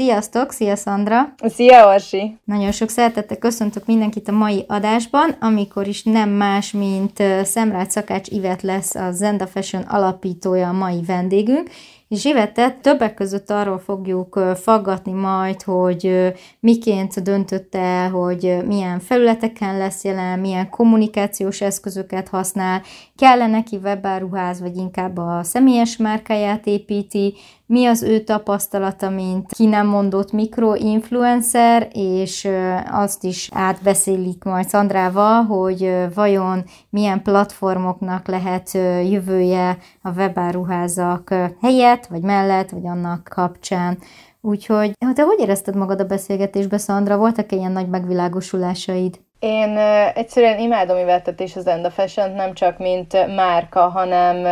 Sziasztok, 0.00 0.52
szia 0.52 0.76
Szandra! 0.76 1.34
Szia 1.42 1.86
Orsi! 1.86 2.38
Nagyon 2.44 2.72
sok 2.72 2.88
szeretettel 2.88 3.36
köszöntök 3.36 3.86
mindenkit 3.86 4.28
a 4.28 4.32
mai 4.32 4.64
adásban, 4.68 5.36
amikor 5.40 5.86
is 5.86 6.02
nem 6.02 6.30
más, 6.30 6.72
mint 6.72 7.22
Szemrád 7.42 7.90
Szakács 7.90 8.28
Ivet 8.28 8.62
lesz 8.62 8.94
a 8.94 9.12
Zenda 9.12 9.46
Fashion 9.46 9.82
alapítója 9.82 10.68
a 10.68 10.72
mai 10.72 11.02
vendégünk, 11.06 11.70
és 12.08 12.20
Zsivettet 12.20 12.80
többek 12.80 13.14
között 13.14 13.50
arról 13.50 13.78
fogjuk 13.78 14.40
faggatni 14.62 15.12
majd, 15.12 15.62
hogy 15.62 16.32
miként 16.60 17.22
döntött 17.22 17.74
el, 17.74 18.10
hogy 18.10 18.56
milyen 18.66 19.00
felületeken 19.00 19.78
lesz 19.78 20.04
jelen, 20.04 20.38
milyen 20.38 20.70
kommunikációs 20.70 21.60
eszközöket 21.60 22.28
használ, 22.28 22.82
kell-e 23.16 23.46
neki 23.46 23.76
webáruház, 23.76 24.60
vagy 24.60 24.76
inkább 24.76 25.16
a 25.16 25.40
személyes 25.42 25.96
márkáját 25.96 26.66
építi, 26.66 27.34
mi 27.70 27.86
az 27.86 28.02
ő 28.02 28.20
tapasztalata, 28.20 29.10
mint 29.10 29.52
ki 29.52 29.66
nem 29.66 29.86
mondott 29.86 30.32
mikroinfluencer, 30.32 31.88
és 31.92 32.48
azt 32.90 33.24
is 33.24 33.48
átbeszélik 33.52 34.44
majd 34.44 34.68
Szandrával, 34.68 35.42
hogy 35.42 35.94
vajon 36.14 36.64
milyen 36.90 37.22
platformoknak 37.22 38.26
lehet 38.26 38.72
jövője 39.10 39.78
a 40.02 40.10
webáruházak 40.10 41.34
helyett, 41.60 42.06
vagy 42.06 42.22
mellett, 42.22 42.70
vagy 42.70 42.86
annak 42.86 43.28
kapcsán. 43.34 43.98
Úgyhogy, 44.40 44.92
te 45.14 45.22
hogy 45.22 45.40
érezted 45.40 45.76
magad 45.76 46.00
a 46.00 46.04
beszélgetésbe, 46.04 46.78
Szandra? 46.78 47.16
Voltak-e 47.16 47.56
ilyen 47.56 47.72
nagy 47.72 47.88
megvilágosulásaid? 47.88 49.20
Én 49.40 49.78
egyszerűen 50.14 50.58
imádom 50.58 50.98
Ivettet 50.98 51.42
az 51.54 51.66
Enda 51.66 51.90
fashion 51.90 52.30
nem 52.30 52.54
csak 52.54 52.78
mint 52.78 53.34
márka, 53.34 53.80
hanem 53.80 54.46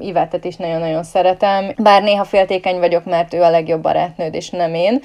Ivettet 0.00 0.44
is 0.44 0.56
nagyon-nagyon 0.56 1.02
szeretem. 1.02 1.72
Bár 1.76 2.02
néha 2.02 2.24
féltékeny 2.24 2.78
vagyok, 2.78 3.04
mert 3.04 3.34
ő 3.34 3.42
a 3.42 3.50
legjobb 3.50 3.82
barátnőd, 3.82 4.34
és 4.34 4.50
nem 4.50 4.74
én, 4.74 5.00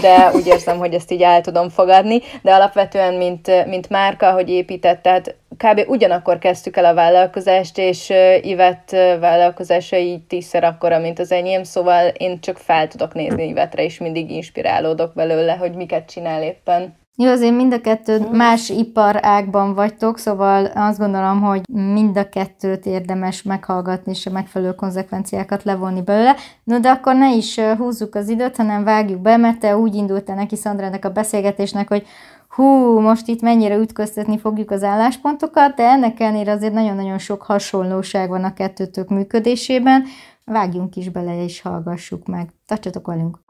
de 0.00 0.30
úgy 0.34 0.46
érzem, 0.46 0.78
hogy 0.78 0.94
ezt 0.94 1.10
így 1.10 1.22
el 1.22 1.40
tudom 1.40 1.68
fogadni, 1.68 2.20
de 2.42 2.54
alapvetően 2.54 3.14
mint, 3.14 3.66
mint 3.66 3.88
márka, 3.88 4.32
hogy 4.32 4.48
épített, 4.48 5.02
tehát 5.02 5.34
kb. 5.56 5.82
ugyanakkor 5.86 6.38
kezdtük 6.38 6.76
el 6.76 6.84
a 6.84 6.94
vállalkozást, 6.94 7.78
és 7.78 8.12
Ivett 8.40 8.90
vállalkozása 9.20 9.96
így 9.96 10.22
tízszer 10.22 10.64
akkora, 10.64 10.98
mint 10.98 11.18
az 11.18 11.32
enyém, 11.32 11.62
szóval 11.62 12.06
én 12.06 12.40
csak 12.40 12.58
fel 12.58 12.88
tudok 12.88 13.14
nézni 13.14 13.48
Ivettre, 13.48 13.82
és 13.84 13.98
mindig 13.98 14.30
inspirálódok 14.30 15.14
belőle, 15.14 15.52
hogy 15.52 15.74
miket 15.74 16.10
csinál 16.10 16.42
éppen. 16.42 17.02
Jó, 17.16 17.30
azért 17.30 17.54
mind 17.54 17.72
a 17.72 17.80
kettő 17.80 18.28
más 18.32 18.68
iparágban 18.68 19.74
vagytok, 19.74 20.18
szóval 20.18 20.64
azt 20.64 20.98
gondolom, 20.98 21.40
hogy 21.40 21.60
mind 21.68 22.16
a 22.16 22.28
kettőt 22.28 22.86
érdemes 22.86 23.42
meghallgatni, 23.42 24.12
és 24.12 24.26
a 24.26 24.30
megfelelő 24.30 24.74
konzekvenciákat 24.74 25.62
levonni 25.62 26.02
belőle. 26.02 26.36
No, 26.64 26.78
de 26.78 26.90
akkor 26.90 27.14
ne 27.14 27.34
is 27.34 27.60
húzzuk 27.60 28.14
az 28.14 28.28
időt, 28.28 28.56
hanem 28.56 28.84
vágjuk 28.84 29.20
be, 29.20 29.36
mert 29.36 29.58
te 29.58 29.76
úgy 29.76 29.94
indult 29.94 30.34
neki 30.34 30.56
Szandrának 30.56 31.04
a 31.04 31.12
beszélgetésnek, 31.12 31.88
hogy 31.88 32.06
hú, 32.48 33.00
most 33.00 33.28
itt 33.28 33.40
mennyire 33.40 33.76
ütköztetni 33.76 34.38
fogjuk 34.38 34.70
az 34.70 34.82
álláspontokat, 34.82 35.74
de 35.74 35.82
ennek 35.82 36.20
ellenére 36.20 36.52
azért 36.52 36.72
nagyon-nagyon 36.72 37.18
sok 37.18 37.42
hasonlóság 37.42 38.28
van 38.28 38.44
a 38.44 38.54
kettőtök 38.54 39.08
működésében. 39.08 40.04
Vágjunk 40.44 40.96
is 40.96 41.08
bele, 41.08 41.44
és 41.44 41.60
hallgassuk 41.60 42.26
meg. 42.26 42.48
Tartsatok 42.66 43.06
velünk! 43.06 43.43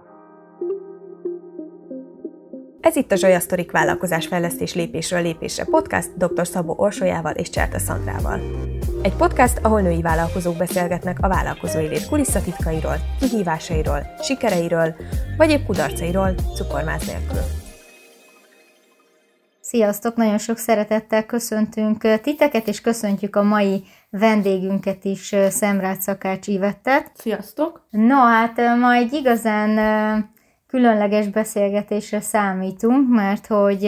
Ez 2.85 2.97
itt 2.97 3.13
a 3.13 3.17
Zsolya 3.17 3.41
Sztorik 3.41 3.71
vállalkozásfejlesztés 3.71 4.75
lépésről 4.75 5.23
lépésre 5.23 5.65
podcast 5.65 6.17
dr. 6.17 6.47
Szabó 6.47 6.75
Orsolyával 6.77 7.33
és 7.33 7.51
Cserta 7.51 7.79
Szandrával. 7.79 8.41
Egy 9.03 9.15
podcast, 9.15 9.59
ahol 9.63 9.81
női 9.81 10.03
vállalkozók 10.03 10.57
beszélgetnek 10.57 11.19
a 11.21 11.29
vállalkozói 11.29 11.87
lét 11.87 12.09
kulisszatitkairól, 12.09 12.97
kihívásairól, 13.21 14.07
sikereiről, 14.23 14.95
vagy 15.37 15.51
épp 15.51 15.67
kudarcairól, 15.67 16.35
cukormáz 16.57 17.07
nélkül. 17.07 17.41
Sziasztok! 19.61 20.17
Nagyon 20.17 20.39
sok 20.39 20.57
szeretettel 20.57 21.27
köszöntünk 21.27 22.21
titeket, 22.21 22.69
és 22.69 22.81
köszöntjük 22.81 23.37
a 23.37 23.43
mai 23.43 23.85
vendégünket 24.11 25.05
is, 25.05 25.35
Szemrát 25.49 26.01
Szakács 26.01 26.47
Ivettet. 26.47 27.11
Sziasztok! 27.15 27.87
No, 27.91 28.17
hát 28.17 28.57
ma 28.81 28.93
egy 28.93 29.13
igazán 29.13 30.33
különleges 30.75 31.29
beszélgetésre 31.29 32.21
számítunk, 32.21 33.09
mert 33.09 33.47
hogy 33.47 33.81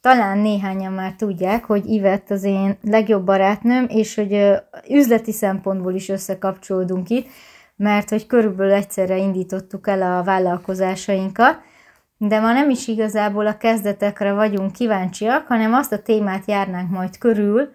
talán 0.00 0.38
néhányan 0.38 0.92
már 0.92 1.12
tudják, 1.12 1.64
hogy 1.64 1.86
Ivett 1.86 2.30
az 2.30 2.44
én 2.44 2.78
legjobb 2.82 3.24
barátnőm, 3.24 3.86
és 3.88 4.14
hogy 4.14 4.50
üzleti 4.90 5.32
szempontból 5.32 5.94
is 5.94 6.08
összekapcsolódunk 6.08 7.08
itt, 7.08 7.26
mert 7.76 8.08
hogy 8.08 8.26
körülbelül 8.26 8.72
egyszerre 8.72 9.16
indítottuk 9.16 9.88
el 9.88 10.18
a 10.18 10.22
vállalkozásainkat, 10.22 11.58
de 12.16 12.40
ma 12.40 12.52
nem 12.52 12.70
is 12.70 12.88
igazából 12.88 13.46
a 13.46 13.56
kezdetekre 13.56 14.32
vagyunk 14.32 14.72
kíváncsiak, 14.72 15.46
hanem 15.46 15.74
azt 15.74 15.92
a 15.92 16.02
témát 16.02 16.44
járnánk 16.46 16.90
majd 16.90 17.18
körül, 17.18 17.68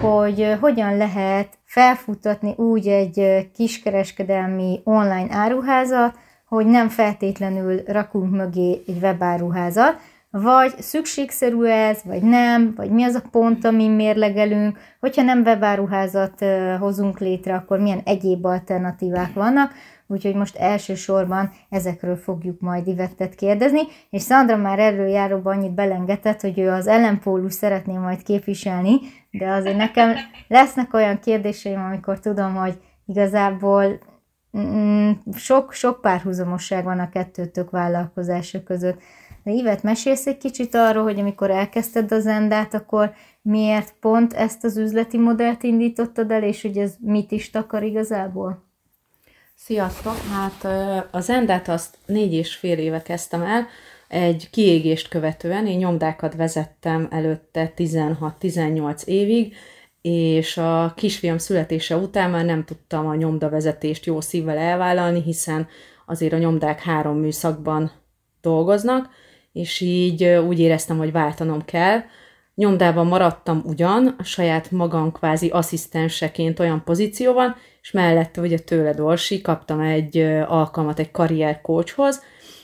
hogy 0.00 0.56
hogyan 0.60 0.96
lehet 0.96 1.58
felfutatni 1.64 2.54
úgy 2.56 2.88
egy 2.88 3.48
kiskereskedelmi 3.54 4.80
online 4.84 5.28
áruházat, 5.30 6.14
hogy 6.54 6.66
nem 6.66 6.88
feltétlenül 6.88 7.82
rakunk 7.86 8.30
mögé 8.30 8.82
egy 8.86 8.98
webáruházat, 9.02 9.96
vagy 10.30 10.74
szükségszerű 10.78 11.64
ez, 11.64 12.00
vagy 12.04 12.22
nem, 12.22 12.72
vagy 12.76 12.90
mi 12.90 13.02
az 13.04 13.14
a 13.14 13.22
pont, 13.30 13.64
amin 13.64 13.90
mérlegelünk, 13.90 14.78
hogyha 15.00 15.22
nem 15.22 15.42
webáruházat 15.42 16.44
hozunk 16.78 17.18
létre, 17.18 17.54
akkor 17.54 17.78
milyen 17.78 18.00
egyéb 18.04 18.44
alternatívák 18.44 19.32
vannak, 19.32 19.72
úgyhogy 20.06 20.34
most 20.34 20.56
elsősorban 20.56 21.50
ezekről 21.68 22.16
fogjuk 22.16 22.60
majd 22.60 22.86
Ivettet 22.86 23.34
kérdezni, 23.34 23.80
és 24.10 24.22
Szandra 24.22 24.56
már 24.56 24.78
erről 24.78 25.08
járóban 25.08 25.56
annyit 25.56 25.74
belengetett, 25.74 26.40
hogy 26.40 26.58
ő 26.58 26.70
az 26.70 26.86
ellenpólus 26.86 27.52
szeretné 27.52 27.96
majd 27.96 28.22
képviselni, 28.22 28.94
de 29.30 29.50
azért 29.50 29.76
nekem 29.76 30.14
lesznek 30.48 30.94
olyan 30.94 31.18
kérdéseim, 31.18 31.80
amikor 31.80 32.20
tudom, 32.20 32.54
hogy 32.54 32.78
igazából 33.06 34.10
mm, 34.58 35.10
párhuzamosság 36.00 36.84
van 36.84 36.98
a 36.98 37.08
kettőtök 37.08 37.70
vállalkozása 37.70 38.62
között. 38.62 39.00
De 39.44 39.50
Ivet, 39.50 39.82
mesélsz 39.82 40.26
egy 40.26 40.38
kicsit 40.38 40.74
arról, 40.74 41.02
hogy 41.02 41.18
amikor 41.18 41.50
elkezdted 41.50 42.12
az 42.12 42.26
Endát, 42.26 42.74
akkor 42.74 43.12
miért 43.42 43.94
pont 44.00 44.32
ezt 44.32 44.64
az 44.64 44.76
üzleti 44.76 45.18
modellt 45.18 45.62
indítottad 45.62 46.30
el, 46.30 46.42
és 46.42 46.62
hogy 46.62 46.78
ez 46.78 46.94
mit 46.98 47.30
is 47.32 47.50
takar 47.50 47.82
igazából? 47.82 48.64
Sziasztok! 49.54 50.16
Hát 50.32 50.66
az 51.10 51.30
Endát 51.30 51.68
azt 51.68 51.98
négy 52.06 52.32
és 52.32 52.54
fél 52.54 52.78
éve 52.78 53.02
kezdtem 53.02 53.42
el, 53.42 53.66
egy 54.08 54.50
kiégést 54.50 55.08
követően, 55.08 55.66
én 55.66 55.78
nyomdákat 55.78 56.34
vezettem 56.34 57.08
előtte 57.10 57.72
16-18 57.76 59.04
évig, 59.04 59.54
és 60.02 60.56
a 60.56 60.92
kisfiam 60.96 61.38
születése 61.38 61.96
után 61.96 62.30
már 62.30 62.44
nem 62.44 62.64
tudtam 62.64 63.06
a 63.06 63.14
nyomdavezetést 63.14 64.06
jó 64.06 64.20
szívvel 64.20 64.58
elvállalni, 64.58 65.22
hiszen 65.22 65.68
azért 66.06 66.32
a 66.32 66.38
nyomdák 66.38 66.80
három 66.80 67.18
műszakban 67.18 67.92
dolgoznak, 68.40 69.08
és 69.52 69.80
így 69.80 70.24
úgy 70.24 70.58
éreztem, 70.58 70.98
hogy 70.98 71.12
váltanom 71.12 71.64
kell. 71.64 72.00
Nyomdában 72.54 73.06
maradtam 73.06 73.62
ugyan, 73.66 74.14
a 74.18 74.22
saját 74.22 74.70
magam 74.70 75.12
kvázi 75.12 75.48
asszisztenseként 75.48 76.60
olyan 76.60 76.82
pozícióban, 76.84 77.56
és 77.82 77.90
mellette 77.90 78.40
ugye 78.40 78.58
tőled 78.58 79.00
Orsi, 79.00 79.40
kaptam 79.40 79.80
egy 79.80 80.18
alkalmat 80.46 80.98
egy 80.98 81.10
karrierkócshoz, 81.10 82.22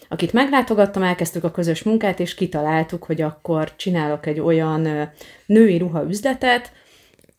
akit 0.08 0.32
meglátogattam, 0.32 1.02
elkezdtük 1.02 1.44
a 1.44 1.50
közös 1.50 1.82
munkát, 1.82 2.20
és 2.20 2.34
kitaláltuk, 2.34 3.04
hogy 3.04 3.20
akkor 3.20 3.76
csinálok 3.76 4.26
egy 4.26 4.40
olyan 4.40 5.10
női 5.46 5.78
ruha 5.78 6.04
üzletet, 6.08 6.72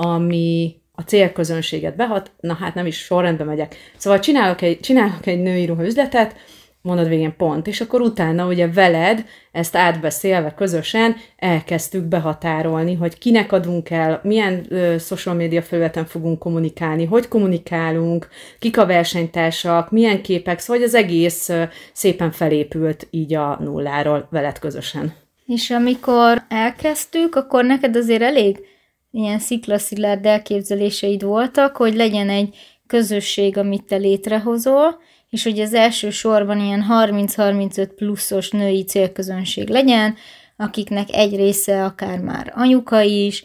ami 0.01 0.75
a 0.91 1.01
célközönséget 1.01 1.95
behat, 1.95 2.31
na 2.39 2.53
hát 2.53 2.73
nem 2.73 2.85
is 2.85 2.97
sorrendben 2.97 3.47
megyek. 3.47 3.75
Szóval 3.97 4.19
csinálok 4.19 4.61
egy, 4.61 4.79
csinálok 4.79 5.25
egy 5.25 5.41
női 5.41 5.65
ruha 5.65 5.85
üzletet, 5.85 6.35
mondod 6.81 7.07
végén 7.07 7.35
pont, 7.37 7.67
és 7.67 7.81
akkor 7.81 8.01
utána 8.01 8.47
ugye 8.47 8.71
veled 8.71 9.25
ezt 9.51 9.75
átbeszélve 9.75 10.53
közösen 10.53 11.15
elkezdtük 11.37 12.03
behatárolni, 12.03 12.93
hogy 12.93 13.17
kinek 13.17 13.51
adunk 13.51 13.89
el, 13.89 14.19
milyen 14.23 14.65
ö, 14.69 14.95
social 14.99 15.35
media 15.35 15.61
felületen 15.61 16.05
fogunk 16.05 16.39
kommunikálni, 16.39 17.05
hogy 17.05 17.27
kommunikálunk, 17.27 18.27
kik 18.59 18.77
a 18.77 18.85
versenytársak, 18.85 19.91
milyen 19.91 20.21
képek, 20.21 20.59
szóval 20.59 20.83
az 20.83 20.95
egész 20.95 21.49
ö, 21.49 21.63
szépen 21.93 22.31
felépült 22.31 23.07
így 23.09 23.33
a 23.33 23.57
nulláról 23.61 24.27
veled 24.31 24.59
közösen. 24.59 25.13
És 25.45 25.69
amikor 25.69 26.43
elkezdtük, 26.49 27.35
akkor 27.35 27.65
neked 27.65 27.95
azért 27.95 28.21
elég 28.21 28.59
ilyen 29.11 29.39
sziklaszilárd 29.39 30.25
elképzeléseid 30.25 31.23
voltak, 31.23 31.75
hogy 31.75 31.95
legyen 31.95 32.29
egy 32.29 32.55
közösség, 32.87 33.57
amit 33.57 33.83
te 33.83 33.95
létrehozol, 33.95 35.01
és 35.29 35.43
hogy 35.43 35.59
az 35.59 35.73
első 35.73 36.09
sorban 36.09 36.59
ilyen 36.59 36.85
30-35 36.89 37.89
pluszos 37.95 38.49
női 38.49 38.83
célközönség 38.83 39.69
legyen, 39.69 40.15
akiknek 40.57 41.07
egy 41.11 41.35
része 41.35 41.83
akár 41.83 42.19
már 42.19 42.53
anyuka 42.55 43.01
is, 43.01 43.43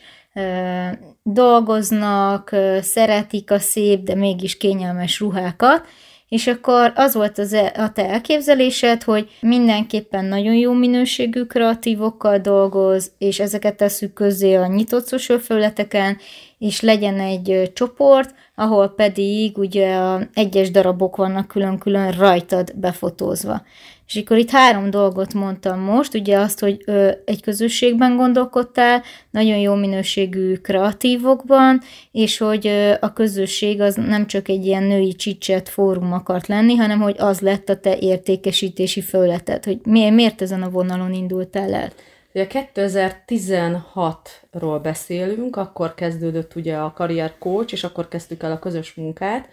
dolgoznak, 1.23 2.57
szeretik 2.81 3.51
a 3.51 3.59
szép, 3.59 4.03
de 4.03 4.15
mégis 4.15 4.57
kényelmes 4.57 5.21
ruhákat, 5.21 5.87
és 6.35 6.47
akkor 6.47 6.93
az 6.95 7.15
volt 7.15 7.39
az 7.39 7.53
e- 7.53 7.73
a 7.77 7.93
te 7.93 8.09
elképzelésed, 8.09 9.03
hogy 9.03 9.29
mindenképpen 9.41 10.25
nagyon 10.25 10.55
jó 10.55 10.73
minőségű 10.73 11.43
kreatívokkal 11.43 12.39
dolgoz, 12.39 13.13
és 13.19 13.41
ezeket 13.41 13.77
tesszük 13.77 14.13
közé 14.13 14.55
a 14.55 14.67
nyitott 14.67 15.09
social 15.09 15.39
felületeken, 15.39 16.19
és 16.59 16.81
legyen 16.81 17.21
egy 17.21 17.71
csoport, 17.75 18.35
ahol 18.55 18.89
pedig 18.89 19.59
ugye 19.59 19.95
a 19.95 20.29
egyes 20.35 20.71
darabok 20.71 21.17
vannak 21.17 21.49
külön-külön 21.49 22.11
rajtad 22.11 22.73
befotózva. 22.75 23.63
És 24.07 24.17
akkor 24.17 24.37
itt 24.37 24.51
három 24.51 24.91
dolgot 24.91 25.35
mondtam 25.35 25.81
most, 25.81 26.15
ugye 26.15 26.39
azt, 26.39 26.61
hogy 26.61 26.83
ö, 26.87 27.11
egy 27.25 27.43
közösségben 27.43 28.17
gondolkodtál, 28.17 29.03
nagyon 29.31 29.59
jó 29.59 29.75
minőségű 29.75 30.55
kreatívokban, 30.55 31.81
és 32.13 32.39
hogy 32.39 32.67
ö, 32.67 32.93
a 33.01 33.13
közösség 33.13 33.81
az 33.81 33.95
nem 33.95 34.27
csak 34.27 34.49
egy 34.49 34.67
ilyen 34.67 34.83
női 34.83 35.15
csicset 35.15 35.69
fórum 35.69 36.13
akart 36.13 36.47
lenni, 36.47 36.75
hanem 36.75 37.01
hogy 37.01 37.17
az 37.19 37.41
lett 37.41 37.69
a 37.69 37.81
te 37.81 37.97
értékesítési 37.99 39.01
fölleted, 39.01 39.65
hogy 39.65 39.79
mi, 39.85 40.11
miért 40.11 40.43
ezen 40.43 40.63
a 40.63 40.71
vonalon 40.71 41.13
indultál 41.13 41.75
el? 41.75 41.93
Ugye 42.35 42.47
2016-ról 42.51 44.81
beszélünk, 44.83 45.57
akkor 45.57 45.95
kezdődött 45.95 46.55
ugye 46.55 46.77
a 46.77 46.93
karrier 46.93 47.39
coach, 47.39 47.73
és 47.73 47.85
akkor 47.85 48.09
kezdtük 48.09 48.43
el 48.43 48.53
a 48.53 48.59
közös 48.59 48.95
munkát, 48.95 49.49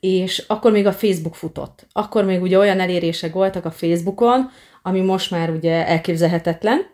és 0.00 0.44
akkor 0.46 0.72
még 0.72 0.86
a 0.86 0.92
Facebook 0.92 1.34
futott. 1.34 1.86
Akkor 1.92 2.24
még 2.24 2.42
ugye 2.42 2.58
olyan 2.58 2.80
elérések 2.80 3.32
voltak 3.32 3.64
a 3.64 3.70
Facebookon, 3.70 4.50
ami 4.82 5.00
most 5.00 5.30
már 5.30 5.50
ugye 5.50 5.86
elképzelhetetlen, 5.86 6.92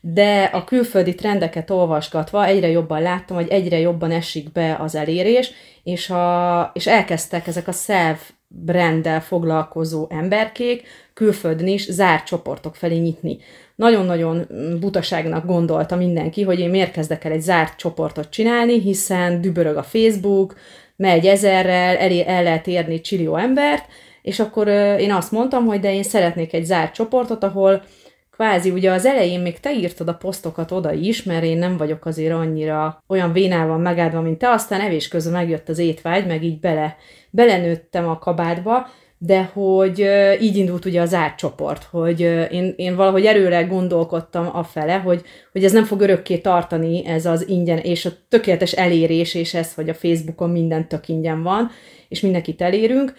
de 0.00 0.42
a 0.42 0.64
külföldi 0.64 1.14
trendeket 1.14 1.70
olvasgatva 1.70 2.44
egyre 2.44 2.68
jobban 2.68 3.02
láttam, 3.02 3.36
hogy 3.36 3.48
egyre 3.48 3.78
jobban 3.78 4.10
esik 4.10 4.52
be 4.52 4.76
az 4.76 4.94
elérés, 4.94 5.50
és, 5.82 6.10
a, 6.10 6.70
és 6.74 6.86
elkezdtek 6.86 7.46
ezek 7.46 7.68
a 7.68 7.72
self 7.72 8.30
branddel 8.48 9.20
foglalkozó 9.20 10.06
emberkék 10.10 10.86
külföldön 11.14 11.66
is 11.66 11.90
zárt 11.90 12.26
csoportok 12.26 12.76
felé 12.76 12.96
nyitni. 12.96 13.38
Nagyon-nagyon 13.78 14.46
butaságnak 14.80 15.46
gondolta 15.46 15.96
mindenki, 15.96 16.42
hogy 16.42 16.58
én 16.58 16.70
miért 16.70 16.92
kezdek 16.92 17.24
el 17.24 17.32
egy 17.32 17.40
zárt 17.40 17.76
csoportot 17.76 18.30
csinálni, 18.30 18.80
hiszen 18.80 19.40
dübörög 19.40 19.76
a 19.76 19.82
Facebook, 19.82 20.54
megy 20.96 21.26
ezerrel, 21.26 21.96
el, 21.96 22.22
el 22.26 22.42
lehet 22.42 22.66
érni 22.66 23.00
csillió 23.00 23.36
embert, 23.36 23.84
és 24.22 24.40
akkor 24.40 24.68
én 24.98 25.12
azt 25.12 25.32
mondtam, 25.32 25.66
hogy 25.66 25.80
de 25.80 25.94
én 25.94 26.02
szeretnék 26.02 26.52
egy 26.52 26.64
zárt 26.64 26.94
csoportot, 26.94 27.44
ahol 27.44 27.82
kvázi 28.30 28.70
ugye 28.70 28.90
az 28.90 29.06
elején 29.06 29.40
még 29.40 29.60
te 29.60 29.72
írtad 29.72 30.08
a 30.08 30.14
posztokat 30.14 30.70
oda 30.70 30.92
is, 30.92 31.22
mert 31.22 31.44
én 31.44 31.58
nem 31.58 31.76
vagyok 31.76 32.06
azért 32.06 32.34
annyira 32.34 33.02
olyan 33.08 33.32
vénával 33.32 33.78
megáldva, 33.78 34.20
mint 34.20 34.38
te, 34.38 34.50
aztán 34.50 34.80
evés 34.80 35.08
közben 35.08 35.32
megjött 35.32 35.68
az 35.68 35.78
étvágy, 35.78 36.26
meg 36.26 36.44
így 36.44 36.60
bele, 36.60 36.96
belenőttem 37.30 38.08
a 38.08 38.18
kabátba, 38.18 38.88
de 39.18 39.42
hogy 39.52 39.98
így 40.40 40.56
indult 40.56 40.84
ugye 40.84 41.00
az 41.00 41.14
átcsoport, 41.14 41.82
hogy 41.82 42.20
én, 42.50 42.74
én 42.76 42.96
valahogy 42.96 43.24
erőre 43.24 43.62
gondolkodtam 43.62 44.50
a 44.52 44.62
fele, 44.62 44.94
hogy, 44.94 45.22
hogy 45.52 45.64
ez 45.64 45.72
nem 45.72 45.84
fog 45.84 46.00
örökké 46.00 46.38
tartani, 46.38 47.06
ez 47.06 47.26
az 47.26 47.48
ingyen, 47.48 47.78
és 47.78 48.06
a 48.06 48.10
tökéletes 48.28 48.72
elérés, 48.72 49.34
és 49.34 49.54
ez, 49.54 49.74
hogy 49.74 49.88
a 49.88 49.94
Facebookon 49.94 50.50
minden 50.50 50.88
tök 50.88 51.08
ingyen 51.08 51.42
van, 51.42 51.70
és 52.08 52.20
mindenkit 52.20 52.62
elérünk. 52.62 53.14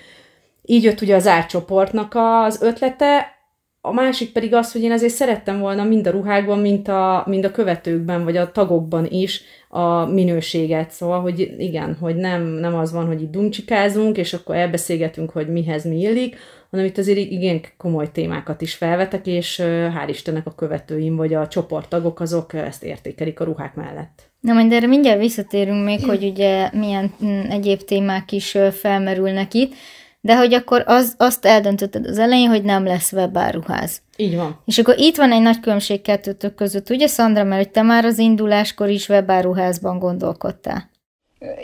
Így 0.62 0.84
jött 0.84 1.02
ugye 1.02 1.16
az 1.16 1.28
átcsoportnak 1.28 2.14
az 2.16 2.62
ötlete, 2.62 3.38
a 3.82 3.94
másik 3.94 4.32
pedig 4.32 4.54
az, 4.54 4.72
hogy 4.72 4.82
én 4.82 4.92
azért 4.92 5.14
szerettem 5.14 5.60
volna 5.60 5.84
mind 5.84 6.08
a 6.08 6.12
ruhákban, 6.12 6.60
mind 6.60 6.88
a, 6.88 7.24
mind 7.26 7.46
a 7.46 7.52
követőkben, 7.52 8.24
vagy 8.24 8.38
a 8.38 8.52
tagokban 8.52 9.06
is 9.10 9.42
a 9.72 10.06
minőséget. 10.06 10.92
Szóval, 10.92 11.22
hogy 11.22 11.56
igen, 11.58 11.98
hogy 12.00 12.16
nem, 12.16 12.44
nem 12.44 12.76
az 12.76 12.92
van, 12.92 13.06
hogy 13.06 13.22
itt 13.22 13.32
dumcsikázunk, 13.32 14.18
és 14.18 14.34
akkor 14.34 14.56
elbeszélgetünk, 14.56 15.30
hogy 15.30 15.48
mihez 15.48 15.86
mi 15.86 16.00
illik, 16.00 16.38
hanem 16.72 16.86
itt 16.86 16.98
azért 16.98 17.18
igen 17.18 17.62
komoly 17.78 18.12
témákat 18.12 18.62
is 18.62 18.74
felvetek, 18.74 19.28
és 19.28 19.62
hál' 19.64 20.08
Istennek 20.08 20.46
a 20.46 20.56
követőim, 20.56 21.16
vagy 21.16 21.34
a 21.34 21.48
csoporttagok, 21.48 22.20
azok 22.20 22.54
ezt 22.54 22.84
értékelik 22.84 23.40
a 23.40 23.44
ruhák 23.44 23.76
mellett. 23.76 24.30
Na, 24.40 24.54
majd 24.54 24.72
erre 24.72 24.88
mindjárt 24.88 25.20
visszatérünk 25.20 25.84
még, 25.84 26.06
hogy 26.06 26.24
ugye 26.24 26.70
milyen 26.74 27.14
mm, 27.26 27.40
egyéb 27.40 27.82
témák 27.82 28.32
is 28.32 28.58
felmerülnek 28.72 29.54
itt, 29.54 29.74
de 30.22 30.38
hogy 30.38 30.54
akkor 30.54 30.84
az, 30.86 31.14
azt 31.18 31.46
eldöntötted 31.46 32.06
az 32.06 32.18
elején, 32.18 32.50
hogy 32.50 32.64
nem 32.64 32.86
lesz 32.86 33.12
webáruház. 33.12 34.02
Így 34.16 34.36
van. 34.36 34.62
És 34.66 34.78
akkor 34.78 34.98
itt 34.98 35.16
van 35.16 35.32
egy 35.32 35.42
nagy 35.42 35.60
különbség 35.60 36.02
kettőtök 36.02 36.56
között, 36.56 36.90
ugye 36.90 37.08
Szandra, 37.08 37.44
mert 37.44 37.64
hogy 37.64 37.72
te 37.72 37.82
már 37.82 38.06
az 38.06 38.18
induláskor 38.18 38.90
is 38.90 39.10
webáruházban 39.10 40.00
gondolkodtál. 40.00 40.90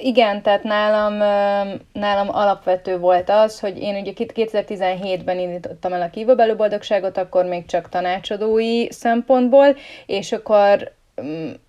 Igen, 0.01 0.41
tehát 0.41 0.63
nálam, 0.63 1.13
nálam 1.93 2.29
alapvető 2.29 2.97
volt 2.97 3.29
az, 3.29 3.59
hogy 3.59 3.77
én 3.77 3.95
ugye 3.95 4.11
2017-ben 4.15 5.39
indítottam 5.39 5.93
el 5.93 6.01
a 6.01 6.09
kívülbelül 6.09 6.55
boldogságot, 6.55 7.17
akkor 7.17 7.45
még 7.45 7.65
csak 7.65 7.89
tanácsadói 7.89 8.91
szempontból, 8.91 9.75
és 10.05 10.31
akkor 10.31 10.91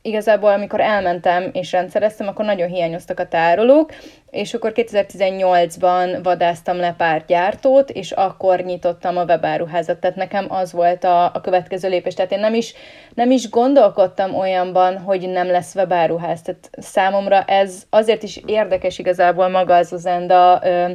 igazából 0.02 0.50
amikor 0.50 0.80
elmentem 0.80 1.50
és 1.52 1.72
rendszereztem, 1.72 2.28
akkor 2.28 2.44
nagyon 2.44 2.68
hiányoztak 2.68 3.20
a 3.20 3.28
tárolók, 3.28 3.92
és 4.30 4.54
akkor 4.54 4.72
2018-ban 4.74 6.18
vadáztam 6.22 6.76
le 6.76 6.94
pár 6.98 7.24
gyártót, 7.26 7.90
és 7.90 8.10
akkor 8.10 8.60
nyitottam 8.60 9.16
a 9.16 9.24
webáruházat, 9.24 9.98
tehát 9.98 10.16
nekem 10.16 10.46
az 10.48 10.72
volt 10.72 11.04
a, 11.04 11.24
a 11.24 11.40
következő 11.40 11.88
lépés. 11.88 12.14
Tehát 12.14 12.32
én 12.32 12.40
nem 12.40 12.54
is, 12.54 12.74
nem 13.14 13.30
is 13.30 13.50
gondolkodtam 13.50 14.34
olyanban, 14.34 14.98
hogy 14.98 15.28
nem 15.28 15.46
lesz 15.46 15.74
webáruház. 15.74 16.42
Tehát 16.42 16.70
számomra 16.78 17.42
ez 17.42 17.82
azért 17.90 18.22
is 18.22 18.40
érdekes 18.46 18.98
igazából 18.98 19.48
maga 19.48 19.74
az 19.74 19.92
az 19.92 20.06
enda, 20.06 20.60
ö, 20.64 20.90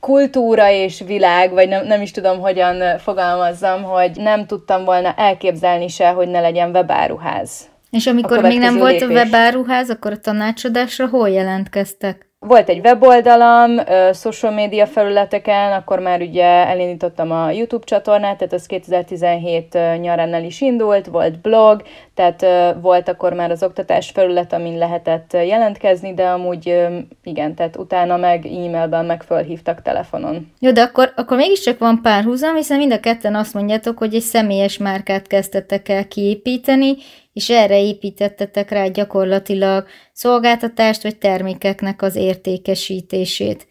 kultúra 0.00 0.70
és 0.70 1.02
világ, 1.06 1.52
vagy 1.52 1.68
nem, 1.68 1.86
nem 1.86 2.02
is 2.02 2.10
tudom, 2.10 2.40
hogyan 2.40 2.98
fogalmazzam, 2.98 3.82
hogy 3.82 4.10
nem 4.14 4.46
tudtam 4.46 4.84
volna 4.84 5.14
elképzelni 5.16 5.88
se, 5.88 6.08
hogy 6.08 6.28
ne 6.28 6.40
legyen 6.40 6.70
webáruház. 6.70 7.75
És 7.96 8.06
amikor 8.06 8.42
még 8.42 8.58
nem 8.58 8.78
volt 8.78 9.00
lépés. 9.00 9.08
a 9.08 9.10
webáruház, 9.10 9.90
akkor 9.90 10.12
a 10.12 10.18
tanácsadásra 10.18 11.08
hol 11.08 11.28
jelentkeztek? 11.28 12.24
Volt 12.38 12.68
egy 12.68 12.80
weboldalam, 12.84 13.78
social 14.12 14.52
media 14.52 14.86
felületeken, 14.86 15.72
akkor 15.72 15.98
már 15.98 16.20
ugye 16.20 16.44
elindítottam 16.44 17.30
a 17.30 17.50
YouTube 17.50 17.84
csatornát, 17.84 18.38
tehát 18.38 18.52
az 18.52 18.66
2017 18.66 19.78
nyarán 20.00 20.34
el 20.34 20.44
is 20.44 20.60
indult, 20.60 21.06
volt 21.06 21.40
blog, 21.40 21.82
tehát 22.14 22.46
volt 22.80 23.08
akkor 23.08 23.32
már 23.32 23.50
az 23.50 23.62
oktatás 23.62 24.10
felület, 24.10 24.52
amin 24.52 24.78
lehetett 24.78 25.32
jelentkezni, 25.32 26.14
de 26.14 26.26
amúgy 26.26 26.86
igen, 27.22 27.54
tehát 27.54 27.76
utána 27.76 28.16
meg 28.16 28.46
e-mailben 28.46 29.04
meg 29.04 29.22
fölhívtak 29.22 29.82
telefonon. 29.82 30.52
Jó, 30.60 30.70
de 30.70 30.82
akkor, 30.82 31.12
akkor 31.16 31.36
mégiscsak 31.36 31.78
van 31.78 32.02
párhuzam, 32.02 32.54
hiszen 32.54 32.78
mind 32.78 32.92
a 32.92 33.00
ketten 33.00 33.34
azt 33.34 33.54
mondjátok, 33.54 33.98
hogy 33.98 34.14
egy 34.14 34.20
személyes 34.20 34.78
márkát 34.78 35.26
kezdtetek 35.26 35.88
el 35.88 36.08
kiépíteni, 36.08 36.94
és 37.36 37.50
erre 37.50 37.80
építettetek 37.80 38.70
rá 38.70 38.86
gyakorlatilag 38.86 39.86
szolgáltatást 40.12 41.02
vagy 41.02 41.16
termékeknek 41.16 42.02
az 42.02 42.14
értékesítését. 42.14 43.66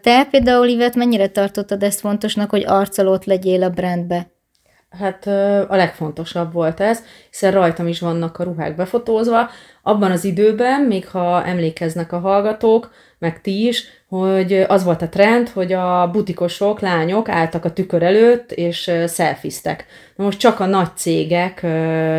Te 0.00 0.26
például, 0.30 0.66
Ivet, 0.66 0.94
mennyire 0.94 1.28
tartottad 1.28 1.82
ezt 1.82 2.00
fontosnak, 2.00 2.50
hogy 2.50 2.64
arcolót 2.66 3.24
legyél 3.24 3.62
a 3.62 3.70
brandbe? 3.70 4.30
Hát 4.90 5.26
a 5.68 5.76
legfontosabb 5.76 6.52
volt 6.52 6.80
ez, 6.80 7.02
hiszen 7.30 7.52
rajtam 7.52 7.86
is 7.86 8.00
vannak 8.00 8.38
a 8.38 8.44
ruhák 8.44 8.76
befotózva. 8.76 9.50
Abban 9.82 10.10
az 10.10 10.24
időben, 10.24 10.80
még 10.82 11.08
ha 11.08 11.44
emlékeznek 11.44 12.12
a 12.12 12.18
hallgatók, 12.18 12.90
meg 13.18 13.40
ti 13.40 13.66
is, 13.66 13.84
hogy 14.08 14.52
az 14.52 14.84
volt 14.84 15.02
a 15.02 15.08
trend, 15.08 15.48
hogy 15.48 15.72
a 15.72 16.10
butikosok, 16.12 16.80
lányok 16.80 17.28
álltak 17.28 17.64
a 17.64 17.72
tükör 17.72 18.02
előtt, 18.02 18.52
és 18.52 18.90
szelfiztek. 19.06 19.86
Na 20.16 20.24
most 20.24 20.38
csak 20.38 20.60
a 20.60 20.66
nagy 20.66 20.90
cégek, 20.96 21.66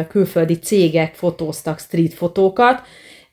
külföldi 0.08 0.60
cégek 0.60 1.14
fotóztak 1.14 1.80
street 1.80 2.14
fotókat, 2.14 2.82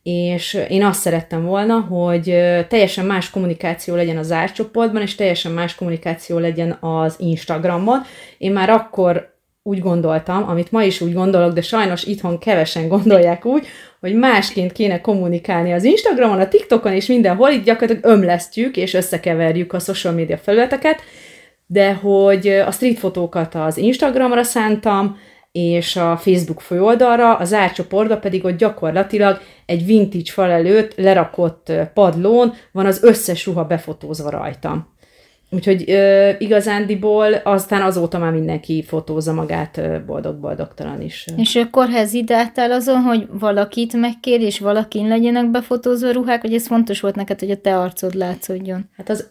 és 0.03 0.59
én 0.69 0.85
azt 0.85 1.01
szerettem 1.01 1.45
volna, 1.45 1.81
hogy 1.81 2.25
teljesen 2.69 3.05
más 3.05 3.31
kommunikáció 3.31 3.95
legyen 3.95 4.17
az 4.17 4.33
árcsoportban, 4.33 5.03
és 5.03 5.15
teljesen 5.15 5.53
más 5.53 5.75
kommunikáció 5.75 6.39
legyen 6.39 6.77
az 6.81 7.15
Instagramon. 7.19 8.03
Én 8.39 8.53
már 8.53 8.71
akkor 8.71 9.34
úgy 9.67 9.81
gondoltam, 9.81 10.49
amit 10.49 10.73
ma 10.73 10.83
is 10.83 11.01
úgy 11.01 11.13
gondolok, 11.13 11.53
de 11.53 11.63
sajnos 11.63 12.05
itthon 12.05 12.39
kevesen 12.39 12.89
gondolják 12.89 13.45
úgy, 13.45 13.67
hogy 14.01 14.15
másként 14.15 14.73
kéne 14.73 15.01
kommunikálni 15.01 15.73
az 15.73 15.85
Instagramon, 15.85 16.41
a 16.41 16.49
TikTokon 16.49 16.93
és 16.93 17.07
mindenhol, 17.07 17.51
itt 17.51 17.65
gyakorlatilag 17.65 18.13
ömlesztjük 18.13 18.77
és 18.77 18.95
összekeverjük 18.95 19.73
a 19.73 19.79
social 19.79 20.15
media 20.15 20.39
felületeket, 20.39 21.03
de 21.67 21.95
hogy 21.95 22.49
a 22.49 22.71
street 22.71 22.99
fotókat 22.99 23.55
az 23.55 23.77
Instagramra 23.77 24.43
szántam, 24.43 25.17
és 25.53 25.97
a 25.97 26.17
Facebook 26.17 26.61
főoldalra, 26.61 27.37
az 27.37 27.53
árcsoportba 27.53 28.19
pedig 28.19 28.45
ott 28.45 28.57
gyakorlatilag 28.57 29.41
egy 29.67 29.87
vintage 29.87 30.33
fal 30.33 30.51
előtt 30.51 30.95
lerakott 30.97 31.73
padlón 31.95 32.55
van 32.73 32.87
az 32.87 33.03
összes 33.03 33.47
ruha 33.47 33.65
befotózva 33.65 34.31
rajta. 34.31 34.94
Úgyhogy 35.55 35.91
ö, 35.91 36.31
igazándiból 36.39 37.33
aztán 37.35 37.83
azóta 37.83 38.19
már 38.19 38.33
mindenki 38.33 38.83
fotózza 38.83 39.33
magát 39.33 40.05
boldog-boldogtalan 40.07 41.01
is. 41.01 41.27
És 41.37 41.57
akkor 41.57 41.89
hezidáltál 41.89 42.73
azon, 42.73 43.01
hogy 43.01 43.27
valakit 43.31 43.93
megkér, 43.93 44.41
és 44.41 44.59
valakin 44.59 45.09
legyenek 45.09 45.51
befotózva 45.51 46.11
ruhák, 46.11 46.41
hogy 46.41 46.55
ez 46.55 46.67
fontos 46.67 47.01
volt 47.01 47.15
neked, 47.15 47.41
hogy 47.41 47.51
a 47.51 47.57
te 47.57 47.79
arcod 47.79 48.15
látszódjon? 48.15 48.89
Hát 48.97 49.09
az 49.09 49.31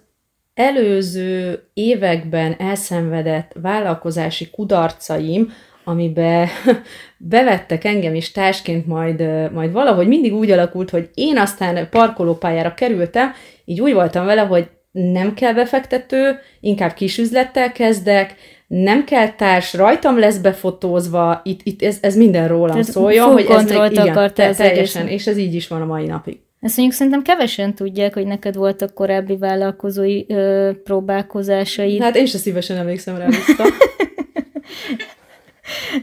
előző 0.54 1.64
években 1.74 2.56
elszenvedett 2.58 3.56
vállalkozási 3.62 4.50
kudarcaim, 4.50 5.52
amibe 5.84 6.50
bevettek 7.18 7.84
engem 7.84 8.16
is 8.16 8.32
társként, 8.32 8.88
majd, 8.88 9.52
majd 9.52 9.72
valahogy 9.72 10.08
mindig 10.08 10.34
úgy 10.34 10.52
alakult, 10.52 10.90
hogy 10.90 11.10
én 11.14 11.38
aztán 11.38 11.90
parkolópályára 11.90 12.74
kerültem, 12.74 13.32
így 13.66 13.82
úgy 13.82 13.94
voltam 13.94 14.26
vele, 14.26 14.42
hogy 14.42 14.70
nem 14.94 15.34
kell 15.34 15.54
befektető, 15.54 16.40
inkább 16.60 16.94
kisüzlettel 16.94 17.72
kezdek, 17.72 18.36
nem 18.68 19.04
kell 19.04 19.30
társ, 19.30 19.74
rajtam 19.74 20.20
lesz 20.20 20.38
befotózva, 20.38 21.42
itt, 21.44 21.60
itt 21.64 21.82
ez, 21.82 21.98
ez 22.02 22.16
minden 22.16 22.48
rólam 22.48 22.78
ez 22.78 22.90
szóljon, 22.90 23.32
hogy 23.32 23.46
ez 23.50 23.72
meg, 23.72 23.92
igen, 23.92 24.34
te, 24.34 24.54
teljesen, 24.54 25.08
és 25.08 25.28
ez 25.28 25.38
így 25.38 25.54
is 25.54 25.68
van 25.68 25.82
a 25.82 25.86
mai 25.86 26.06
napig. 26.06 26.40
Ezt 26.60 26.78
mondjuk 26.78 26.98
szerintem 26.98 27.22
kevesen 27.22 27.76
tudják, 27.76 28.14
hogy 28.14 28.26
neked 28.26 28.56
voltak 28.56 28.94
korábbi 28.94 29.38
vállalkozói 29.38 30.24
ö, 30.28 30.72
próbálkozásaid. 30.84 32.02
Hát 32.02 32.16
én 32.16 32.26
se 32.26 32.38
szívesen 32.38 32.78
emlékszem 32.78 33.18
rá 33.18 33.26
vissza. 33.26 33.64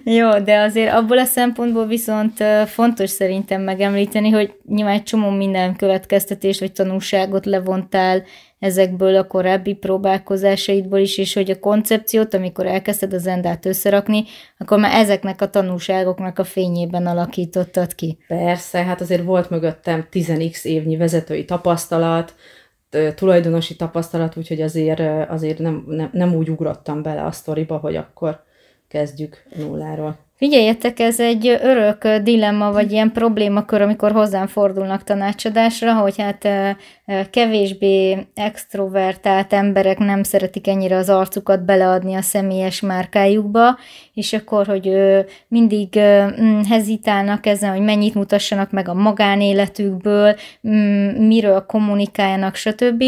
Jó, 0.04 0.38
de 0.38 0.58
azért 0.58 0.92
abból 0.92 1.18
a 1.18 1.24
szempontból 1.24 1.86
viszont 1.86 2.44
fontos 2.66 3.10
szerintem 3.10 3.62
megemlíteni, 3.62 4.30
hogy 4.30 4.54
nyilván 4.68 4.94
egy 4.94 5.02
csomó 5.02 5.30
minden 5.30 5.76
következtetés 5.76 6.58
vagy 6.58 6.72
tanulságot 6.72 7.46
levontál 7.46 8.22
ezekből 8.58 9.16
a 9.16 9.26
korábbi 9.26 9.74
próbálkozásaidból 9.74 10.98
is, 10.98 11.18
és 11.18 11.34
hogy 11.34 11.50
a 11.50 11.58
koncepciót, 11.58 12.34
amikor 12.34 12.66
elkezdted 12.66 13.12
az 13.12 13.26
endát 13.26 13.66
összerakni, 13.66 14.24
akkor 14.58 14.78
már 14.78 14.94
ezeknek 14.94 15.40
a 15.40 15.50
tanulságoknak 15.50 16.38
a 16.38 16.44
fényében 16.44 17.06
alakítottad 17.06 17.94
ki. 17.94 18.18
Persze, 18.26 18.82
hát 18.82 19.00
azért 19.00 19.24
volt 19.24 19.50
mögöttem 19.50 20.06
10x 20.12 20.64
évnyi 20.64 20.96
vezetői 20.96 21.44
tapasztalat, 21.44 22.34
tulajdonosi 23.14 23.76
tapasztalat, 23.76 24.36
úgyhogy 24.36 24.60
azért, 24.60 25.30
azért 25.30 25.58
nem, 25.58 25.84
nem, 25.86 26.10
nem 26.12 26.34
úgy 26.34 26.50
ugrottam 26.50 27.02
bele 27.02 27.24
a 27.24 27.32
sztoriba, 27.32 27.76
hogy 27.76 27.96
akkor 27.96 28.42
kezdjük 28.90 29.42
nulláról. 29.56 30.18
Figyeljetek, 30.40 30.98
ez 30.98 31.20
egy 31.20 31.46
örök 31.62 32.08
dilemma, 32.08 32.72
vagy 32.72 32.92
ilyen 32.92 33.12
problémakör, 33.12 33.80
amikor 33.80 34.12
hozzám 34.12 34.46
fordulnak 34.46 35.04
tanácsadásra, 35.04 35.94
hogy 35.94 36.14
hát 36.18 36.48
kevésbé 37.30 38.26
extrovertált 38.34 39.52
emberek 39.52 39.98
nem 39.98 40.22
szeretik 40.22 40.68
ennyire 40.68 40.96
az 40.96 41.08
arcukat 41.08 41.64
beleadni 41.64 42.14
a 42.14 42.22
személyes 42.22 42.80
márkájukba, 42.80 43.78
és 44.14 44.32
akkor, 44.32 44.66
hogy 44.66 44.90
mindig 45.48 45.98
mm, 45.98 46.60
hezitálnak 46.68 47.46
ezen, 47.46 47.70
hogy 47.70 47.84
mennyit 47.84 48.14
mutassanak 48.14 48.70
meg 48.70 48.88
a 48.88 48.94
magánéletükből, 48.94 50.36
mm, 50.68 51.26
miről 51.26 51.66
kommunikáljanak, 51.66 52.54
stb. 52.54 53.04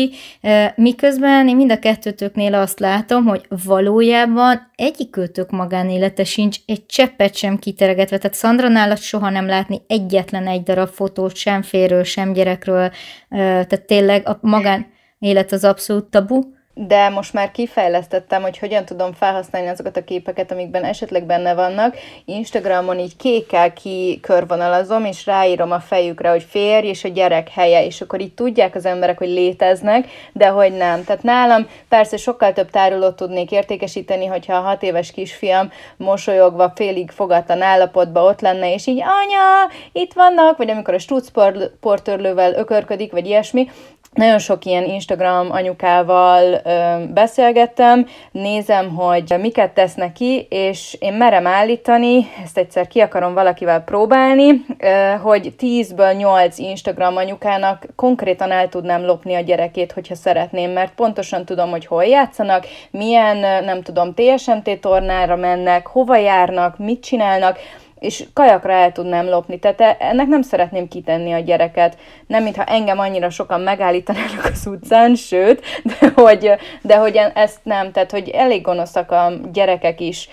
Miközben 0.74 1.48
én 1.48 1.56
mind 1.56 1.70
a 1.70 1.78
kettőtöknél 1.78 2.54
azt 2.54 2.80
látom, 2.80 3.24
hogy 3.24 3.46
valójában 3.64 4.70
egyikőtök 4.82 5.50
magánélete 5.50 6.24
sincs 6.24 6.58
egy 6.66 6.86
cseppet 6.86 7.34
sem 7.34 7.58
kiteregetve, 7.58 8.18
tehát 8.18 8.36
Szandra 8.36 8.68
nálad 8.68 8.98
soha 8.98 9.30
nem 9.30 9.46
látni 9.46 9.82
egyetlen 9.86 10.46
egy 10.46 10.62
darab 10.62 10.88
fotót 10.88 11.34
sem 11.34 11.62
férről, 11.62 12.04
sem 12.04 12.32
gyerekről, 12.32 12.90
tehát 13.28 13.86
tényleg 13.86 14.28
a 14.28 14.38
magánélet 14.40 15.52
az 15.52 15.64
abszolút 15.64 16.04
tabu, 16.04 16.40
de 16.74 17.08
most 17.08 17.32
már 17.32 17.50
kifejlesztettem, 17.50 18.42
hogy 18.42 18.58
hogyan 18.58 18.84
tudom 18.84 19.12
felhasználni 19.12 19.68
azokat 19.68 19.96
a 19.96 20.04
képeket, 20.04 20.52
amikben 20.52 20.84
esetleg 20.84 21.24
benne 21.24 21.54
vannak. 21.54 21.96
Instagramon 22.24 22.98
így 22.98 23.16
kékkel 23.16 23.72
kikörvonalazom, 23.72 25.04
és 25.04 25.26
ráírom 25.26 25.70
a 25.70 25.80
fejükre, 25.80 26.30
hogy 26.30 26.42
férj 26.42 26.86
és 26.86 27.04
a 27.04 27.08
gyerek 27.08 27.48
helye, 27.48 27.84
és 27.84 28.00
akkor 28.00 28.20
így 28.20 28.34
tudják 28.34 28.74
az 28.74 28.84
emberek, 28.84 29.18
hogy 29.18 29.28
léteznek, 29.28 30.08
de 30.32 30.46
hogy 30.48 30.72
nem. 30.72 31.04
Tehát 31.04 31.22
nálam 31.22 31.66
persze 31.88 32.16
sokkal 32.16 32.52
több 32.52 32.70
tárolót 32.70 33.16
tudnék 33.16 33.50
értékesíteni, 33.50 34.26
hogyha 34.26 34.54
a 34.54 34.60
hat 34.60 34.82
éves 34.82 35.10
kisfiam 35.10 35.70
mosolyogva, 35.96 36.72
félig 36.74 37.10
fogatlan 37.10 37.62
állapotban 37.62 38.24
ott 38.24 38.40
lenne, 38.40 38.72
és 38.72 38.86
így 38.86 39.00
anya, 39.00 39.70
itt 39.92 40.12
vannak, 40.12 40.56
vagy 40.56 40.70
amikor 40.70 40.94
a 40.94 40.98
strucportörlővel 40.98 42.54
ökörködik, 42.54 43.12
vagy 43.12 43.26
ilyesmi, 43.26 43.68
nagyon 44.12 44.38
sok 44.38 44.64
ilyen 44.64 44.84
Instagram 44.84 45.50
anyukával 45.50 46.60
ö, 46.64 47.04
beszélgettem, 47.12 48.06
nézem, 48.30 48.94
hogy 48.94 49.34
miket 49.40 49.74
tesznek 49.74 50.12
ki, 50.12 50.46
és 50.50 50.96
én 51.00 51.12
merem 51.12 51.46
állítani, 51.46 52.26
ezt 52.44 52.58
egyszer 52.58 52.88
ki 52.88 53.00
akarom 53.00 53.34
valakivel 53.34 53.80
próbálni, 53.80 54.64
ö, 54.78 55.14
hogy 55.22 55.52
10-ből 55.58 56.16
8 56.16 56.58
Instagram 56.58 57.16
anyukának 57.16 57.86
konkrétan 57.96 58.50
el 58.50 58.68
tudnám 58.68 59.04
lopni 59.04 59.34
a 59.34 59.40
gyerekét, 59.40 59.92
hogyha 59.92 60.14
szeretném, 60.14 60.70
mert 60.70 60.94
pontosan 60.94 61.44
tudom, 61.44 61.70
hogy 61.70 61.86
hol 61.86 62.04
játszanak, 62.04 62.66
milyen, 62.90 63.64
nem 63.64 63.82
tudom, 63.82 64.14
TSMT 64.14 64.80
tornára 64.80 65.36
mennek, 65.36 65.86
hova 65.86 66.16
járnak, 66.16 66.78
mit 66.78 67.02
csinálnak, 67.02 67.58
és 68.02 68.24
kajakra 68.32 68.72
el 68.72 68.92
tudnám 68.92 69.26
lopni. 69.26 69.58
Tehát 69.58 69.80
e, 69.80 69.96
ennek 69.98 70.26
nem 70.26 70.42
szeretném 70.42 70.88
kitenni 70.88 71.32
a 71.32 71.38
gyereket. 71.38 71.96
Nem, 72.26 72.42
mintha 72.42 72.64
engem 72.64 72.98
annyira 72.98 73.30
sokan 73.30 73.60
megállítanának 73.60 74.44
az 74.52 74.66
utcán, 74.66 75.14
sőt, 75.14 75.62
de 75.82 76.12
hogy, 76.14 76.50
de 76.82 76.96
hogy 76.96 77.20
ezt 77.34 77.60
nem, 77.62 77.92
tehát 77.92 78.10
hogy 78.10 78.28
elég 78.28 78.62
gonoszak 78.62 79.10
a 79.10 79.32
gyerekek 79.52 80.00
is, 80.00 80.28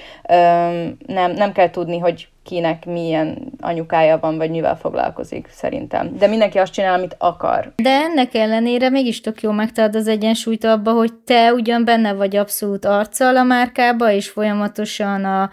nem, 1.06 1.32
nem 1.32 1.52
kell 1.52 1.70
tudni, 1.70 1.98
hogy 1.98 2.28
kinek 2.44 2.86
milyen 2.86 3.52
anyukája 3.60 4.20
van, 4.20 4.38
vagy 4.38 4.50
mivel 4.50 4.78
foglalkozik, 4.78 5.48
szerintem. 5.52 6.18
De 6.18 6.28
mindenki 6.28 6.58
azt 6.58 6.74
csinál, 6.74 6.94
amit 6.94 7.16
akar. 7.18 7.74
De 7.76 7.90
ennek 7.90 8.34
ellenére 8.34 8.90
mégis 8.90 9.22
tök 9.22 9.42
jó 9.42 9.52
megtalad 9.52 9.96
az 9.96 10.08
egyensúlyt 10.08 10.64
abba, 10.64 10.92
hogy 10.92 11.14
te 11.14 11.54
ugyan 11.54 11.86
benne 11.86 12.14
vagy 12.14 12.36
abszolút 12.36 12.86
arccal 12.86 13.38
a 13.38 13.44
márkába, 13.44 14.12
és 14.12 14.30
folyamatosan 14.30 15.26
a 15.26 15.50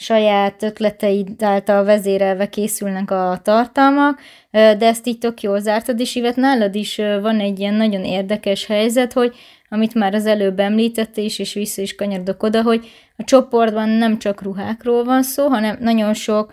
saját 0.00 0.62
ötleteid 0.62 1.42
által 1.42 1.84
vezérelve 1.84 2.48
készülnek 2.48 3.10
a 3.10 3.40
tartalmak, 3.42 4.20
de 4.50 4.86
ezt 4.86 5.06
így 5.06 5.18
tök 5.18 5.42
jól 5.42 5.60
zártad, 5.60 6.00
és 6.00 6.14
Ivet 6.14 6.36
nálad 6.36 6.74
is 6.74 6.96
van 6.96 7.40
egy 7.40 7.58
ilyen 7.58 7.74
nagyon 7.74 8.04
érdekes 8.04 8.66
helyzet, 8.66 9.12
hogy 9.12 9.34
amit 9.68 9.94
már 9.94 10.14
az 10.14 10.26
előbb 10.26 10.58
említette 10.58 11.20
is, 11.20 11.38
és 11.38 11.52
vissza 11.52 11.82
is 11.82 11.94
kanyarodok 11.94 12.42
oda, 12.42 12.62
hogy 12.62 12.88
a 13.16 13.24
csoportban 13.24 13.88
nem 13.88 14.18
csak 14.18 14.42
ruhákról 14.42 15.04
van 15.04 15.22
szó, 15.22 15.46
hanem 15.46 15.76
nagyon 15.80 16.14
sok 16.14 16.52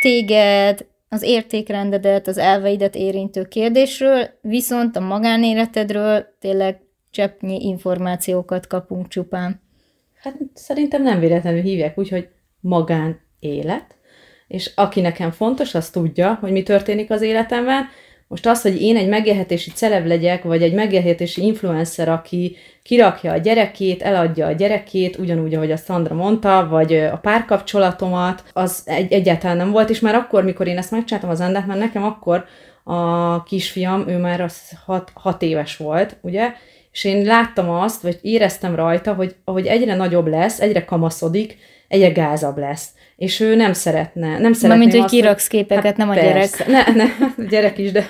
téged, 0.00 0.86
az 1.08 1.22
értékrendedet, 1.22 2.26
az 2.26 2.38
elveidet 2.38 2.94
érintő 2.94 3.44
kérdésről, 3.44 4.28
viszont 4.40 4.96
a 4.96 5.00
magánéletedről 5.00 6.26
tényleg 6.40 6.80
cseppnyi 7.10 7.66
információkat 7.66 8.66
kapunk 8.66 9.08
csupán. 9.08 9.60
Hát 10.22 10.36
szerintem 10.54 11.02
nem 11.02 11.20
véletlenül 11.20 11.62
hívják 11.62 11.98
úgy, 11.98 12.08
hogy 12.08 12.28
magánélet, 12.64 13.96
és 14.48 14.70
aki 14.74 15.00
nekem 15.00 15.30
fontos, 15.30 15.74
az 15.74 15.90
tudja, 15.90 16.38
hogy 16.40 16.52
mi 16.52 16.62
történik 16.62 17.10
az 17.10 17.22
életemben. 17.22 17.88
Most 18.28 18.46
az, 18.46 18.62
hogy 18.62 18.82
én 18.82 18.96
egy 18.96 19.08
megélhetési 19.08 19.70
celeb 19.70 20.06
legyek, 20.06 20.42
vagy 20.42 20.62
egy 20.62 20.74
megélhetési 20.74 21.42
influencer, 21.42 22.08
aki 22.08 22.56
kirakja 22.82 23.32
a 23.32 23.36
gyerekét, 23.36 24.02
eladja 24.02 24.46
a 24.46 24.52
gyerekét, 24.52 25.18
ugyanúgy, 25.18 25.54
ahogy 25.54 25.70
a 25.70 25.76
Sandra 25.76 26.14
mondta, 26.14 26.66
vagy 26.68 26.94
a 26.94 27.16
párkapcsolatomat, 27.16 28.44
az 28.52 28.82
egy, 28.84 29.12
egyáltalán 29.12 29.56
nem 29.56 29.70
volt, 29.70 29.90
és 29.90 30.00
már 30.00 30.14
akkor, 30.14 30.44
mikor 30.44 30.66
én 30.66 30.78
ezt 30.78 30.90
megcsináltam 30.90 31.30
az 31.30 31.40
endát, 31.40 31.66
mert 31.66 31.80
nekem 31.80 32.02
akkor 32.02 32.44
a 32.84 33.42
kisfiam, 33.42 34.08
ő 34.08 34.18
már 34.18 34.40
az 34.40 34.60
hat, 34.84 35.10
hat 35.14 35.42
éves 35.42 35.76
volt, 35.76 36.16
ugye, 36.20 36.52
és 36.92 37.04
én 37.04 37.24
láttam 37.24 37.70
azt, 37.70 38.02
vagy 38.02 38.18
éreztem 38.22 38.74
rajta, 38.74 39.14
hogy 39.14 39.34
ahogy 39.44 39.66
egyre 39.66 39.94
nagyobb 39.94 40.26
lesz, 40.26 40.60
egyre 40.60 40.84
kamaszodik, 40.84 41.56
egyre 41.94 42.08
gázabb 42.08 42.58
lesz. 42.58 42.88
És 43.16 43.40
ő 43.40 43.54
nem 43.54 43.72
szeretne, 43.72 44.38
nem 44.38 44.52
szeretné 44.52 44.84
mint, 44.84 44.96
hogy 44.96 45.10
kiraksz 45.10 45.46
képeket, 45.46 45.84
hát 45.84 45.96
nem 45.96 46.08
a 46.08 46.14
persze. 46.14 46.64
gyerek. 46.64 46.86
Ne, 46.94 47.04
ne, 47.04 47.10
gyerek 47.50 47.78
is, 47.78 47.92
de 47.92 48.06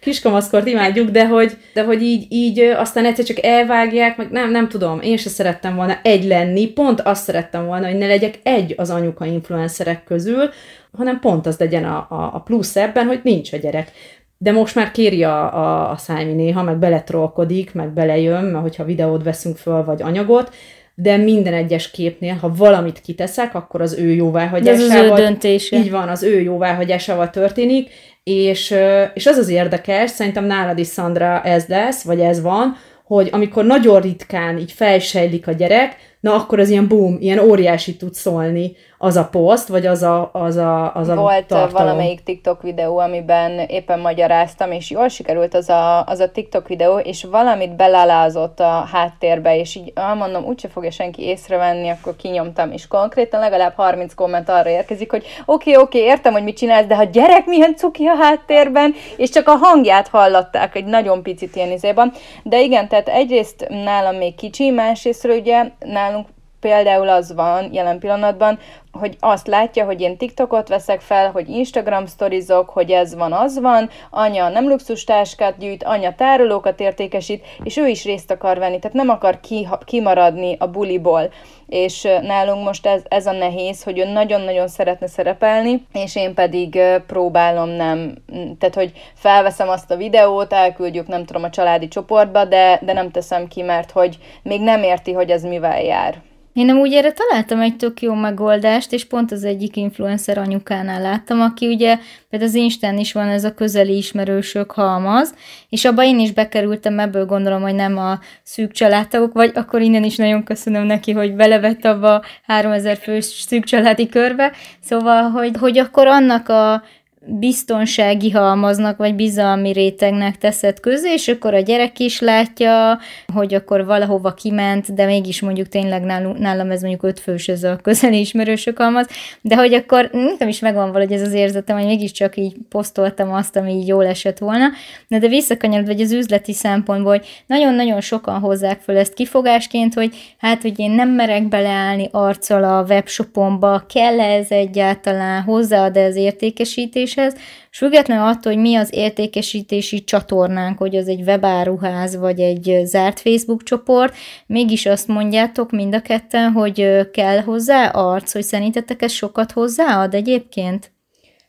kiskamaszkort 0.00 0.66
imádjuk, 0.66 1.10
de 1.10 1.26
hogy, 1.26 1.56
de 1.74 1.84
hogy 1.84 2.02
így, 2.02 2.26
így 2.28 2.60
aztán 2.60 3.04
egyszer 3.04 3.24
csak 3.24 3.44
elvágják, 3.44 4.16
meg 4.16 4.30
nem, 4.30 4.50
nem 4.50 4.68
tudom, 4.68 5.00
én 5.00 5.16
se 5.16 5.28
szerettem 5.28 5.76
volna 5.76 5.98
egy 6.02 6.24
lenni, 6.24 6.66
pont 6.66 7.00
azt 7.00 7.24
szerettem 7.24 7.66
volna, 7.66 7.86
hogy 7.86 7.98
ne 7.98 8.06
legyek 8.06 8.38
egy 8.42 8.74
az 8.76 8.90
anyuka 8.90 9.24
influencerek 9.24 10.04
közül, 10.04 10.50
hanem 10.96 11.20
pont 11.20 11.46
az 11.46 11.58
legyen 11.58 11.84
a, 11.84 12.06
a, 12.08 12.30
a 12.34 12.40
plusz 12.40 12.76
ebben, 12.76 13.06
hogy 13.06 13.20
nincs 13.22 13.52
a 13.52 13.56
gyerek. 13.56 13.90
De 14.38 14.52
most 14.52 14.74
már 14.74 14.90
kéri 14.90 15.24
a, 15.24 15.54
a, 15.54 15.90
a 15.90 15.96
szájmi 15.96 16.32
néha, 16.32 16.62
meg 16.62 16.78
beletrolkodik, 16.78 17.74
meg 17.74 17.88
belejön, 17.88 18.44
mert 18.44 18.62
hogyha 18.62 18.84
videót 18.84 19.22
veszünk 19.22 19.56
föl, 19.56 19.84
vagy 19.84 20.02
anyagot, 20.02 20.54
de 20.98 21.16
minden 21.16 21.54
egyes 21.54 21.90
képnél, 21.90 22.34
ha 22.34 22.54
valamit 22.56 23.00
kiteszek, 23.00 23.54
akkor 23.54 23.80
az 23.80 23.98
ő 23.98 24.10
jóváhagyásával. 24.10 25.04
Ez 25.04 25.10
az 25.10 25.18
ő 25.18 25.22
döntése. 25.22 25.76
Így 25.76 25.90
van, 25.90 26.08
az 26.08 26.22
ő 26.22 26.40
jóváhagyásával 26.40 27.30
történik, 27.30 27.90
és, 28.24 28.74
és 29.14 29.26
az 29.26 29.36
az 29.36 29.48
érdekes, 29.48 30.10
szerintem 30.10 30.44
nálad 30.44 30.78
is, 30.78 30.86
Szandra, 30.86 31.42
ez 31.42 31.66
lesz, 31.66 32.02
vagy 32.02 32.20
ez 32.20 32.42
van, 32.42 32.76
hogy 33.04 33.28
amikor 33.32 33.64
nagyon 33.64 34.00
ritkán 34.00 34.58
így 34.58 34.72
felsejlik 34.72 35.46
a 35.46 35.52
gyerek, 35.52 36.15
na 36.26 36.34
akkor 36.34 36.58
az 36.58 36.68
ilyen 36.68 36.88
boom, 36.88 37.16
ilyen 37.20 37.38
óriási 37.38 37.96
tud 37.96 38.14
szólni 38.14 38.76
az 38.98 39.16
a 39.16 39.28
poszt, 39.30 39.68
vagy 39.68 39.86
az 39.86 40.02
a, 40.02 40.30
az 40.32 40.56
a, 40.56 40.94
az 40.94 41.08
a 41.08 41.14
Volt 41.14 41.46
tartalom. 41.46 41.86
valamelyik 41.86 42.22
TikTok 42.22 42.62
videó, 42.62 42.98
amiben 42.98 43.58
éppen 43.58 44.00
magyaráztam, 44.00 44.72
és 44.72 44.90
jól 44.90 45.08
sikerült 45.08 45.54
az 45.54 45.68
a, 45.68 46.04
az 46.04 46.20
a 46.20 46.30
TikTok 46.30 46.68
videó, 46.68 46.98
és 46.98 47.24
valamit 47.24 47.76
belalázott 47.76 48.60
a 48.60 48.88
háttérbe, 48.92 49.58
és 49.58 49.74
így 49.74 49.92
ah, 49.94 50.16
mondom, 50.16 50.44
úgyse 50.44 50.68
fogja 50.68 50.90
senki 50.90 51.22
észrevenni, 51.22 51.88
akkor 51.88 52.16
kinyomtam, 52.16 52.72
és 52.72 52.88
konkrétan 52.88 53.40
legalább 53.40 53.72
30 53.76 54.14
komment 54.14 54.48
arra 54.48 54.68
érkezik, 54.68 55.10
hogy 55.10 55.24
oké, 55.46 55.70
okay, 55.70 55.82
oké, 55.82 55.98
okay, 55.98 56.10
értem, 56.10 56.32
hogy 56.32 56.44
mit 56.44 56.56
csinálsz, 56.56 56.86
de 56.86 56.96
ha 56.96 57.04
gyerek 57.04 57.46
milyen 57.46 57.76
cuki 57.76 58.06
a 58.06 58.16
háttérben, 58.20 58.94
és 59.16 59.30
csak 59.30 59.48
a 59.48 59.54
hangját 59.54 60.08
hallották 60.08 60.74
egy 60.74 60.84
nagyon 60.84 61.22
picit 61.22 61.56
ilyen 61.56 61.70
izében. 61.70 62.12
De 62.42 62.60
igen, 62.60 62.88
tehát 62.88 63.08
egyrészt 63.08 63.66
nálam 63.68 64.16
még 64.16 64.34
kicsi, 64.34 64.70
másrészt 64.70 65.24
ugye 65.24 65.64
nálunk 65.78 66.15
például 66.60 67.08
az 67.08 67.34
van 67.34 67.72
jelen 67.72 67.98
pillanatban, 67.98 68.58
hogy 68.92 69.16
azt 69.20 69.46
látja, 69.46 69.84
hogy 69.84 70.00
én 70.00 70.16
TikTokot 70.16 70.68
veszek 70.68 71.00
fel, 71.00 71.30
hogy 71.30 71.48
Instagram 71.48 72.06
sztorizok, 72.06 72.70
hogy 72.70 72.90
ez 72.90 73.14
van, 73.14 73.32
az 73.32 73.60
van, 73.60 73.90
anya 74.10 74.48
nem 74.48 74.68
luxustáskát 74.68 75.58
gyűjt, 75.58 75.84
anya 75.84 76.14
tárolókat 76.14 76.80
értékesít, 76.80 77.44
és 77.62 77.76
ő 77.76 77.86
is 77.86 78.04
részt 78.04 78.30
akar 78.30 78.58
venni, 78.58 78.78
tehát 78.78 78.96
nem 78.96 79.08
akar 79.08 79.40
ki, 79.40 79.68
kimaradni 79.84 80.56
a 80.58 80.66
buliból. 80.66 81.32
És 81.66 82.02
nálunk 82.22 82.64
most 82.64 82.86
ez, 82.86 83.02
ez 83.08 83.26
a 83.26 83.32
nehéz, 83.32 83.82
hogy 83.82 83.98
ő 83.98 84.04
nagyon-nagyon 84.04 84.68
szeretne 84.68 85.06
szerepelni, 85.06 85.86
és 85.92 86.16
én 86.16 86.34
pedig 86.34 86.80
próbálom 87.06 87.68
nem, 87.68 88.14
tehát 88.58 88.74
hogy 88.74 88.92
felveszem 89.14 89.68
azt 89.68 89.90
a 89.90 89.96
videót, 89.96 90.52
elküldjük 90.52 91.06
nem 91.06 91.24
tudom 91.24 91.42
a 91.42 91.50
családi 91.50 91.88
csoportba, 91.88 92.44
de, 92.44 92.80
de 92.82 92.92
nem 92.92 93.10
teszem 93.10 93.48
ki, 93.48 93.62
mert 93.62 93.90
hogy 93.90 94.18
még 94.42 94.60
nem 94.60 94.82
érti, 94.82 95.12
hogy 95.12 95.30
ez 95.30 95.42
mivel 95.42 95.82
jár. 95.82 96.22
Én 96.56 96.66
nem 96.66 96.78
úgy 96.78 96.92
erre 96.92 97.12
találtam 97.12 97.60
egy 97.60 97.76
tök 97.76 98.02
jó 98.02 98.14
megoldást, 98.14 98.92
és 98.92 99.04
pont 99.04 99.32
az 99.32 99.44
egyik 99.44 99.76
influencer 99.76 100.38
anyukánál 100.38 101.00
láttam, 101.00 101.40
aki 101.40 101.66
ugye, 101.66 101.98
például 102.30 102.50
az 102.50 102.56
Instán 102.56 102.98
is 102.98 103.12
van 103.12 103.28
ez 103.28 103.44
a 103.44 103.54
közeli 103.54 103.96
ismerősök 103.96 104.70
halmaz, 104.70 105.34
és 105.68 105.84
abba 105.84 106.04
én 106.04 106.18
is 106.18 106.32
bekerültem, 106.32 106.98
ebből 106.98 107.26
gondolom, 107.26 107.62
hogy 107.62 107.74
nem 107.74 107.98
a 107.98 108.18
szűk 108.42 108.72
családtagok, 108.72 109.32
vagy 109.32 109.50
akkor 109.54 109.80
innen 109.80 110.04
is 110.04 110.16
nagyon 110.16 110.44
köszönöm 110.44 110.84
neki, 110.84 111.12
hogy 111.12 111.34
belevett 111.34 111.84
abba 111.84 112.14
a 112.14 112.22
3000 112.46 112.96
fős 112.96 113.24
szűk 113.24 113.64
családi 113.64 114.08
körbe, 114.08 114.52
szóval, 114.80 115.22
hogy, 115.22 115.56
hogy 115.58 115.78
akkor 115.78 116.06
annak 116.06 116.48
a 116.48 116.82
biztonsági 117.26 118.30
halmaznak, 118.30 118.96
vagy 118.96 119.14
bizalmi 119.14 119.72
rétegnek 119.72 120.38
teszed 120.38 120.80
közé, 120.80 121.12
és 121.12 121.28
akkor 121.28 121.54
a 121.54 121.60
gyerek 121.60 121.98
is 121.98 122.20
látja, 122.20 122.98
hogy 123.32 123.54
akkor 123.54 123.84
valahova 123.84 124.34
kiment, 124.34 124.94
de 124.94 125.06
mégis 125.06 125.40
mondjuk 125.40 125.68
tényleg 125.68 126.02
nálam 126.38 126.70
ez 126.70 126.80
mondjuk 126.80 127.02
ötfős 127.02 127.48
ez 127.48 127.62
a 127.62 127.76
közeli 127.82 128.18
ismerősök 128.18 128.78
halmaz, 128.78 129.06
de 129.40 129.56
hogy 129.56 129.74
akkor 129.74 130.10
nekem 130.12 130.48
is 130.48 130.58
megvan 130.58 130.92
valahogy 130.92 131.12
ez 131.12 131.22
az 131.22 131.32
érzetem, 131.32 131.76
hogy 131.76 131.86
mégiscsak 131.86 132.36
így 132.36 132.54
posztoltam 132.68 133.32
azt, 133.32 133.56
ami 133.56 133.72
így 133.72 133.86
jól 133.86 134.06
esett 134.06 134.38
volna, 134.38 134.66
de, 135.08 135.18
de 135.18 135.28
visszakanyarod, 135.28 135.86
vagy 135.86 136.00
az 136.00 136.12
üzleti 136.12 136.52
szempontból, 136.52 137.10
hogy 137.10 137.26
nagyon-nagyon 137.46 138.00
sokan 138.00 138.40
hozzák 138.40 138.80
föl 138.80 138.96
ezt 138.96 139.14
kifogásként, 139.14 139.94
hogy 139.94 140.34
hát, 140.38 140.62
hogy 140.62 140.78
én 140.78 140.90
nem 140.90 141.08
merek 141.08 141.48
beleállni 141.48 142.08
arccal 142.12 142.64
a 142.64 142.84
webshopomba, 142.88 143.84
kell 143.92 144.20
-e 144.20 144.34
ez 144.36 144.50
egyáltalán, 144.50 145.42
hozzáad-e 145.42 146.04
az 146.04 146.16
értékesítés 146.16 147.15
értékesítéshez, 147.16 147.34
és 147.70 147.78
függetlenül 147.78 148.24
attól, 148.24 148.52
hogy 148.52 148.62
mi 148.62 148.74
az 148.74 148.88
értékesítési 148.92 150.04
csatornánk, 150.04 150.78
hogy 150.78 150.96
az 150.96 151.08
egy 151.08 151.20
webáruház, 151.20 152.16
vagy 152.16 152.40
egy 152.40 152.80
zárt 152.84 153.20
Facebook 153.20 153.62
csoport, 153.62 154.14
mégis 154.46 154.86
azt 154.86 155.08
mondjátok 155.08 155.70
mind 155.70 155.94
a 155.94 156.02
ketten, 156.02 156.52
hogy 156.52 157.10
kell 157.10 157.40
hozzá 157.40 157.86
arc, 157.86 158.32
hogy 158.32 158.42
szerintetek 158.42 159.02
ez 159.02 159.12
sokat 159.12 159.52
hozzáad 159.52 160.14
egyébként? 160.14 160.90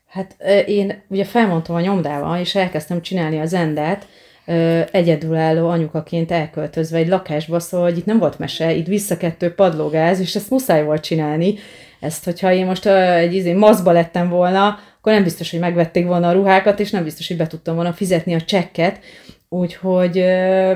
Hát 0.07 0.35
én 0.65 1.03
ugye 1.09 1.25
felmondtam 1.25 1.75
a 1.75 1.81
nyomdával, 1.81 2.39
és 2.39 2.55
elkezdtem 2.55 3.01
csinálni 3.01 3.39
az 3.39 3.53
endet, 3.53 4.07
egyedülálló 4.91 5.67
anyukaként 5.67 6.31
elköltözve 6.31 6.97
egy 6.97 7.07
lakásba, 7.07 7.59
szóval 7.59 7.89
hogy 7.89 7.97
itt 7.97 8.05
nem 8.05 8.19
volt 8.19 8.39
mese, 8.39 8.73
itt 8.73 8.87
visszakettő 8.87 9.53
padlógáz, 9.53 10.19
és 10.19 10.35
ezt 10.35 10.49
muszáj 10.49 10.83
volt 10.83 11.03
csinálni. 11.03 11.55
Ezt, 11.99 12.23
hogyha 12.25 12.53
én 12.53 12.65
most 12.65 12.85
egy 12.85 13.33
izé, 13.33 13.53
mazba 13.53 13.91
lettem 13.91 14.29
volna, 14.29 14.79
akkor 15.07 15.19
nem 15.19 15.29
biztos, 15.29 15.51
hogy 15.51 15.59
megvették 15.59 16.05
volna 16.05 16.27
a 16.27 16.31
ruhákat, 16.31 16.79
és 16.79 16.91
nem 16.91 17.03
biztos, 17.03 17.27
hogy 17.27 17.37
be 17.37 17.47
tudtam 17.47 17.75
volna 17.75 17.93
fizetni 17.93 18.33
a 18.33 18.41
csekket, 18.41 18.99
Úgyhogy 19.49 20.13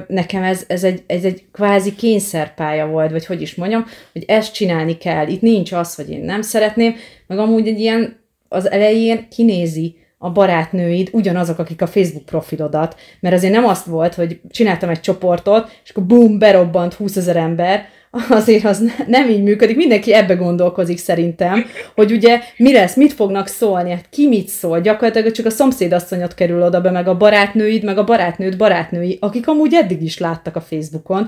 nekem 0.08 0.44
ez, 0.44 0.64
ez, 0.68 0.84
egy, 0.84 1.04
ez 1.08 1.24
egy 1.24 1.46
kvázi 1.52 1.96
kényszerpálya 1.96 2.88
volt, 2.88 3.12
vagy 3.12 3.26
hogy 3.26 3.42
is 3.42 3.56
mondjam, 3.56 3.86
hogy 4.14 4.24
ezt 4.28 4.54
csinálni 4.54 4.98
kell. 4.98 5.28
Itt 5.28 5.42
nincs 5.42 5.72
az, 5.72 5.96
hogy 5.96 6.10
én 6.10 6.24
nem 6.24 6.42
szeretném, 6.42 6.96
meg 7.28 7.40
amúgy 7.40 7.68
egy 7.68 7.80
ilyen 7.80 8.20
az 8.48 8.72
elején 8.72 9.28
kinézi 9.30 9.96
a 10.18 10.32
barátnőid 10.32 11.10
ugyanazok, 11.12 11.60
akik 11.60 11.82
a 11.82 11.88
Facebook 11.88 12.26
profilodat. 12.26 13.00
Mert 13.20 13.36
azért 13.36 13.54
nem 13.54 13.66
azt 13.66 13.86
volt, 13.86 14.14
hogy 14.14 14.42
csináltam 14.50 14.90
egy 14.90 15.02
csoportot, 15.02 15.80
és 15.84 15.90
akkor 15.90 16.04
bum, 16.04 16.40
berobbant 16.40 16.94
20 16.94 17.16
ezer 17.16 17.36
ember, 17.36 17.86
azért 18.30 18.66
az 18.66 18.92
nem 19.08 19.30
így 19.30 19.44
működik. 19.44 19.76
Mindenki 19.76 20.14
ebbe 20.14 20.34
gondolkozik 20.34 20.98
szerintem, 20.98 21.66
hogy 21.96 22.12
ugye 22.12 22.40
mi 22.58 22.74
lesz, 22.74 22.96
mit 22.96 23.14
fognak 23.14 23.48
szólni, 23.48 23.90
hát 23.90 24.06
ki 24.10 24.28
mit 24.28 24.48
szól. 24.48 24.82
Gyakorlatilag 24.82 25.32
csak 25.32 25.46
a 25.46 25.50
szomszédasszonyot 25.50 26.34
kerül 26.34 26.62
oda 26.64 26.82
be, 26.82 26.92
meg 26.92 27.08
a 27.08 27.18
barátnőid, 27.18 27.84
meg 27.84 27.98
a 27.98 28.04
barátnőd 28.04 28.58
barátnői, 28.58 29.18
akik 29.22 29.48
amúgy 29.48 29.74
eddig 29.74 30.04
is 30.04 30.18
láttak 30.18 30.56
a 30.56 30.62
Facebookon. 30.62 31.28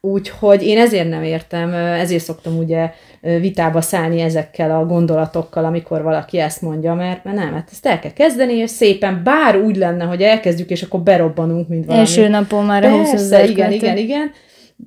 Úgyhogy 0.00 0.66
én 0.66 0.78
ezért 0.78 1.08
nem 1.08 1.22
értem, 1.22 1.74
ezért 1.74 2.24
szoktam 2.24 2.58
ugye 2.58 2.90
vitába 3.20 3.80
szállni 3.80 4.20
ezekkel 4.20 4.70
a 4.70 4.86
gondolatokkal, 4.86 5.64
amikor 5.64 6.02
valaki 6.02 6.38
ezt 6.38 6.62
mondja, 6.62 6.94
mert, 6.94 7.24
mert 7.24 7.36
nem, 7.36 7.52
hát 7.52 7.68
ezt 7.72 7.86
el 7.86 7.98
kell 7.98 8.12
kezdeni, 8.12 8.52
és 8.52 8.70
szépen, 8.70 9.20
bár 9.24 9.56
úgy 9.56 9.76
lenne, 9.76 10.04
hogy 10.04 10.22
elkezdjük, 10.22 10.70
és 10.70 10.82
akkor 10.82 11.00
berobbanunk, 11.00 11.68
mint 11.68 11.84
valami. 11.84 12.04
Első 12.04 12.28
napon 12.28 12.64
már 12.64 12.84
a 12.84 12.90
20 12.90 13.30
igen, 13.30 13.48
igen, 13.48 13.72
igen, 13.72 13.96
igen 13.96 14.32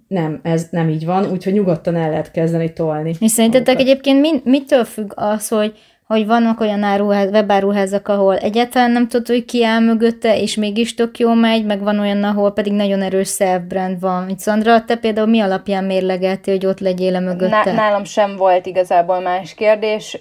nem, 0.07 0.39
ez 0.43 0.67
nem 0.71 0.89
így 0.89 1.05
van, 1.05 1.31
úgyhogy 1.31 1.53
nyugodtan 1.53 1.95
el 1.95 2.09
lehet 2.09 2.31
kezdeni 2.31 2.73
tolni. 2.73 3.15
És 3.19 3.31
szerintetek 3.31 3.79
egyébként 3.79 4.19
mi, 4.19 4.41
mitől 4.43 4.83
függ 4.83 5.11
az, 5.15 5.47
hogy 5.47 5.77
hogy 6.07 6.25
vannak 6.25 6.59
olyan 6.59 6.83
áruház, 6.83 7.29
webáruházak, 7.29 8.07
ahol 8.07 8.37
egyáltalán 8.37 8.91
nem 8.91 9.07
tudod, 9.07 9.27
hogy 9.27 9.45
ki 9.45 9.63
áll 9.63 9.79
mögötte, 9.79 10.39
és 10.39 10.55
mégis 10.55 10.93
tök 10.93 11.19
jó 11.19 11.33
megy, 11.33 11.65
meg 11.65 11.81
van 11.83 11.99
olyan, 11.99 12.23
ahol 12.23 12.51
pedig 12.51 12.73
nagyon 12.73 13.01
erős 13.01 13.29
self-brand 13.29 13.99
van. 13.99 14.23
Mint 14.23 14.39
Szandra, 14.39 14.83
te 14.85 14.95
például 14.95 15.27
mi 15.27 15.39
alapján 15.39 15.83
mérlegelti, 15.83 16.51
hogy 16.51 16.65
ott 16.65 16.79
legyél 16.79 17.19
mögötte? 17.19 17.71
Nálam 17.71 18.03
sem 18.03 18.35
volt 18.35 18.65
igazából 18.65 19.19
más 19.19 19.53
kérdés. 19.53 20.19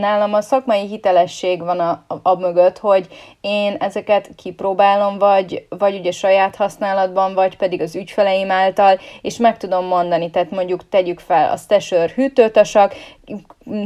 Nálam 0.00 0.34
a 0.34 0.40
szakmai 0.40 0.86
hitelesség 0.86 1.62
van 1.62 1.80
a, 1.80 2.04
a 2.22 2.38
mögött, 2.38 2.78
hogy 2.78 3.06
én 3.40 3.76
ezeket 3.78 4.30
kipróbálom, 4.36 5.18
vagy, 5.18 5.66
vagy 5.68 5.98
ugye 5.98 6.10
saját 6.10 6.56
használatban, 6.56 7.34
vagy 7.34 7.56
pedig 7.56 7.80
az 7.80 7.96
ügyfeleim 7.96 8.50
által, 8.50 8.98
és 9.22 9.36
meg 9.36 9.56
tudom 9.56 9.86
mondani, 9.86 10.30
tehát 10.30 10.50
mondjuk 10.50 10.88
tegyük 10.88 11.18
fel 11.18 11.50
a 11.50 11.56
Stasher 11.56 12.10
hűtőtasak, 12.10 12.94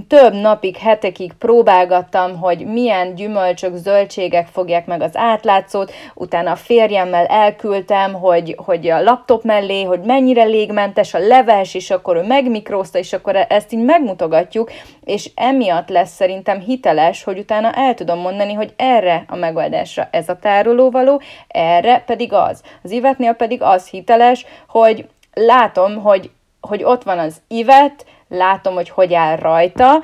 több 0.08 0.32
napig, 0.32 0.76
hetekig 0.76 1.33
próbálgattam, 1.38 2.38
hogy 2.38 2.66
milyen 2.66 3.14
gyümölcsök, 3.14 3.74
zöldségek 3.74 4.46
fogják 4.46 4.86
meg 4.86 5.00
az 5.00 5.16
átlátszót, 5.16 5.92
utána 6.14 6.50
a 6.50 6.56
férjemmel 6.56 7.26
elküldtem, 7.26 8.12
hogy, 8.12 8.54
hogy 8.64 8.88
a 8.88 9.02
laptop 9.02 9.42
mellé, 9.42 9.82
hogy 9.82 10.00
mennyire 10.00 10.44
légmentes 10.44 11.14
a 11.14 11.18
leves, 11.18 11.74
és 11.74 11.90
akkor 11.90 12.16
ő 12.16 12.22
megmikrózta, 12.22 12.98
és 12.98 13.12
akkor 13.12 13.46
ezt 13.48 13.72
így 13.72 13.84
megmutogatjuk, 13.84 14.70
és 15.04 15.30
emiatt 15.34 15.88
lesz 15.88 16.14
szerintem 16.14 16.60
hiteles, 16.60 17.24
hogy 17.24 17.38
utána 17.38 17.72
el 17.72 17.94
tudom 17.94 18.18
mondani, 18.18 18.52
hogy 18.52 18.72
erre 18.76 19.24
a 19.28 19.36
megoldásra 19.36 20.08
ez 20.10 20.28
a 20.28 20.38
tárolóvaló, 20.38 21.20
erre 21.48 22.02
pedig 22.06 22.32
az. 22.32 22.62
Az 22.82 22.90
ivetnél 22.90 23.32
pedig 23.32 23.62
az 23.62 23.88
hiteles, 23.88 24.46
hogy 24.68 25.06
látom, 25.34 26.02
hogy, 26.02 26.30
hogy 26.60 26.82
ott 26.84 27.02
van 27.02 27.18
az 27.18 27.42
ivet, 27.48 28.06
látom, 28.28 28.74
hogy 28.74 28.88
hogy 28.88 29.14
áll 29.14 29.36
rajta, 29.36 30.02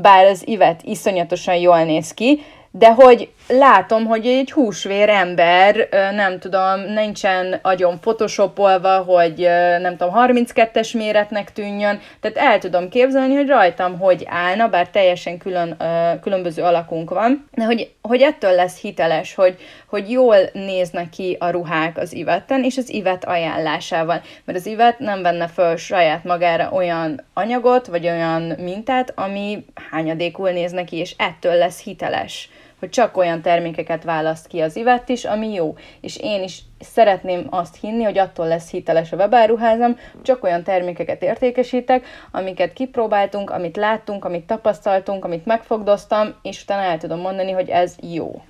bár 0.00 0.24
az 0.24 0.48
ivet 0.48 0.82
iszonyatosan 0.82 1.56
jól 1.56 1.84
néz 1.84 2.14
ki, 2.14 2.42
de 2.70 2.92
hogy 2.92 3.32
látom, 3.48 4.04
hogy 4.04 4.26
egy 4.26 4.52
húsvér 4.52 5.08
ember, 5.08 5.88
nem 5.90 6.38
tudom, 6.38 6.80
nincsen 6.80 7.58
agyon 7.62 8.00
photoshopolva, 8.00 8.98
hogy 8.98 9.38
nem 9.80 9.96
tudom, 9.96 10.14
32-es 10.16 10.96
méretnek 10.96 11.52
tűnjön, 11.52 12.00
tehát 12.20 12.36
el 12.36 12.58
tudom 12.58 12.88
képzelni, 12.88 13.34
hogy 13.34 13.48
rajtam 13.48 13.98
hogy 13.98 14.26
állna, 14.26 14.68
bár 14.68 14.88
teljesen 14.88 15.38
külön, 15.38 15.76
különböző 16.20 16.62
alakunk 16.62 17.10
van, 17.10 17.48
de 17.50 17.64
hogy, 17.64 17.90
hogy 18.02 18.20
ettől 18.20 18.54
lesz 18.54 18.80
hiteles, 18.80 19.34
hogy, 19.34 19.56
hogy 19.86 20.10
jól 20.10 20.36
néznek 20.52 21.08
ki 21.08 21.36
a 21.40 21.50
ruhák 21.50 21.98
az 21.98 22.12
ivetten, 22.12 22.64
és 22.64 22.76
az 22.76 22.92
ivet 22.92 23.24
ajánlásával, 23.24 24.22
mert 24.44 24.58
az 24.58 24.66
ivet 24.66 24.98
nem 24.98 25.22
venne 25.22 25.48
föl 25.48 25.76
saját 25.76 26.24
magára 26.24 26.70
olyan 26.72 27.24
anyagot, 27.34 27.86
vagy 27.86 28.06
olyan 28.06 28.42
mintát, 28.42 29.12
ami 29.16 29.64
hányadékul 29.90 30.50
néz 30.50 30.72
neki, 30.72 30.96
és 30.96 31.14
ettől 31.18 31.54
lesz 31.54 31.82
hiteles 31.82 32.48
hogy 32.82 32.90
csak 32.90 33.16
olyan 33.16 33.42
termékeket 33.42 34.04
választ 34.04 34.46
ki 34.46 34.60
az 34.60 34.76
Ivett 34.76 35.08
is, 35.08 35.24
ami 35.24 35.52
jó. 35.52 35.74
És 36.00 36.16
én 36.16 36.42
is 36.42 36.62
szeretném 36.80 37.46
azt 37.50 37.76
hinni, 37.80 38.02
hogy 38.02 38.18
attól 38.18 38.46
lesz 38.46 38.70
hiteles 38.70 39.12
a 39.12 39.16
webáruházam, 39.16 39.96
csak 40.22 40.44
olyan 40.44 40.62
termékeket 40.62 41.22
értékesítek, 41.22 42.06
amiket 42.30 42.72
kipróbáltunk, 42.72 43.50
amit 43.50 43.76
láttunk, 43.76 44.24
amit 44.24 44.44
tapasztaltunk, 44.44 45.24
amit 45.24 45.46
megfogdoztam, 45.46 46.34
és 46.42 46.62
utána 46.62 46.82
el 46.82 46.98
tudom 46.98 47.20
mondani, 47.20 47.50
hogy 47.50 47.68
ez 47.68 47.96
jó. 48.00 48.42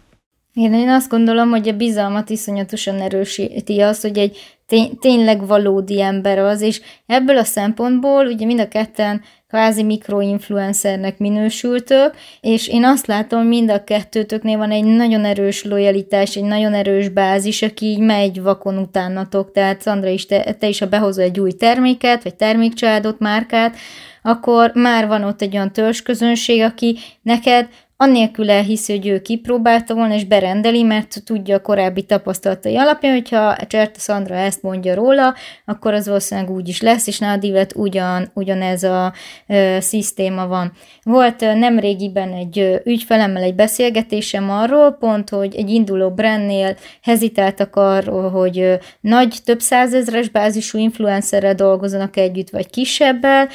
Én, 0.53 0.75
én 0.75 0.89
azt 0.89 1.11
gondolom, 1.11 1.51
hogy 1.51 1.69
a 1.69 1.77
bizalmat 1.77 2.31
iszonyatosan 2.31 3.01
erősíti 3.01 3.81
az, 3.81 4.01
hogy 4.01 4.19
egy 4.19 4.39
tény, 4.73 4.99
tényleg 4.99 5.47
valódi 5.47 6.01
ember 6.03 6.39
az, 6.39 6.61
és 6.61 6.81
ebből 7.07 7.39
a 7.39 7.45
szempontból 7.45 8.27
ugye 8.27 8.47
mind 8.47 8.61
a 8.61 8.69
ketten 8.69 9.23
kvázi 9.49 9.83
mikroinfluencernek 9.83 11.19
minősültök, 11.19 12.15
és 12.41 12.69
én 12.69 12.85
azt 12.85 13.07
látom, 13.07 13.43
mind 13.47 13.71
a 13.71 13.85
kettőtöknél 13.85 14.59
van 14.59 14.71
egy 14.71 14.85
nagyon 14.85 15.25
erős 15.25 15.65
lojalitás, 15.65 16.37
egy 16.37 16.45
nagyon 16.45 16.75
erős 16.75 17.09
bázis, 17.09 17.63
aki 17.63 17.87
így 17.87 17.99
megy 17.99 18.43
vakon 18.43 18.79
utánatok, 18.79 19.53
tehát 19.53 19.81
Szandra 19.81 20.09
is, 20.09 20.27
te, 20.27 20.53
te 20.53 20.69
is, 20.69 20.79
ha 20.79 20.87
behozol 20.87 21.25
egy 21.25 21.41
új 21.41 21.53
terméket, 21.53 22.23
vagy 22.23 22.35
termékcsaládot, 22.35 23.19
márkát, 23.19 23.77
akkor 24.23 24.71
már 24.75 25.07
van 25.07 25.25
ott 25.25 25.43
egy 25.43 25.55
olyan 25.55 25.73
törzsközönség, 25.73 26.63
aki 26.63 26.99
neked 27.23 27.69
annélkül 28.03 28.51
elhiszi, 28.51 28.93
hogy 28.93 29.07
ő 29.07 29.21
kipróbálta 29.21 29.95
volna, 29.95 30.15
és 30.15 30.25
berendeli, 30.25 30.83
mert 30.83 31.23
tudja 31.25 31.57
a 31.57 31.61
korábbi 31.61 32.03
tapasztalatai 32.03 32.77
alapján, 32.77 33.13
hogyha 33.13 33.57
Cserta 33.67 34.01
Szandra 34.01 34.35
ezt 34.35 34.63
mondja 34.63 34.95
róla, 34.95 35.35
akkor 35.65 35.95
az 35.95 36.07
valószínűleg 36.07 36.51
úgy 36.51 36.69
is 36.69 36.81
lesz, 36.81 37.07
és 37.07 37.19
Nadivet 37.19 37.73
ugyan, 37.77 38.31
ugyanez 38.35 38.83
a 38.83 39.13
ö, 39.47 39.77
szisztéma 39.81 40.47
van. 40.47 40.73
Volt 41.03 41.43
ö, 41.43 41.55
nemrégiben 41.55 42.33
egy 42.33 42.59
ö, 42.59 42.77
ügyfelemmel 42.85 43.43
egy 43.43 43.55
beszélgetésem 43.55 44.51
arról, 44.51 44.91
pont, 44.91 45.29
hogy 45.29 45.55
egy 45.55 45.71
induló 45.71 46.11
brandnél 46.11 46.77
hezitáltak 47.03 47.77
arról, 47.77 48.31
hogy 48.31 48.59
ö, 48.59 48.75
nagy, 49.01 49.37
több 49.45 49.61
százezres 49.61 50.29
bázisú 50.29 50.79
influencerrel 50.79 51.55
dolgozanak 51.55 52.17
együtt, 52.17 52.51
vagy 52.51 52.71
kisebbel. 52.71 53.49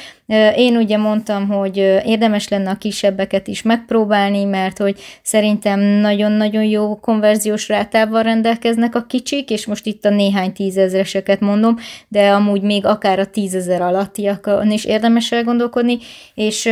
Én 0.56 0.76
ugye 0.76 0.96
mondtam, 0.96 1.48
hogy 1.48 1.76
érdemes 2.04 2.48
lenne 2.48 2.70
a 2.70 2.76
kisebbeket 2.76 3.48
is 3.48 3.62
megpróbálni, 3.62 4.37
tenni, 4.38 4.44
mert 4.44 4.78
hogy 4.78 5.00
szerintem 5.22 5.80
nagyon-nagyon 5.80 6.64
jó 6.64 6.96
konverziós 6.96 7.68
rátával 7.68 8.22
rendelkeznek 8.22 8.94
a 8.94 9.02
kicsik, 9.02 9.50
és 9.50 9.66
most 9.66 9.86
itt 9.86 10.04
a 10.04 10.10
néhány 10.10 10.52
tízezreseket 10.52 11.40
mondom, 11.40 11.76
de 12.08 12.30
amúgy 12.30 12.62
még 12.62 12.86
akár 12.86 13.18
a 13.18 13.26
tízezer 13.26 13.80
alattiakon 13.82 14.70
is 14.70 14.84
érdemes 14.84 15.32
elgondolkodni, 15.32 15.98
és, 16.34 16.68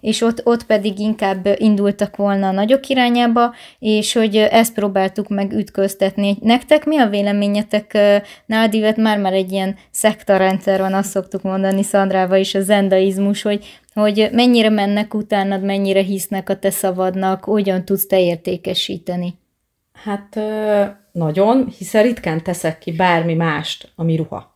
és 0.00 0.20
ott, 0.20 0.40
ott 0.44 0.64
pedig 0.64 0.98
inkább 0.98 1.48
indultak 1.56 2.16
volna 2.16 2.48
a 2.48 2.52
nagyok 2.52 2.88
irányába, 2.88 3.54
és 3.78 4.12
hogy 4.12 4.36
ezt 4.36 4.74
próbáltuk 4.74 5.28
meg 5.28 5.52
ütköztetni. 5.52 6.36
Nektek 6.40 6.84
mi 6.84 6.98
a 6.98 7.08
véleményetek? 7.08 7.98
Nádivet 8.46 8.96
már 8.96 9.18
már 9.18 9.32
egy 9.32 9.52
ilyen 9.52 9.76
szektarendszer 9.90 10.80
van, 10.80 10.94
azt 10.94 11.10
szoktuk 11.10 11.42
mondani 11.42 11.82
Szandrával 11.82 12.38
is, 12.38 12.54
a 12.54 12.60
zendaizmus, 12.60 13.42
hogy 13.42 13.80
hogy 13.94 14.28
mennyire 14.32 14.68
mennek 14.68 15.14
utánad, 15.14 15.62
mennyire 15.62 16.02
hisznek 16.02 16.48
a 16.48 16.58
te 16.58 16.70
szavadnak, 16.70 17.44
hogyan 17.44 17.84
tudsz 17.84 18.06
te 18.06 18.20
értékesíteni? 18.20 19.38
Hát 19.92 20.40
nagyon, 21.12 21.68
hiszen 21.78 22.02
ritkán 22.02 22.42
teszek 22.42 22.78
ki 22.78 22.92
bármi 22.92 23.34
mást, 23.34 23.92
ami 23.96 24.16
ruha. 24.16 24.54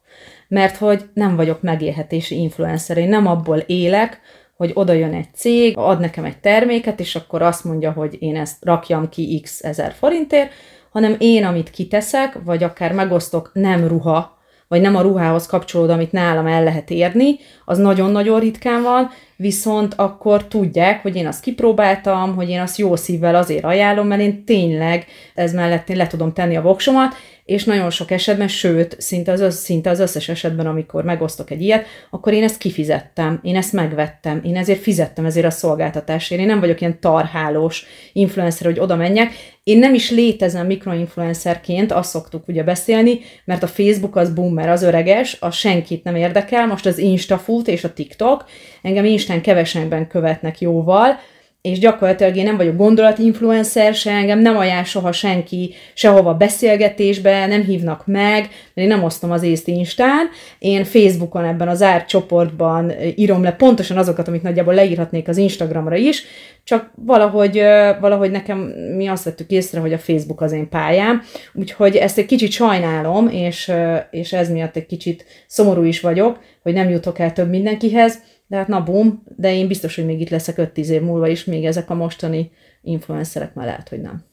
Mert 0.49 0.77
hogy 0.77 1.09
nem 1.15 1.37
vagyok 1.37 1.63
megélhetési 1.63 2.41
influencer, 2.41 2.97
én 2.97 3.09
nem 3.09 3.27
abból 3.27 3.59
élek, 3.59 4.21
hogy 4.57 4.71
oda 4.75 4.93
jön 4.93 5.15
egy 5.15 5.35
cég, 5.35 5.77
ad 5.77 6.01
nekem 6.01 6.25
egy 6.25 6.39
terméket, 6.39 7.01
és 7.01 7.17
akkor 7.17 7.43
azt 7.43 7.65
mondja, 7.65 7.93
hogy 7.93 8.17
én 8.19 8.37
ezt 8.37 8.65
rakjam 8.65 9.09
ki 9.09 9.41
x 9.43 9.65
ezer 9.65 9.93
forintért, 9.93 10.53
hanem 10.91 11.17
én, 11.19 11.45
amit 11.45 11.71
kiteszek, 11.71 12.39
vagy 12.45 12.63
akár 12.63 12.93
megosztok 12.93 13.51
nem 13.55 13.87
ruha 13.87 14.39
vagy 14.69 14.81
nem 14.81 14.97
a 14.97 15.01
ruhához 15.01 15.47
kapcsolódó, 15.47 15.93
amit 15.93 16.13
nálam 16.13 16.47
el 16.47 16.63
lehet 16.63 16.91
érni, 16.91 17.37
az 17.65 17.79
nagyon-nagyon 17.79 18.41
ritkán 18.41 18.83
van, 18.83 19.11
viszont 19.41 19.95
akkor 19.97 20.47
tudják, 20.47 21.03
hogy 21.03 21.17
én 21.17 21.27
azt 21.27 21.43
kipróbáltam, 21.43 22.35
hogy 22.35 22.49
én 22.49 22.61
azt 22.61 22.79
jó 22.79 22.97
szívvel 22.97 23.35
azért 23.35 23.65
ajánlom, 23.65 24.07
mert 24.07 24.21
én 24.21 24.45
tényleg 24.45 25.07
ez 25.35 25.53
mellett 25.53 25.89
én 25.89 25.97
le 25.97 26.07
tudom 26.07 26.33
tenni 26.33 26.57
a 26.57 26.63
voksomat, 26.63 27.15
és 27.49 27.65
nagyon 27.65 27.91
sok 27.91 28.11
esetben, 28.11 28.49
sőt, 28.49 29.01
szinte 29.01 29.33
az, 29.33 29.55
szinte 29.55 29.91
az 29.91 30.01
összes 30.01 30.29
esetben, 30.29 30.67
amikor 30.67 31.05
megosztok 31.05 31.51
egy 31.51 31.63
ilyet, 31.63 31.87
akkor 32.11 32.33
én 32.33 32.43
ezt 32.43 32.59
kifizettem, 32.59 33.41
én 33.43 33.57
ezt 33.57 33.73
megvettem, 33.73 34.41
én 34.45 34.57
ezért 34.57 34.81
fizettem 34.81 35.25
ezért 35.25 35.47
a 35.47 35.51
szolgáltatásért. 35.51 36.41
Én 36.41 36.47
nem 36.47 36.61
vagyok 36.61 36.81
ilyen 36.81 37.01
tarhálós 37.01 37.85
influencer, 38.13 38.67
hogy 38.67 38.79
oda 38.79 38.97
menjek. 38.97 39.33
Én 39.65 39.79
nem 39.79 39.95
is 39.95 40.11
létezem 40.11 40.67
mikroinfluencerként, 40.67 41.93
azt 41.93 42.11
szoktuk 42.11 42.49
ugye 42.49 42.63
beszélni, 42.63 43.21
mert 43.45 43.63
a 43.63 43.67
Facebook 43.67 44.17
az 44.17 44.35
boomer, 44.35 44.69
az 44.69 44.83
öreges, 44.83 45.37
az 45.41 45.55
senkit 45.55 46.05
nem 46.05 46.17
érdekel, 46.17 46.67
most 46.67 46.87
az 46.87 46.99
Insta 46.99 47.43
és 47.65 47.85
a 47.85 47.93
TikTok, 47.93 48.45
engem 48.83 49.05
Instán 49.29 49.55
kevesenben 49.55 50.07
követnek 50.07 50.61
jóval, 50.61 51.19
és 51.63 51.79
gyakorlatilag 51.79 52.37
én 52.37 52.45
nem 52.45 52.57
vagyok 52.57 52.77
gondolatinfluencer, 52.77 53.95
se 53.95 54.11
engem 54.11 54.39
nem 54.39 54.57
ajánl 54.57 54.85
soha 54.85 55.13
senki 55.13 55.75
sehova 55.95 56.35
beszélgetésbe, 56.35 57.47
nem 57.47 57.63
hívnak 57.63 58.07
meg, 58.07 58.41
mert 58.41 58.51
én 58.75 58.87
nem 58.87 59.05
osztom 59.05 59.31
az 59.31 59.43
észt 59.43 59.69
Instán, 59.69 60.29
én 60.59 60.85
Facebookon 60.85 61.45
ebben 61.45 61.69
az 61.69 61.79
zárt 61.79 62.09
csoportban 62.09 62.93
írom 63.15 63.43
le 63.43 63.53
pontosan 63.53 63.97
azokat, 63.97 64.29
amit 64.29 64.43
nagyjából 64.43 64.75
leírhatnék 64.75 65.29
az 65.29 65.37
Instagramra 65.37 65.97
is, 65.97 66.25
csak 66.65 66.91
valahogy, 66.95 67.63
valahogy 68.01 68.31
nekem 68.31 68.59
mi 68.97 69.07
azt 69.07 69.25
vettük 69.25 69.51
észre, 69.51 69.81
hogy 69.81 69.93
a 69.93 69.99
Facebook 69.99 70.41
az 70.41 70.53
én 70.53 70.69
pályám, 70.69 71.23
úgyhogy 71.55 71.97
ezt 71.97 72.19
egy 72.19 72.27
kicsit 72.27 72.51
sajnálom, 72.51 73.29
és, 73.29 73.73
és 74.11 74.33
ez 74.33 74.51
miatt 74.51 74.77
egy 74.77 74.87
kicsit 74.87 75.25
szomorú 75.47 75.83
is 75.83 76.01
vagyok, 76.01 76.39
hogy 76.63 76.73
nem 76.73 76.89
jutok 76.89 77.19
el 77.19 77.33
több 77.33 77.49
mindenkihez, 77.49 78.19
de 78.49 78.57
hát 78.57 78.69
na 78.69 78.83
bum, 78.83 79.23
de 79.37 79.55
én 79.55 79.69
biztos, 79.69 79.95
hogy 79.95 80.05
még 80.05 80.21
itt 80.21 80.29
leszek 80.29 80.71
5-10 80.75 80.87
év 80.87 81.03
múlva 81.03 81.29
is, 81.29 81.45
még 81.45 81.65
ezek 81.65 81.91
a 81.91 81.95
mostani 81.95 82.51
influencerek 82.83 83.55
már 83.55 83.67
lehet, 83.67 83.89
hogy 83.89 84.01
nem. 84.01 84.27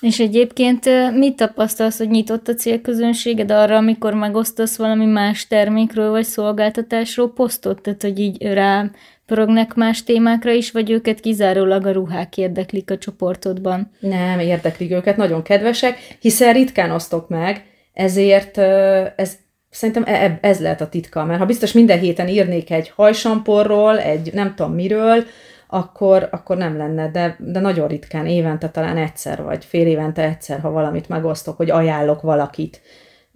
És 0.00 0.20
egyébként 0.20 0.84
mit 1.16 1.36
tapasztalsz, 1.36 1.98
hogy 1.98 2.08
nyitott 2.08 2.48
a 2.48 2.54
célközönséged 2.54 3.50
arra, 3.50 3.76
amikor 3.76 4.14
megosztasz 4.14 4.76
valami 4.76 5.04
más 5.04 5.46
termékről 5.46 6.10
vagy 6.10 6.24
szolgáltatásról 6.24 7.32
posztot, 7.32 7.82
tehát 7.82 8.02
hogy 8.02 8.18
így 8.18 8.42
rá 8.42 8.90
pörögnek 9.26 9.74
más 9.74 10.04
témákra 10.04 10.50
is, 10.50 10.70
vagy 10.70 10.90
őket 10.90 11.20
kizárólag 11.20 11.86
a 11.86 11.92
ruhák 11.92 12.36
érdeklik 12.36 12.90
a 12.90 12.98
csoportodban? 12.98 13.90
Nem, 14.00 14.38
érdeklik 14.38 14.90
őket, 14.90 15.16
nagyon 15.16 15.42
kedvesek, 15.42 16.16
hiszen 16.20 16.52
ritkán 16.52 16.90
osztok 16.90 17.28
meg, 17.28 17.64
ezért 17.92 18.58
ez 19.16 19.36
Szerintem 19.70 20.02
e, 20.06 20.38
ez 20.40 20.60
lehet 20.60 20.80
a 20.80 20.88
titka, 20.88 21.24
mert 21.24 21.38
ha 21.38 21.46
biztos 21.46 21.72
minden 21.72 21.98
héten 21.98 22.28
írnék 22.28 22.70
egy 22.70 22.92
hajsamporról, 22.96 23.98
egy 23.98 24.30
nem 24.32 24.54
tudom 24.54 24.72
miről, 24.72 25.24
akkor, 25.68 26.28
akkor 26.30 26.56
nem 26.56 26.76
lenne, 26.76 27.10
de, 27.10 27.36
de 27.38 27.60
nagyon 27.60 27.88
ritkán, 27.88 28.26
évente 28.26 28.68
talán 28.68 28.96
egyszer, 28.96 29.42
vagy 29.42 29.64
fél 29.64 29.86
évente 29.86 30.22
egyszer, 30.22 30.60
ha 30.60 30.70
valamit 30.70 31.08
megosztok, 31.08 31.56
hogy 31.56 31.70
ajánlok 31.70 32.22
valakit 32.22 32.80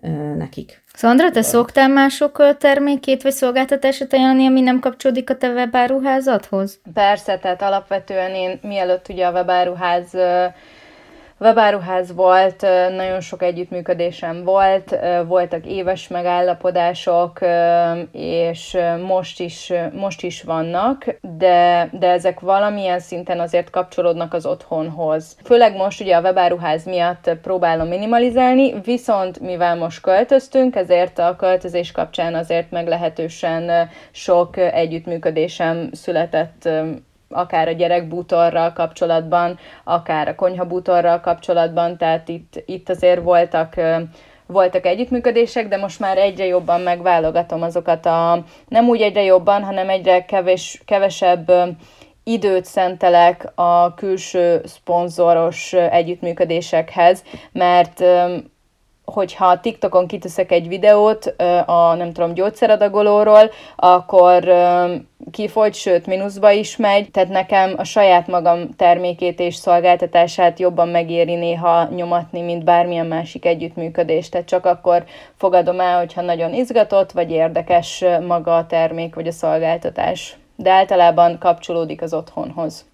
ö, 0.02 0.08
nekik. 0.34 0.82
Szandra, 0.94 1.30
te 1.30 1.42
szoktál 1.42 1.88
mások 1.88 2.56
termékét 2.58 3.22
vagy 3.22 3.32
szolgáltatását 3.32 4.12
ajánlani, 4.12 4.46
ami 4.46 4.60
nem 4.60 4.80
kapcsolódik 4.80 5.30
a 5.30 5.36
te 5.36 5.48
webáruházadhoz? 5.48 6.80
Persze, 6.94 7.38
tehát 7.38 7.62
alapvetően 7.62 8.34
én 8.34 8.58
mielőtt 8.62 9.08
ugye 9.08 9.26
a 9.26 9.32
webáruház 9.32 10.14
webáruház 11.42 12.14
volt, 12.14 12.60
nagyon 12.96 13.20
sok 13.20 13.42
együttműködésem 13.42 14.44
volt, 14.44 14.98
voltak 15.26 15.66
éves 15.66 16.08
megállapodások, 16.08 17.38
és 18.12 18.78
most 19.06 19.40
is, 19.40 19.72
most 19.92 20.22
is 20.22 20.42
vannak, 20.42 21.04
de, 21.20 21.88
de 21.92 22.10
ezek 22.10 22.40
valamilyen 22.40 23.00
szinten 23.00 23.40
azért 23.40 23.70
kapcsolódnak 23.70 24.34
az 24.34 24.46
otthonhoz. 24.46 25.36
Főleg 25.44 25.76
most 25.76 26.00
ugye 26.00 26.16
a 26.16 26.20
webáruház 26.20 26.84
miatt 26.84 27.30
próbálom 27.42 27.88
minimalizálni, 27.88 28.80
viszont 28.84 29.40
mivel 29.40 29.76
most 29.76 30.00
költöztünk, 30.00 30.76
ezért 30.76 31.18
a 31.18 31.36
költözés 31.36 31.92
kapcsán 31.92 32.34
azért 32.34 32.70
meglehetősen 32.70 33.88
sok 34.10 34.56
együttműködésem 34.56 35.88
született 35.92 36.68
akár 37.32 37.68
a 37.68 37.72
gyerekbútorral 37.72 38.72
kapcsolatban, 38.72 39.58
akár 39.84 40.28
a 40.28 40.34
konyhabútorral 40.34 41.20
kapcsolatban, 41.20 41.96
tehát 41.96 42.28
itt, 42.28 42.62
itt 42.66 42.88
azért 42.88 43.22
voltak 43.22 43.74
voltak 44.46 44.86
együttműködések, 44.86 45.68
de 45.68 45.76
most 45.76 46.00
már 46.00 46.18
egyre 46.18 46.46
jobban 46.46 46.80
megválogatom 46.80 47.62
azokat 47.62 48.06
a, 48.06 48.44
nem 48.68 48.88
úgy 48.88 49.00
egyre 49.00 49.22
jobban, 49.22 49.62
hanem 49.62 49.88
egyre 49.88 50.24
kevés, 50.24 50.82
kevesebb 50.84 51.52
időt 52.24 52.64
szentelek 52.64 53.52
a 53.54 53.94
külső 53.94 54.60
szponzoros 54.64 55.72
együttműködésekhez, 55.72 57.22
mert 57.52 58.04
hogyha 59.04 59.60
TikTokon 59.60 60.06
kiteszek 60.06 60.52
egy 60.52 60.68
videót 60.68 61.26
a, 61.66 61.94
nem 61.94 62.12
tudom, 62.12 62.34
gyógyszeradagolóról, 62.34 63.50
akkor 63.76 64.44
kifogy, 65.32 65.74
sőt, 65.74 66.06
mínuszba 66.06 66.50
is 66.50 66.76
megy, 66.76 67.10
tehát 67.10 67.28
nekem 67.28 67.74
a 67.76 67.84
saját 67.84 68.26
magam 68.26 68.70
termékét 68.76 69.40
és 69.40 69.54
szolgáltatását 69.54 70.58
jobban 70.58 70.88
megéri 70.88 71.34
néha 71.34 71.88
nyomatni, 71.94 72.40
mint 72.40 72.64
bármilyen 72.64 73.06
másik 73.06 73.44
együttműködést. 73.44 74.30
Tehát 74.30 74.46
csak 74.46 74.66
akkor 74.66 75.04
fogadom 75.36 75.80
el, 75.80 75.98
hogyha 75.98 76.22
nagyon 76.22 76.54
izgatott, 76.54 77.12
vagy 77.12 77.30
érdekes 77.30 78.04
maga 78.26 78.56
a 78.56 78.66
termék, 78.66 79.14
vagy 79.14 79.26
a 79.26 79.32
szolgáltatás. 79.32 80.36
De 80.56 80.70
általában 80.70 81.38
kapcsolódik 81.38 82.02
az 82.02 82.14
otthonhoz. 82.14 82.90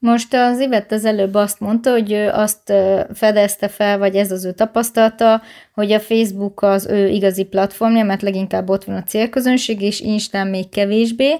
Most 0.00 0.34
az 0.34 0.60
Ivett 0.60 0.92
az 0.92 1.04
előbb 1.04 1.34
azt 1.34 1.60
mondta, 1.60 1.90
hogy 1.90 2.12
azt 2.12 2.72
fedezte 3.14 3.68
fel, 3.68 3.98
vagy 3.98 4.16
ez 4.16 4.30
az 4.30 4.44
ő 4.44 4.52
tapasztalata, 4.52 5.42
hogy 5.74 5.92
a 5.92 6.00
Facebook 6.00 6.62
az 6.62 6.86
ő 6.86 7.08
igazi 7.08 7.44
platformja, 7.44 8.04
mert 8.04 8.22
leginkább 8.22 8.68
ott 8.68 8.84
van 8.84 8.96
a 8.96 9.02
célközönség, 9.02 9.82
és 9.82 10.00
Instán 10.00 10.46
még 10.46 10.68
kevésbé. 10.68 11.34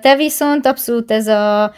Te 0.00 0.16
viszont 0.16 0.66
abszolút 0.66 1.10
ez 1.10 1.26
a 1.26 1.72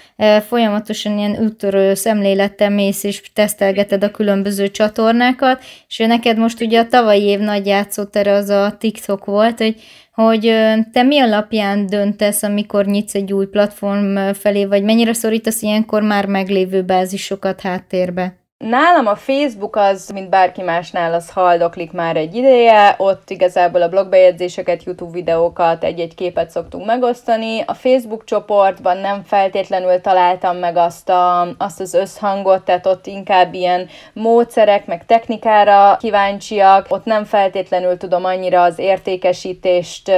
folyamatosan 0.46 1.18
ilyen 1.18 1.36
úttörő 1.38 1.94
szemlélettel 1.94 2.70
mész 2.70 3.04
és 3.04 3.22
tesztelgeted 3.32 4.04
a 4.04 4.10
különböző 4.10 4.70
csatornákat, 4.70 5.62
és 5.88 5.98
neked 5.98 6.38
most 6.38 6.60
ugye 6.60 6.80
a 6.80 6.86
tavalyi 6.86 7.22
év 7.22 7.38
nagy 7.38 7.66
játszótere 7.66 8.32
az 8.32 8.48
a 8.48 8.76
TikTok 8.78 9.24
volt, 9.24 9.58
hogy 9.58 9.80
hogy 10.12 10.54
te 10.92 11.02
mi 11.02 11.18
alapján 11.18 11.86
döntesz, 11.86 12.42
amikor 12.42 12.86
nyitsz 12.86 13.14
egy 13.14 13.32
új 13.32 13.46
platform 13.46 14.32
felé, 14.32 14.64
vagy 14.64 14.82
mennyire 14.82 15.12
szorítasz 15.12 15.62
ilyenkor 15.62 16.02
már 16.02 16.26
meglévő 16.26 16.82
bázisokat 16.82 17.60
háttérbe? 17.60 18.47
Nálam 18.64 19.06
a 19.06 19.14
Facebook 19.14 19.76
az, 19.76 20.08
mint 20.08 20.28
bárki 20.28 20.62
másnál, 20.62 21.14
az 21.14 21.30
haldoklik 21.30 21.92
már 21.92 22.16
egy 22.16 22.34
ideje, 22.34 22.94
ott 22.98 23.30
igazából 23.30 23.82
a 23.82 23.88
blogbejegyzéseket, 23.88 24.84
YouTube 24.84 25.12
videókat, 25.12 25.84
egy-egy 25.84 26.14
képet 26.14 26.50
szoktunk 26.50 26.86
megosztani. 26.86 27.62
A 27.66 27.74
Facebook 27.74 28.24
csoportban 28.24 28.96
nem 28.96 29.22
feltétlenül 29.22 30.00
találtam 30.00 30.56
meg 30.56 30.76
azt, 30.76 31.08
a, 31.08 31.40
azt 31.58 31.80
az 31.80 31.94
összhangot, 31.94 32.64
tehát 32.64 32.86
ott 32.86 33.06
inkább 33.06 33.54
ilyen 33.54 33.88
módszerek, 34.12 34.86
meg 34.86 35.06
technikára 35.06 35.96
kíváncsiak, 35.96 36.86
ott 36.88 37.04
nem 37.04 37.24
feltétlenül 37.24 37.96
tudom 37.96 38.24
annyira 38.24 38.62
az 38.62 38.78
értékesítést 38.78 40.08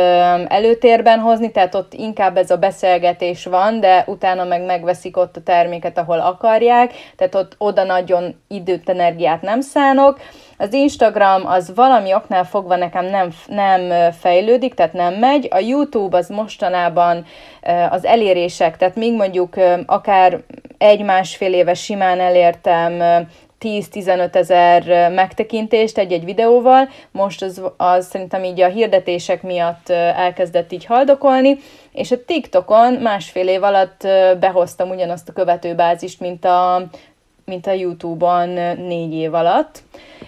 előtérben 0.49 1.19
hozni, 1.19 1.51
tehát 1.51 1.75
ott 1.75 1.95
inkább 1.95 2.37
ez 2.37 2.51
a 2.51 2.57
beszélgetés 2.57 3.45
van, 3.45 3.81
de 3.81 4.05
utána 4.07 4.45
meg 4.45 4.65
megveszik 4.65 5.17
ott 5.17 5.37
a 5.37 5.43
terméket, 5.43 5.99
ahol 5.99 6.21
akarják, 6.21 6.93
tehát 7.17 7.35
ott 7.35 7.55
oda 7.59 7.85
nagyon 7.85 8.30
időt, 8.49 8.89
energiát 8.89 9.43
nem 9.43 9.61
szánok. 9.61 10.21
Az 10.59 10.73
Instagram 10.73 11.47
az 11.47 11.73
valami 11.75 12.15
oknál 12.15 12.45
fogva 12.45 12.77
nekem 12.77 13.05
nem, 13.05 13.29
nem 13.47 14.13
fejlődik, 14.13 14.75
tehát 14.75 14.93
nem 14.93 15.15
megy. 15.15 15.49
A 15.51 15.59
YouTube 15.59 16.17
az 16.17 16.29
mostanában 16.29 17.25
az 17.91 18.05
elérések, 18.05 18.77
tehát 18.77 18.95
még 18.95 19.15
mondjuk 19.15 19.55
akár 19.87 20.41
egy-másfél 20.79 21.53
éve 21.53 21.75
simán 21.75 22.21
elértem 22.21 23.03
10-15 23.61 24.35
ezer 24.35 25.11
megtekintést 25.11 25.99
egy-egy 25.99 26.25
videóval, 26.25 26.89
most 27.11 27.43
az, 27.43 27.63
az 27.77 28.07
szerintem 28.07 28.45
így 28.45 28.61
a 28.61 28.69
hirdetések 28.69 29.43
miatt 29.43 29.89
elkezdett 29.91 30.73
így 30.73 30.85
haldokolni, 30.85 31.59
és 31.93 32.11
a 32.11 32.25
TikTokon 32.25 32.93
másfél 32.93 33.49
év 33.49 33.63
alatt 33.63 34.07
behoztam 34.41 34.91
ugyanazt 34.91 35.29
a 35.29 35.33
követőbázist, 35.33 36.21
mint 36.21 36.45
a, 36.45 36.83
mint 37.51 37.67
a 37.67 37.73
YouTube-on 37.73 38.49
négy 38.77 39.15
év 39.15 39.35
alatt, 39.35 39.83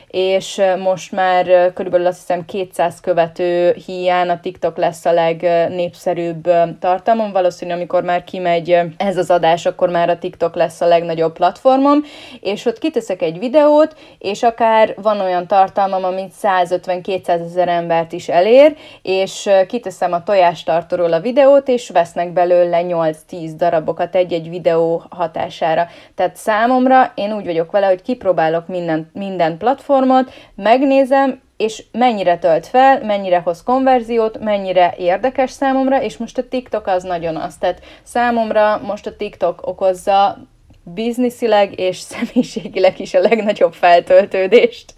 és 0.09 0.63
most 0.79 1.13
már 1.13 1.73
körülbelül 1.73 2.07
azt 2.07 2.19
hiszem 2.19 2.45
200 2.45 3.01
követő 3.01 3.77
hiány 3.87 4.29
a 4.29 4.41
TikTok 4.41 4.77
lesz 4.77 5.05
a 5.05 5.13
legnépszerűbb 5.13 6.51
tartalmam. 6.81 7.33
Valószínű, 7.33 7.73
amikor 7.73 8.03
már 8.03 8.25
kimegy 8.25 8.79
ez 8.97 9.17
az 9.17 9.31
adás, 9.31 9.67
akkor 9.67 9.91
már 9.91 10.09
a 10.09 10.19
TikTok 10.19 10.55
lesz 10.55 10.81
a 10.81 10.87
legnagyobb 10.87 11.33
platformom, 11.33 12.03
és 12.41 12.65
ott 12.65 12.79
kiteszek 12.79 13.23
egy 13.23 13.39
videót, 13.39 13.97
és 14.19 14.43
akár 14.43 14.95
van 15.03 15.21
olyan 15.21 15.47
tartalmam, 15.47 16.05
amit 16.05 16.33
150-200 16.43 17.29
ezer 17.29 17.69
embert 17.69 18.13
is 18.13 18.29
elér, 18.29 18.77
és 19.03 19.51
kiteszem 19.69 20.13
a 20.13 20.23
tojástartóról 20.23 21.13
a 21.13 21.21
videót, 21.21 21.69
és 21.69 21.89
vesznek 21.89 22.33
belőle 22.33 22.81
8-10 22.85 23.51
darabokat 23.57 24.15
egy-egy 24.15 24.49
videó 24.49 25.03
hatására. 25.11 25.87
Tehát 26.15 26.37
számomra 26.37 27.13
én 27.15 27.33
úgy 27.33 27.45
vagyok 27.45 27.71
vele, 27.71 27.87
hogy 27.87 28.03
kipróbálok 28.03 28.67
minden, 28.67 29.11
minden 29.13 29.59
platform, 29.59 29.62
platformot, 29.63 30.33
megnézem, 30.55 31.41
és 31.57 31.85
mennyire 31.93 32.39
tölt 32.39 32.67
fel, 32.67 33.05
mennyire 33.05 33.39
hoz 33.39 33.63
konverziót, 33.63 34.39
mennyire 34.39 34.95
érdekes 34.99 35.51
számomra, 35.51 36.03
és 36.03 36.17
most 36.17 36.39
a 36.39 36.49
TikTok 36.49 36.87
az 36.87 37.03
nagyon 37.03 37.37
az. 37.37 37.57
Tehát 37.57 37.81
számomra 38.03 38.81
most 38.85 39.07
a 39.07 39.17
TikTok 39.17 39.67
okozza 39.67 40.39
bizniszileg 40.85 41.79
és 41.79 41.99
személyiségileg 42.11 43.01
is 43.01 43.15
a 43.15 43.21
legnagyobb 43.21 43.73
feltöltődést. 43.73 44.95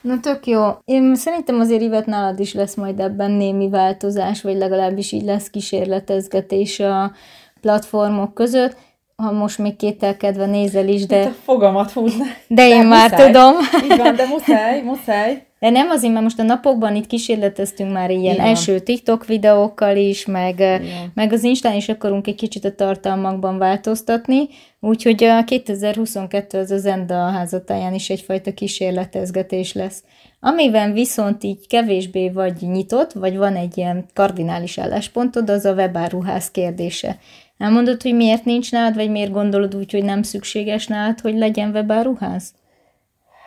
Na 0.00 0.20
tök 0.20 0.46
jó. 0.46 0.68
Én 0.84 1.14
szerintem 1.14 1.60
azért 1.60 1.82
Ivet 1.82 2.06
nálad 2.06 2.40
is 2.40 2.54
lesz 2.54 2.74
majd 2.74 3.00
ebben 3.00 3.30
némi 3.30 3.68
változás, 3.68 4.42
vagy 4.42 4.56
legalábbis 4.56 5.12
így 5.12 5.24
lesz 5.24 5.50
kísérletezgetés 5.50 6.80
a 6.80 7.12
platformok 7.60 8.34
között 8.34 8.76
ha 9.20 9.32
most 9.32 9.58
még 9.58 9.76
kételkedve 9.76 10.46
nézel 10.46 10.88
is, 10.88 11.06
de... 11.06 11.20
Itt 11.20 11.26
a 11.26 11.34
fogamat 11.44 11.90
húzna. 11.90 12.24
De 12.46 12.68
én 12.68 12.80
de 12.80 12.86
már 12.86 13.10
muszáj. 13.10 13.26
tudom. 13.26 13.54
Így 13.90 13.96
van, 13.96 14.16
de 14.16 14.26
muszáj, 14.26 14.82
muszáj. 14.82 15.44
De 15.58 15.70
nem 15.70 15.90
azért, 15.90 16.12
mert 16.12 16.24
most 16.24 16.38
a 16.38 16.42
napokban 16.42 16.96
itt 16.96 17.06
kísérleteztünk 17.06 17.92
már 17.92 18.10
ilyen 18.10 18.34
Igen. 18.34 18.46
első 18.46 18.78
TikTok 18.78 19.26
videókkal 19.26 19.96
is, 19.96 20.26
meg, 20.26 20.54
Igen. 20.54 20.82
meg 21.14 21.32
az 21.32 21.44
Instán 21.44 21.74
is 21.74 21.88
akarunk 21.88 22.26
egy 22.26 22.34
kicsit 22.34 22.64
a 22.64 22.74
tartalmakban 22.74 23.58
változtatni, 23.58 24.48
úgyhogy 24.80 25.24
a 25.24 25.44
2022 25.44 26.58
az 26.58 26.70
az 26.70 26.86
Enda 26.86 27.14
házatáján 27.14 27.94
is 27.94 28.10
egyfajta 28.10 28.54
kísérletezgetés 28.54 29.72
lesz. 29.72 30.02
Amiben 30.40 30.92
viszont 30.92 31.44
így 31.44 31.66
kevésbé 31.66 32.30
vagy 32.30 32.54
nyitott, 32.60 33.12
vagy 33.12 33.36
van 33.36 33.56
egy 33.56 33.78
ilyen 33.78 34.04
kardinális 34.14 34.78
álláspontod, 34.78 35.50
az 35.50 35.64
a 35.64 35.72
webáruház 35.72 36.50
kérdése. 36.50 37.18
Elmondod, 37.60 38.02
hogy 38.02 38.14
miért 38.14 38.44
nincs 38.44 38.72
nálad, 38.72 38.94
vagy 38.94 39.10
miért 39.10 39.32
gondolod 39.32 39.74
úgy, 39.74 39.92
hogy 39.92 40.04
nem 40.04 40.22
szükséges 40.22 40.86
nálad, 40.86 41.20
hogy 41.20 41.34
legyen 41.34 41.70
webáruház? 41.70 42.54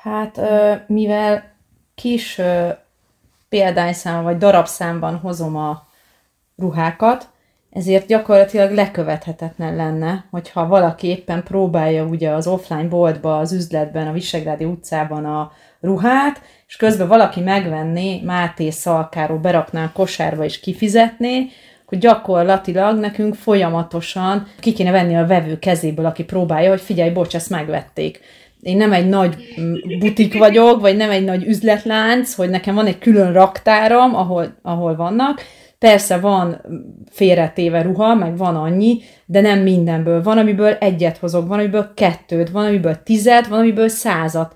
Hát, 0.01 0.39
mivel 0.87 1.43
kis 1.95 2.41
példányszám 3.49 4.23
vagy 4.23 4.37
darabszámban 4.37 5.17
hozom 5.17 5.55
a 5.55 5.87
ruhákat, 6.57 7.29
ezért 7.71 8.07
gyakorlatilag 8.07 8.71
lekövethetetlen 8.71 9.75
lenne, 9.75 10.25
hogyha 10.31 10.67
valaki 10.67 11.07
éppen 11.07 11.43
próbálja 11.43 12.05
ugye 12.05 12.29
az 12.29 12.47
offline 12.47 12.87
boltba, 12.87 13.37
az 13.37 13.51
üzletben, 13.51 14.07
a 14.07 14.11
Visegrádi 14.11 14.65
utcában 14.65 15.25
a 15.25 15.51
ruhát, 15.79 16.41
és 16.67 16.75
közben 16.75 17.07
valaki 17.07 17.41
megvenné, 17.41 18.21
Máté 18.21 18.69
szalkáról 18.69 19.37
berakná 19.37 19.83
a 19.83 19.91
kosárba 19.93 20.43
és 20.43 20.59
kifizetné, 20.59 21.49
hogy 21.93 22.01
gyakorlatilag 22.01 22.99
nekünk 22.99 23.35
folyamatosan 23.35 24.47
ki 24.59 24.73
kéne 24.73 24.91
venni 24.91 25.15
a 25.15 25.25
vevő 25.25 25.59
kezéből, 25.59 26.05
aki 26.05 26.23
próbálja, 26.23 26.69
hogy 26.69 26.81
figyelj, 26.81 27.09
bocs, 27.09 27.35
ezt 27.35 27.49
megvették. 27.49 28.19
Én 28.61 28.77
nem 28.77 28.93
egy 28.93 29.09
nagy 29.09 29.35
mm, 29.61 29.73
butik 29.99 30.37
vagyok, 30.37 30.81
vagy 30.81 30.97
nem 30.97 31.09
egy 31.09 31.23
nagy 31.23 31.43
üzletlánc, 31.43 32.33
hogy 32.33 32.49
nekem 32.49 32.75
van 32.75 32.85
egy 32.85 32.97
külön 32.97 33.33
raktáram, 33.33 34.15
ahol, 34.15 34.55
ahol 34.61 34.95
vannak. 34.95 35.41
Persze 35.79 36.17
van 36.17 36.61
félretéve 37.11 37.81
ruha, 37.81 38.15
meg 38.15 38.37
van 38.37 38.55
annyi, 38.55 39.01
de 39.25 39.41
nem 39.41 39.59
mindenből. 39.59 40.23
Van, 40.23 40.37
amiből 40.37 40.73
egyet 40.73 41.17
hozok, 41.17 41.47
van, 41.47 41.59
amiből 41.59 41.91
kettőt, 41.95 42.49
van, 42.49 42.65
amiből 42.65 43.03
tizet, 43.03 43.47
van, 43.47 43.59
amiből 43.59 43.87
százat 43.87 44.53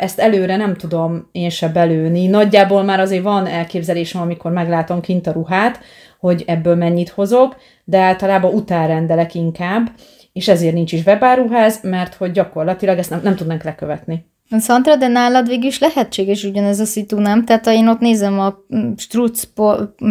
ezt 0.00 0.18
előre 0.18 0.56
nem 0.56 0.76
tudom 0.76 1.28
én 1.32 1.50
se 1.50 1.68
belőni. 1.68 2.26
Nagyjából 2.26 2.82
már 2.82 3.00
azért 3.00 3.22
van 3.22 3.46
elképzelésem, 3.46 4.20
amikor 4.20 4.52
meglátom 4.52 5.00
kint 5.00 5.26
a 5.26 5.32
ruhát, 5.32 5.80
hogy 6.24 6.44
ebből 6.46 6.74
mennyit 6.74 7.08
hozok, 7.08 7.56
de 7.84 7.98
általában 7.98 8.54
utánrendelek 8.54 9.34
inkább, 9.34 9.90
és 10.32 10.48
ezért 10.48 10.74
nincs 10.74 10.92
is 10.92 11.04
webáruház, 11.04 11.78
mert 11.82 12.14
hogy 12.14 12.30
gyakorlatilag 12.30 12.98
ezt 12.98 13.10
nem, 13.10 13.20
nem 13.22 13.34
tudnánk 13.34 13.62
lekövetni. 13.62 14.24
Szantra, 14.50 14.96
de 14.96 15.08
nálad 15.08 15.48
végül 15.48 15.66
is 15.66 15.78
lehetséges 15.78 16.44
ugyanez 16.44 16.80
a 16.80 16.84
szitu, 16.84 17.18
nem? 17.18 17.44
Tehát 17.44 17.64
ha 17.64 17.72
én 17.72 17.88
ott 17.88 18.00
nézem 18.00 18.40
a 18.40 18.54
struc 18.96 19.42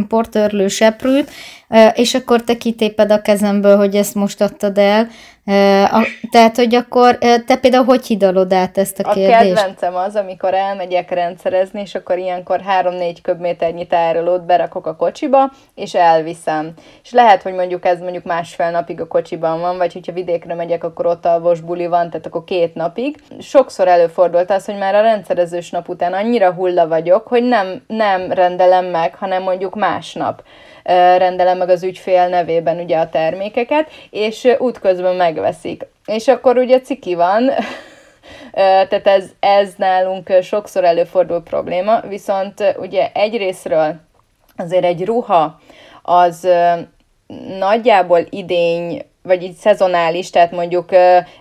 portörlő 0.08 0.68
seprűt, 0.68 1.30
és 1.94 2.14
akkor 2.14 2.42
te 2.42 2.58
kitéped 2.58 3.12
a 3.12 3.22
kezemből, 3.22 3.78
hogy 3.78 3.96
ezt 3.96 4.16
most 4.16 4.42
adtad 4.42 4.78
el, 4.78 5.08
tehát, 6.32 6.56
hogy 6.56 6.76
akkor 6.76 7.18
te 7.18 7.58
például 7.62 7.84
hogy 7.86 8.06
hidalod 8.06 8.54
át 8.54 8.78
ezt 8.78 9.00
a, 9.00 9.12
kérdést? 9.12 9.34
A 9.34 9.38
kedvencem 9.38 9.96
az, 9.96 10.16
amikor 10.16 10.54
elmegyek 10.54 11.12
rendszerezni, 11.12 11.82
és 11.82 11.96
akkor 11.96 12.18
ilyenkor 12.18 12.62
3-4 12.82 13.18
köbméternyi 13.22 13.88
tárolót 13.88 14.46
berakok 14.46 14.88
a 14.88 14.96
kocsiba, 14.96 15.52
és 15.76 15.94
elviszem. 15.94 16.74
És 17.04 17.12
lehet, 17.12 17.42
hogy 17.42 17.54
mondjuk 17.54 17.86
ez 17.86 18.00
mondjuk 18.00 18.24
másfél 18.24 18.70
napig 18.70 19.02
a 19.02 19.08
kocsiban 19.08 19.60
van, 19.60 19.78
vagy 19.78 19.94
hogyha 19.94 20.14
vidékre 20.14 20.54
megyek, 20.54 20.84
akkor 20.84 21.06
ott 21.06 21.26
alvos 21.26 21.62
buli 21.62 21.88
van, 21.88 22.10
tehát 22.10 22.26
akkor 22.26 22.44
két 22.44 22.76
napig. 22.76 23.16
Sokszor 23.40 23.88
előfordul 23.88 24.24
előfordult 24.24 24.52
az, 24.52 24.66
hogy 24.66 24.78
már 24.78 24.96
a 24.96 25.02
rendszerezős 25.02 25.70
nap 25.70 25.90
után 25.90 26.14
annyira 26.14 26.52
hulla 26.52 26.88
vagyok, 26.88 27.28
hogy 27.28 27.44
nem, 27.44 27.84
nem 27.88 28.32
rendelem 28.32 28.86
meg, 28.86 29.16
hanem 29.16 29.44
mondjuk 29.44 29.76
másnap 29.76 30.44
rendelem 31.18 31.58
meg 31.58 31.70
az 31.70 31.84
ügyfél 31.84 32.28
nevében 32.28 32.80
ugye 32.80 32.98
a 32.98 33.10
termékeket, 33.10 33.90
és 34.10 34.48
útközben 34.58 35.16
megveszik. 35.16 35.86
És 36.06 36.28
akkor 36.28 36.58
ugye 36.58 36.82
ciki 36.82 37.16
van, 37.16 37.50
tehát 38.90 39.08
ez, 39.08 39.30
ez 39.40 39.74
nálunk 39.78 40.38
sokszor 40.42 40.84
előfordul 40.84 41.44
probléma, 41.44 42.00
viszont 42.02 42.76
ugye 42.78 43.10
egyrésztről 43.14 43.96
azért 44.58 44.84
egy 44.84 45.06
ruha 45.06 45.60
az 46.02 46.48
nagyjából 47.60 48.20
idény 48.30 49.06
vagy 49.24 49.44
így 49.44 49.56
szezonális, 49.56 50.30
tehát 50.30 50.52
mondjuk 50.52 50.90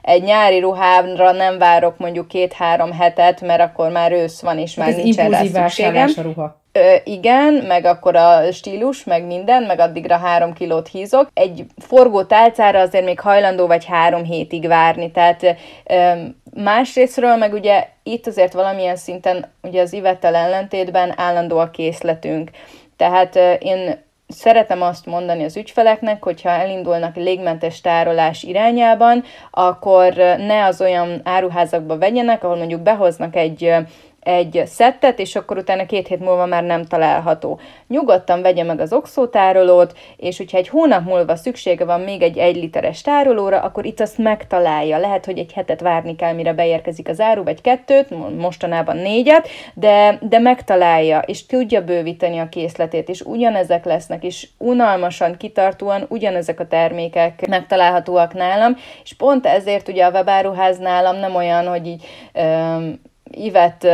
egy 0.02 0.22
nyári 0.22 0.60
ruhára 0.60 1.32
nem 1.32 1.58
várok 1.58 1.98
mondjuk 1.98 2.28
két-három 2.28 2.92
hetet, 2.92 3.40
mert 3.40 3.60
akkor 3.60 3.90
már 3.90 4.12
ősz 4.12 4.40
van, 4.40 4.58
és 4.58 4.74
már 4.74 4.94
nincs 4.94 5.16
rá 5.16 5.44
szükségem. 5.44 6.10
a 6.16 6.22
ruha. 6.22 6.61
Ö, 6.72 6.94
igen, 7.04 7.54
meg 7.54 7.84
akkor 7.84 8.16
a 8.16 8.52
stílus, 8.52 9.04
meg 9.04 9.26
minden, 9.26 9.62
meg 9.62 9.78
addigra 9.78 10.16
három 10.16 10.52
kilót 10.52 10.88
hízok. 10.88 11.28
Egy 11.34 11.64
forgó 11.78 12.22
tálcára 12.22 12.80
azért 12.80 13.04
még 13.04 13.20
hajlandó 13.20 13.66
vagy 13.66 13.84
három 13.84 14.24
hétig 14.24 14.66
várni, 14.66 15.10
tehát 15.10 15.42
ö, 15.84 16.12
másrésztről 16.54 17.36
meg 17.36 17.52
ugye 17.52 17.88
itt 18.02 18.26
azért 18.26 18.52
valamilyen 18.52 18.96
szinten 18.96 19.52
ugye 19.62 19.80
az 19.80 19.92
ivettel 19.92 20.34
ellentétben 20.34 21.14
állandó 21.16 21.58
a 21.58 21.70
készletünk. 21.70 22.50
Tehát 22.96 23.36
ö, 23.36 23.52
én 23.52 24.02
szeretem 24.28 24.82
azt 24.82 25.06
mondani 25.06 25.44
az 25.44 25.56
ügyfeleknek, 25.56 26.22
hogyha 26.22 26.48
elindulnak 26.48 27.16
légmentes 27.16 27.80
tárolás 27.80 28.42
irányában, 28.42 29.24
akkor 29.50 30.14
ne 30.38 30.64
az 30.64 30.80
olyan 30.80 31.20
áruházakba 31.24 31.98
vegyenek, 31.98 32.44
ahol 32.44 32.56
mondjuk 32.56 32.80
behoznak 32.80 33.36
egy 33.36 33.74
egy 34.22 34.62
szettet, 34.66 35.18
és 35.18 35.36
akkor 35.36 35.56
utána 35.56 35.86
két 35.86 36.08
hét 36.08 36.20
múlva 36.20 36.46
már 36.46 36.64
nem 36.64 36.84
található. 36.84 37.60
Nyugodtan 37.88 38.42
vegye 38.42 38.64
meg 38.64 38.80
az 38.80 38.92
oxótárolót, 38.92 39.98
és 40.16 40.36
hogyha 40.36 40.58
egy 40.58 40.68
hónap 40.68 41.04
múlva 41.04 41.36
szüksége 41.36 41.84
van 41.84 42.00
még 42.00 42.22
egy 42.22 42.38
egy 42.38 42.56
literes 42.56 43.00
tárolóra, 43.00 43.60
akkor 43.60 43.84
itt 43.84 44.00
azt 44.00 44.18
megtalálja. 44.18 44.98
Lehet, 44.98 45.24
hogy 45.24 45.38
egy 45.38 45.52
hetet 45.52 45.80
várni 45.80 46.16
kell, 46.16 46.32
mire 46.32 46.52
beérkezik 46.52 47.08
az 47.08 47.20
áru, 47.20 47.42
vagy 47.42 47.60
kettőt, 47.60 48.36
mostanában 48.38 48.96
négyet, 48.96 49.48
de, 49.74 50.18
de 50.20 50.38
megtalálja, 50.38 51.18
és 51.18 51.46
tudja 51.46 51.84
bővíteni 51.84 52.38
a 52.38 52.48
készletét, 52.48 53.08
és 53.08 53.20
ugyanezek 53.20 53.84
lesznek, 53.84 54.24
és 54.24 54.48
unalmasan, 54.58 55.36
kitartóan 55.36 56.06
ugyanezek 56.08 56.60
a 56.60 56.66
termékek 56.66 57.46
megtalálhatóak 57.48 58.34
nálam, 58.34 58.76
és 59.02 59.14
pont 59.14 59.46
ezért 59.46 59.88
ugye 59.88 60.04
a 60.04 60.10
webáruház 60.10 60.78
nálam 60.78 61.16
nem 61.16 61.34
olyan, 61.34 61.66
hogy 61.66 61.86
így 61.86 62.04
öm, 62.32 63.00
Ivet 63.34 63.86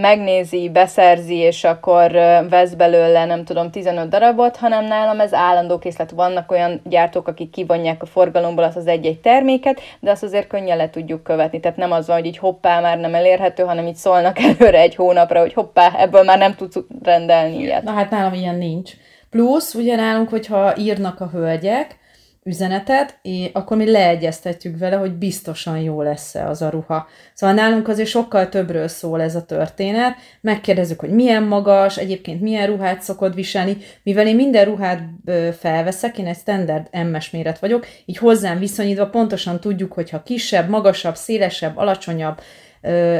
megnézi, 0.00 0.70
beszerzi, 0.70 1.34
és 1.34 1.64
akkor 1.64 2.10
vesz 2.48 2.74
belőle, 2.74 3.24
nem 3.24 3.44
tudom, 3.44 3.70
15 3.70 4.08
darabot, 4.08 4.56
hanem 4.56 4.84
nálam 4.84 5.20
ez 5.20 5.34
állandó 5.34 5.78
készlet. 5.78 6.10
Vannak 6.10 6.50
olyan 6.50 6.80
gyártók, 6.84 7.28
akik 7.28 7.50
kivonják 7.50 8.02
a 8.02 8.06
forgalomból 8.06 8.64
az, 8.64 8.76
az 8.76 8.86
egy-egy 8.86 9.20
terméket, 9.20 9.80
de 10.00 10.10
azt 10.10 10.22
azért 10.22 10.46
könnyen 10.46 10.76
le 10.76 10.90
tudjuk 10.90 11.22
követni. 11.22 11.60
Tehát 11.60 11.76
nem 11.76 11.92
az 11.92 12.06
van, 12.06 12.16
hogy 12.16 12.26
így 12.26 12.38
hoppá, 12.38 12.80
már 12.80 12.98
nem 12.98 13.14
elérhető, 13.14 13.62
hanem 13.62 13.86
így 13.86 13.96
szólnak 13.96 14.38
előre 14.58 14.80
egy 14.80 14.94
hónapra, 14.94 15.40
hogy 15.40 15.52
hoppá, 15.52 15.92
ebből 15.98 16.22
már 16.22 16.38
nem 16.38 16.54
tudsz 16.54 16.78
rendelni 17.02 17.58
ilyet. 17.58 17.82
Na 17.82 17.92
hát 17.92 18.10
nálam 18.10 18.34
ilyen 18.34 18.54
nincs. 18.54 18.92
Plusz, 19.30 19.74
ugye 19.74 19.96
nálunk, 19.96 20.28
hogyha 20.28 20.76
írnak 20.76 21.20
a 21.20 21.28
hölgyek, 21.32 22.02
üzenetet, 22.44 23.18
és 23.22 23.50
akkor 23.52 23.76
mi 23.76 23.90
leegyeztetjük 23.90 24.78
vele, 24.78 24.96
hogy 24.96 25.12
biztosan 25.12 25.78
jó 25.78 26.02
lesz-e 26.02 26.48
az 26.48 26.62
a 26.62 26.68
ruha. 26.68 27.08
Szóval 27.34 27.54
nálunk 27.54 27.88
azért 27.88 28.08
sokkal 28.08 28.48
többről 28.48 28.88
szól 28.88 29.22
ez 29.22 29.34
a 29.34 29.44
történet. 29.44 30.16
Megkérdezzük, 30.40 31.00
hogy 31.00 31.10
milyen 31.10 31.42
magas, 31.42 31.96
egyébként 31.96 32.40
milyen 32.40 32.66
ruhát 32.66 33.02
szokod 33.02 33.34
viselni. 33.34 33.76
Mivel 34.02 34.26
én 34.26 34.34
minden 34.34 34.64
ruhát 34.64 35.02
felveszek, 35.58 36.18
én 36.18 36.26
egy 36.26 36.36
standard 36.36 36.88
MS 37.12 37.30
méret 37.30 37.58
vagyok, 37.58 37.86
így 38.04 38.16
hozzám 38.16 38.58
viszonyítva 38.58 39.08
pontosan 39.08 39.60
tudjuk, 39.60 39.92
hogyha 39.92 40.22
kisebb, 40.22 40.68
magasabb, 40.68 41.14
szélesebb, 41.14 41.76
alacsonyabb, 41.76 42.40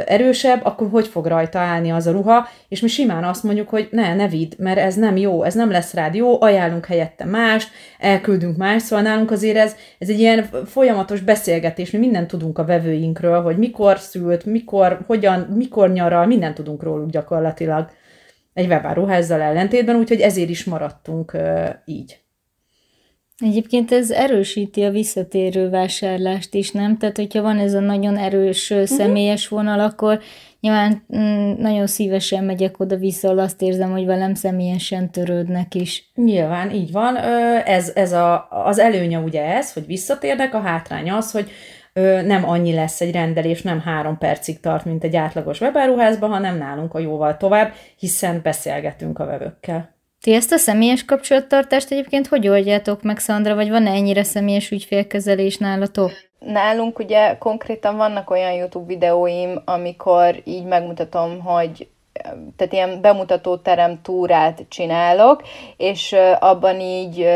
erősebb, 0.05 0.65
akkor 0.65 0.89
hogy 0.89 1.07
fog 1.07 1.25
rajta 1.25 1.59
állni 1.59 1.91
az 1.91 2.07
a 2.07 2.11
ruha, 2.11 2.47
és 2.67 2.81
mi 2.81 2.87
simán 2.87 3.23
azt 3.23 3.43
mondjuk, 3.43 3.69
hogy 3.69 3.87
ne, 3.91 4.15
ne 4.15 4.27
vidd, 4.27 4.51
mert 4.57 4.77
ez 4.77 4.95
nem 4.95 5.17
jó, 5.17 5.43
ez 5.43 5.53
nem 5.53 5.71
lesz 5.71 5.93
rád 5.93 6.15
jó, 6.15 6.41
ajánlunk 6.41 6.85
helyette 6.85 7.25
más, 7.25 7.67
elküldünk 7.99 8.57
más, 8.57 8.81
szóval 8.81 9.05
nálunk 9.05 9.31
azért 9.31 9.57
ez, 9.57 9.75
ez 9.99 10.09
egy 10.09 10.19
ilyen 10.19 10.49
folyamatos 10.65 11.21
beszélgetés, 11.21 11.91
mi 11.91 11.97
mindent 11.97 12.27
tudunk 12.27 12.57
a 12.57 12.65
vevőinkről, 12.65 13.41
hogy 13.41 13.57
mikor 13.57 13.99
szült, 13.99 14.45
mikor, 14.45 14.99
hogyan, 15.07 15.39
mikor 15.39 15.91
nyaral, 15.91 16.25
mindent 16.25 16.55
tudunk 16.55 16.83
róluk 16.83 17.09
gyakorlatilag 17.09 17.89
egy 18.53 18.67
webáruházzal 18.67 19.41
ellentétben, 19.41 19.95
úgyhogy 19.95 20.21
ezért 20.21 20.49
is 20.49 20.63
maradtunk 20.63 21.37
így. 21.85 22.24
Egyébként 23.43 23.91
ez 23.91 24.11
erősíti 24.11 24.83
a 24.83 24.91
visszatérő 24.91 25.69
vásárlást 25.69 26.53
is, 26.53 26.71
nem? 26.71 26.97
Tehát, 26.97 27.17
hogyha 27.17 27.41
van 27.41 27.57
ez 27.57 27.73
a 27.73 27.79
nagyon 27.79 28.17
erős 28.17 28.69
uh-huh. 28.69 28.85
személyes 28.85 29.47
vonal, 29.47 29.79
akkor 29.79 30.19
nyilván 30.59 31.05
mm, 31.17 31.51
nagyon 31.57 31.87
szívesen 31.87 32.43
megyek 32.43 32.79
oda-vissza, 32.79 33.29
azt 33.29 33.61
érzem, 33.61 33.91
hogy 33.91 34.05
velem 34.05 34.33
személyesen 34.33 35.11
törődnek 35.11 35.75
is. 35.75 36.11
Nyilván, 36.15 36.71
így 36.71 36.91
van. 36.91 37.15
Ez, 37.65 37.91
ez 37.95 38.11
a, 38.11 38.47
az 38.49 38.79
előnye 38.79 39.19
ugye 39.19 39.43
ez, 39.43 39.73
hogy 39.73 39.85
visszatérnek, 39.85 40.53
a 40.53 40.59
hátrány 40.59 41.11
az, 41.11 41.31
hogy 41.31 41.51
nem 42.25 42.49
annyi 42.49 42.73
lesz 42.73 43.01
egy 43.01 43.11
rendelés, 43.11 43.61
nem 43.61 43.79
három 43.79 44.17
percig 44.17 44.59
tart, 44.59 44.85
mint 44.85 45.03
egy 45.03 45.15
átlagos 45.15 45.61
webáruházban, 45.61 46.29
hanem 46.29 46.57
nálunk 46.57 46.93
a 46.93 46.99
jóval 46.99 47.37
tovább, 47.37 47.73
hiszen 47.97 48.39
beszélgetünk 48.43 49.19
a 49.19 49.25
vevőkkel. 49.25 49.94
Ti 50.25 50.33
ezt 50.33 50.51
a 50.51 50.57
személyes 50.57 51.05
kapcsolattartást 51.05 51.91
egyébként 51.91 52.27
hogy 52.27 52.47
oldjátok 52.47 53.01
meg, 53.03 53.17
Szandra, 53.17 53.55
vagy 53.55 53.69
van-e 53.69 53.91
ennyire 53.91 54.23
személyes 54.23 54.71
ügyfélkezelés 54.71 55.57
nálatok? 55.57 56.11
Nálunk 56.39 56.99
ugye 56.99 57.37
konkrétan 57.37 57.97
vannak 57.97 58.29
olyan 58.29 58.51
YouTube 58.51 58.85
videóim, 58.85 59.61
amikor 59.65 60.41
így 60.43 60.63
megmutatom, 60.63 61.39
hogy 61.39 61.87
tehát 62.55 62.73
ilyen 62.73 63.01
bemutató 63.01 63.57
terem 63.57 64.01
túrát 64.01 64.65
csinálok, 64.69 65.41
és 65.77 66.15
abban 66.39 66.79
így 66.79 67.27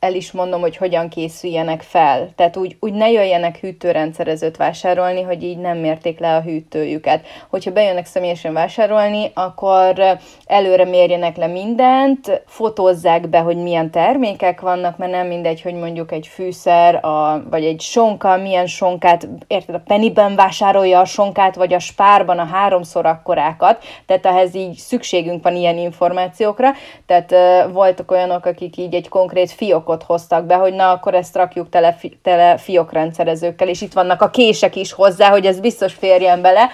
el 0.00 0.14
is 0.14 0.32
mondom, 0.32 0.60
hogy 0.60 0.76
hogyan 0.76 1.08
készüljenek 1.08 1.82
fel. 1.82 2.32
Tehát 2.36 2.56
úgy, 2.56 2.76
úgy 2.80 2.92
ne 2.92 3.10
jöjjenek 3.10 3.56
hűtőrendszerezőt 3.56 4.56
vásárolni, 4.56 5.22
hogy 5.22 5.42
így 5.42 5.58
nem 5.58 5.78
mérték 5.78 6.18
le 6.18 6.34
a 6.34 6.40
hűtőjüket. 6.40 7.26
Hogyha 7.48 7.72
bejönnek 7.72 8.06
személyesen 8.06 8.52
vásárolni, 8.52 9.30
akkor 9.34 10.18
előre 10.44 10.84
mérjenek 10.84 11.36
le 11.36 11.46
mindent, 11.46 12.42
fotózzák 12.46 13.28
be, 13.28 13.38
hogy 13.38 13.56
milyen 13.56 13.90
termékek 13.90 14.60
vannak, 14.60 14.96
mert 14.96 15.10
nem 15.10 15.26
mindegy, 15.26 15.62
hogy 15.62 15.74
mondjuk 15.74 16.12
egy 16.12 16.26
fűszer, 16.26 17.04
a, 17.04 17.42
vagy 17.50 17.64
egy 17.64 17.80
sonka, 17.80 18.36
milyen 18.36 18.66
sonkát, 18.66 19.28
érted, 19.46 19.74
a 19.74 19.82
Pennyben 19.86 20.34
vásárolja 20.34 21.00
a 21.00 21.04
sonkát, 21.04 21.54
vagy 21.54 21.72
a 21.72 21.78
spárban 21.78 22.38
a 22.38 22.44
háromszor 22.44 23.06
akkorákat, 23.06 23.84
tehát 24.06 24.26
ehhez 24.26 24.54
így 24.54 24.76
szükségünk 24.76 25.42
van 25.42 25.56
ilyen 25.56 25.78
információkra, 25.78 26.70
tehát 27.06 27.34
voltak 27.72 28.10
olyanok, 28.10 28.44
akik 28.44 28.76
így 28.76 28.94
egy 28.94 29.08
konkrét 29.08 29.50
fiók 29.50 29.88
fiókot 29.90 30.02
hoztak 30.02 30.44
be, 30.44 30.54
hogy 30.54 30.74
na, 30.74 30.90
akkor 30.90 31.14
ezt 31.14 31.36
rakjuk 31.36 31.68
tele, 31.68 31.96
tele 32.22 32.56
fiókrendszerezőkkel, 32.56 33.68
és 33.68 33.80
itt 33.80 33.92
vannak 33.92 34.22
a 34.22 34.30
kések 34.30 34.76
is 34.76 34.92
hozzá, 34.92 35.30
hogy 35.30 35.46
ez 35.46 35.60
biztos 35.60 35.92
férjen 35.94 36.42
bele. 36.42 36.68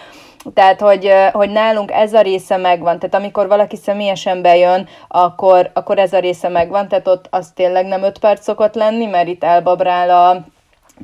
Tehát, 0.55 0.81
hogy, 0.81 1.13
hogy 1.33 1.51
nálunk 1.51 1.91
ez 1.91 2.13
a 2.13 2.21
része 2.21 2.57
megvan. 2.57 2.99
Tehát 2.99 3.15
amikor 3.15 3.49
valaki 3.49 3.77
személyesen 3.77 4.43
bejön, 4.43 4.89
akkor, 5.09 5.71
akkor 5.75 5.99
ez 5.99 6.13
a 6.13 6.19
része 6.19 6.49
megvan. 6.49 6.89
Tehát 6.89 7.09
ott 7.09 7.27
az 7.31 7.53
tényleg 7.55 7.87
nem 7.87 8.03
öt 8.03 8.19
perc 8.19 8.43
szokott 8.43 8.75
lenni, 8.75 9.07
mert 9.07 9.29
itt 9.29 9.45
elbabrál 9.45 10.11
a 10.11 10.45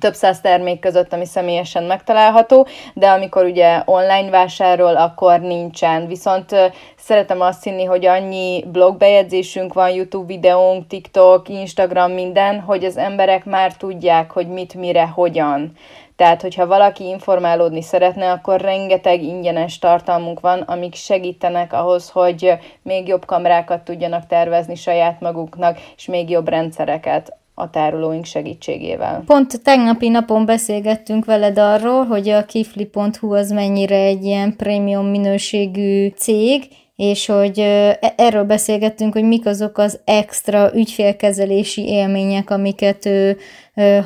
több 0.00 0.14
száz 0.14 0.40
termék 0.40 0.81
között, 0.81 1.12
ami 1.12 1.24
személyesen 1.24 1.85
megtalálható, 1.85 2.66
de 2.94 3.09
amikor 3.09 3.44
ugye 3.44 3.83
online 3.85 4.31
vásárol, 4.31 4.96
akkor 4.96 5.40
nincsen. 5.40 6.07
Viszont 6.07 6.72
szeretem 6.96 7.40
azt 7.40 7.64
hinni, 7.64 7.85
hogy 7.85 8.07
annyi 8.07 8.64
blogbejegyzésünk 8.72 9.72
van, 9.72 9.90
YouTube 9.90 10.26
videónk, 10.26 10.87
TikTok, 10.87 11.48
Instagram, 11.48 12.12
minden, 12.12 12.61
hogy 12.61 12.85
az 12.85 12.96
emberek 12.96 13.44
már 13.44 13.76
tudják, 13.76 14.31
hogy 14.31 14.48
mit, 14.48 14.74
mire, 14.74 15.07
hogyan. 15.07 15.72
Tehát, 16.16 16.42
hogyha 16.42 16.66
valaki 16.66 17.05
informálódni 17.05 17.83
szeretne, 17.83 18.31
akkor 18.31 18.61
rengeteg 18.61 19.22
ingyenes 19.22 19.78
tartalmunk 19.78 20.40
van, 20.40 20.61
amik 20.61 20.94
segítenek 20.94 21.72
ahhoz, 21.72 22.11
hogy 22.11 22.52
még 22.83 23.09
jobb 23.09 23.24
kamerákat 23.24 23.81
tudjanak 23.81 24.26
tervezni 24.26 24.74
saját 24.74 25.20
maguknak, 25.20 25.78
és 25.96 26.07
még 26.07 26.31
jobb 26.31 26.48
rendszereket 26.48 27.37
a 27.62 27.70
tárolóink 27.70 28.25
segítségével. 28.25 29.22
Pont 29.27 29.62
tegnapi 29.62 30.09
napon 30.09 30.44
beszélgettünk 30.44 31.25
veled 31.25 31.59
arról, 31.59 32.05
hogy 32.05 32.29
a 32.29 32.44
kifli.hu 32.44 33.35
az 33.35 33.51
mennyire 33.51 33.96
egy 33.96 34.25
ilyen 34.25 34.57
prémium 34.57 35.07
minőségű 35.07 36.09
cég, 36.09 36.68
és 37.03 37.26
hogy 37.26 37.59
e, 37.59 37.98
erről 38.16 38.44
beszélgettünk, 38.44 39.12
hogy 39.12 39.24
mik 39.24 39.46
azok 39.46 39.78
az 39.78 40.00
extra 40.05 40.74
ügyfélkezelési 40.74 41.88
élmények, 41.88 42.50
amiket 42.50 43.07
ő 43.07 43.36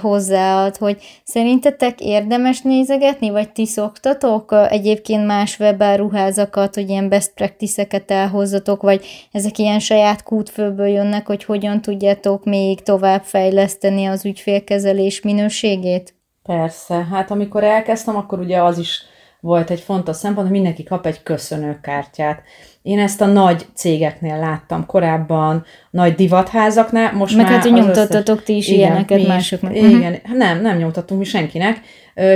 hozzáad, 0.01 0.76
hogy 0.76 1.03
szerintetek 1.24 2.01
érdemes 2.01 2.61
nézegetni, 2.61 3.30
vagy 3.30 3.53
ti 3.53 3.66
szoktatok 3.66 4.55
egyébként 4.68 5.26
más 5.26 5.59
webáruházakat, 5.59 6.74
hogy 6.74 6.88
ilyen 6.88 7.09
best 7.09 7.32
practice-eket 7.34 8.11
elhozzatok, 8.11 8.82
vagy 8.82 9.07
ezek 9.32 9.59
ilyen 9.59 9.78
saját 9.78 10.22
kútfőből 10.22 10.88
jönnek, 10.88 11.26
hogy 11.26 11.44
hogyan 11.44 11.80
tudjátok 11.82 12.44
még 12.44 12.82
tovább 12.82 13.22
fejleszteni 13.22 14.07
az 14.07 14.24
ügyfélkezelés 14.24 15.20
minőségét? 15.20 16.14
Persze, 16.42 17.07
hát 17.11 17.30
amikor 17.30 17.64
elkezdtem, 17.64 18.16
akkor 18.16 18.38
ugye 18.38 18.62
az 18.62 18.78
is 18.78 19.03
volt 19.47 19.70
egy 19.70 19.80
fontos 19.80 20.16
szempont, 20.16 20.47
hogy 20.47 20.57
mindenki 20.57 20.82
kap 20.82 21.07
egy 21.07 21.22
köszönőkártyát. 21.22 22.42
Én 22.87 22.99
ezt 22.99 23.20
a 23.20 23.26
nagy 23.26 23.66
cégeknél 23.74 24.39
láttam 24.39 24.87
korábban, 24.87 25.64
nagy 25.91 26.14
divatházaknál, 26.14 27.12
most 27.12 27.37
Meg 27.37 27.45
már... 27.45 27.55
hát, 27.55 27.62
hogy 27.62 27.72
nyomtattatok 27.72 28.43
ti 28.43 28.57
is 28.57 28.68
igen, 28.68 28.78
ilyeneket 28.78 29.26
másoknak. 29.26 29.76
Igen, 29.76 30.12
uh-huh. 30.12 30.37
nem, 30.37 30.61
nem 30.61 30.76
nyomtattunk 30.76 31.20
mi 31.20 31.26
senkinek, 31.26 31.80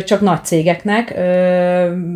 csak 0.05 0.21
nagy 0.21 0.45
cégeknek, 0.45 1.15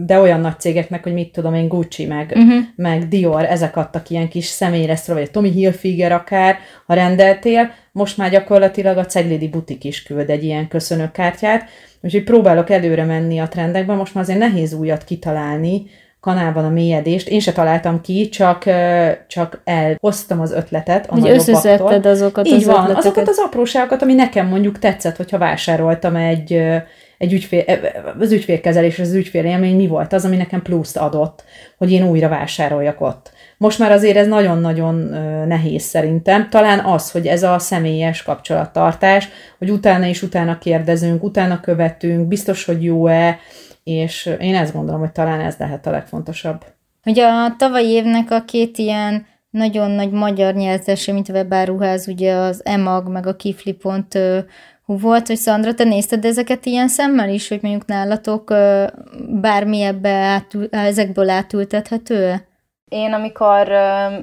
de 0.05 0.21
olyan 0.21 0.41
nagy 0.41 0.61
cégeknek, 0.61 1.03
hogy 1.03 1.13
mit 1.13 1.33
tudom 1.33 1.55
én, 1.55 1.69
Gucci, 1.69 2.07
meg, 2.07 2.33
uh-huh. 2.37 2.65
meg 2.77 3.09
Dior, 3.09 3.45
ezek 3.45 3.77
adtak 3.77 4.11
ilyen 4.11 4.29
kis 4.29 4.47
személyre, 4.47 4.99
vagy 5.07 5.31
Tommy 5.31 5.51
Hilfiger 5.51 6.13
akár, 6.13 6.59
ha 6.87 6.95
rendeltél, 6.95 7.71
most 7.93 8.17
már 8.17 8.31
gyakorlatilag 8.31 8.97
a 8.97 9.07
Ceglidi 9.07 9.49
butik 9.49 9.85
is 9.85 10.03
küld 10.03 10.31
egy 10.31 10.45
ilyen 10.45 10.69
köszönőkártyát, 10.69 11.69
úgyhogy 12.01 12.25
próbálok 12.25 12.71
előre 12.71 13.05
menni 13.05 13.39
a 13.39 13.49
trendekben, 13.49 13.97
most 13.97 14.15
már 14.15 14.25
azért 14.25 14.39
nehéz 14.39 14.73
újat 14.73 15.05
kitalálni, 15.05 15.83
kanálban 16.25 16.65
a 16.65 16.69
mélyedést. 16.69 17.29
Én 17.29 17.41
se 17.41 17.53
találtam 17.53 18.01
ki, 18.01 18.29
csak, 18.29 18.65
csak 19.27 19.61
elhoztam 19.65 20.41
az 20.41 20.53
ötletet 20.53 21.11
a 21.11 21.29
összeszedted 21.29 22.07
azokat 22.07 22.47
Így 22.47 22.55
az 22.55 22.65
van, 22.65 22.75
ötleteket. 22.75 23.05
azokat 23.05 23.29
az 23.29 23.39
apróságokat, 23.39 24.03
ami 24.03 24.15
nekem 24.15 24.47
mondjuk 24.47 24.79
tetszett, 24.79 25.17
hogyha 25.17 25.39
vásároltam 25.39 26.17
egy, 26.17 26.53
egy 27.19 27.33
ügyfél, 27.33 27.65
az 28.19 28.33
ügyfélkezelés, 28.33 28.99
az 28.99 29.13
ügyfélélmény 29.13 29.77
mi 29.77 29.87
volt 29.87 30.13
az, 30.13 30.25
ami 30.25 30.37
nekem 30.37 30.63
pluszt 30.63 30.97
adott, 30.97 31.45
hogy 31.79 31.93
én 31.93 32.09
újra 32.09 32.29
vásároljak 32.29 33.01
ott. 33.01 33.33
Most 33.59 33.79
már 33.79 33.93
azért 33.93 34.17
ez 34.17 34.27
nagyon-nagyon 34.27 34.95
nehéz 35.49 35.83
szerintem. 35.83 36.49
Talán 36.51 36.79
az, 36.79 37.11
hogy 37.11 37.27
ez 37.27 37.43
a 37.43 37.59
személyes 37.59 38.23
kapcsolattartás, 38.23 39.29
hogy 39.59 39.71
utána 39.71 40.07
is 40.07 40.23
utána 40.23 40.59
kérdezünk, 40.59 41.23
utána 41.23 41.61
követünk, 41.61 42.29
biztos, 42.29 42.65
hogy 42.65 42.85
jó-e, 42.85 43.39
és 43.85 44.37
én 44.41 44.55
ezt 44.55 44.73
gondolom, 44.73 45.01
hogy 45.01 45.13
talán 45.13 45.41
ez 45.41 45.57
lehet 45.59 45.87
a 45.87 45.91
legfontosabb. 45.91 46.65
Ugye 47.05 47.27
a 47.27 47.55
tavalyi 47.57 47.89
évnek 47.89 48.31
a 48.31 48.45
két 48.45 48.79
ilyen 48.79 49.27
nagyon 49.51 49.91
nagy 49.91 50.11
magyar 50.11 50.55
nyelzese, 50.55 51.13
mint 51.13 51.29
a 51.29 51.33
webáruház, 51.33 52.09
ugye 52.09 52.35
az 52.35 52.65
EMAG, 52.65 53.09
meg 53.09 53.27
a 53.27 53.37
Kifli.hu 53.37 54.99
volt, 54.99 55.27
hogy 55.27 55.37
Szandra, 55.37 55.75
te 55.75 55.85
nézted 55.85 56.25
ezeket 56.25 56.67
ilyen 56.67 56.89
szemmel 56.89 57.29
is, 57.29 57.49
hogy 57.49 57.59
mondjuk 57.63 57.87
nálatok 57.87 58.55
bármi 59.41 59.81
ebbe 59.81 60.11
átül, 60.11 60.69
ezekből 60.71 61.31
átültethető-e? 61.31 62.47
Én 62.89 63.13
amikor, 63.13 63.69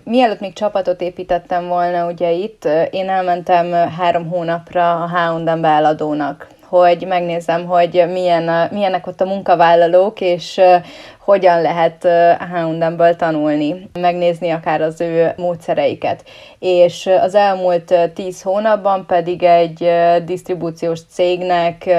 mielőtt 0.04 0.40
még 0.40 0.54
csapatot 0.54 1.02
építettem 1.02 1.68
volna 1.68 2.12
ugye 2.12 2.32
itt, 2.32 2.68
én 2.92 3.10
elmentem 3.10 3.90
három 3.90 4.28
hónapra 4.30 5.04
a 5.04 5.08
H&M 5.08 5.62
beeladónak 5.62 6.48
hogy 6.72 7.06
megnézem, 7.08 7.66
hogy 7.66 8.06
milyen, 8.12 8.70
milyenek 8.72 9.08
ott 9.08 9.22
a 9.22 9.26
munkavállalók, 9.26 10.22
és 10.22 10.62
hogyan 11.24 11.62
lehet 11.62 12.08
H&M-ből 12.52 13.16
tanulni, 13.16 13.90
megnézni 14.00 14.50
akár 14.50 14.82
az 14.82 15.02
ő 15.02 15.34
módszereiket. 15.38 16.24
És 16.60 17.10
az 17.22 17.36
elmúlt 17.36 18.12
tíz 18.14 18.42
hónapban 18.42 19.06
pedig 19.06 19.44
egy 19.44 19.90
disztribúciós 20.26 21.00
cégnek 21.10 21.90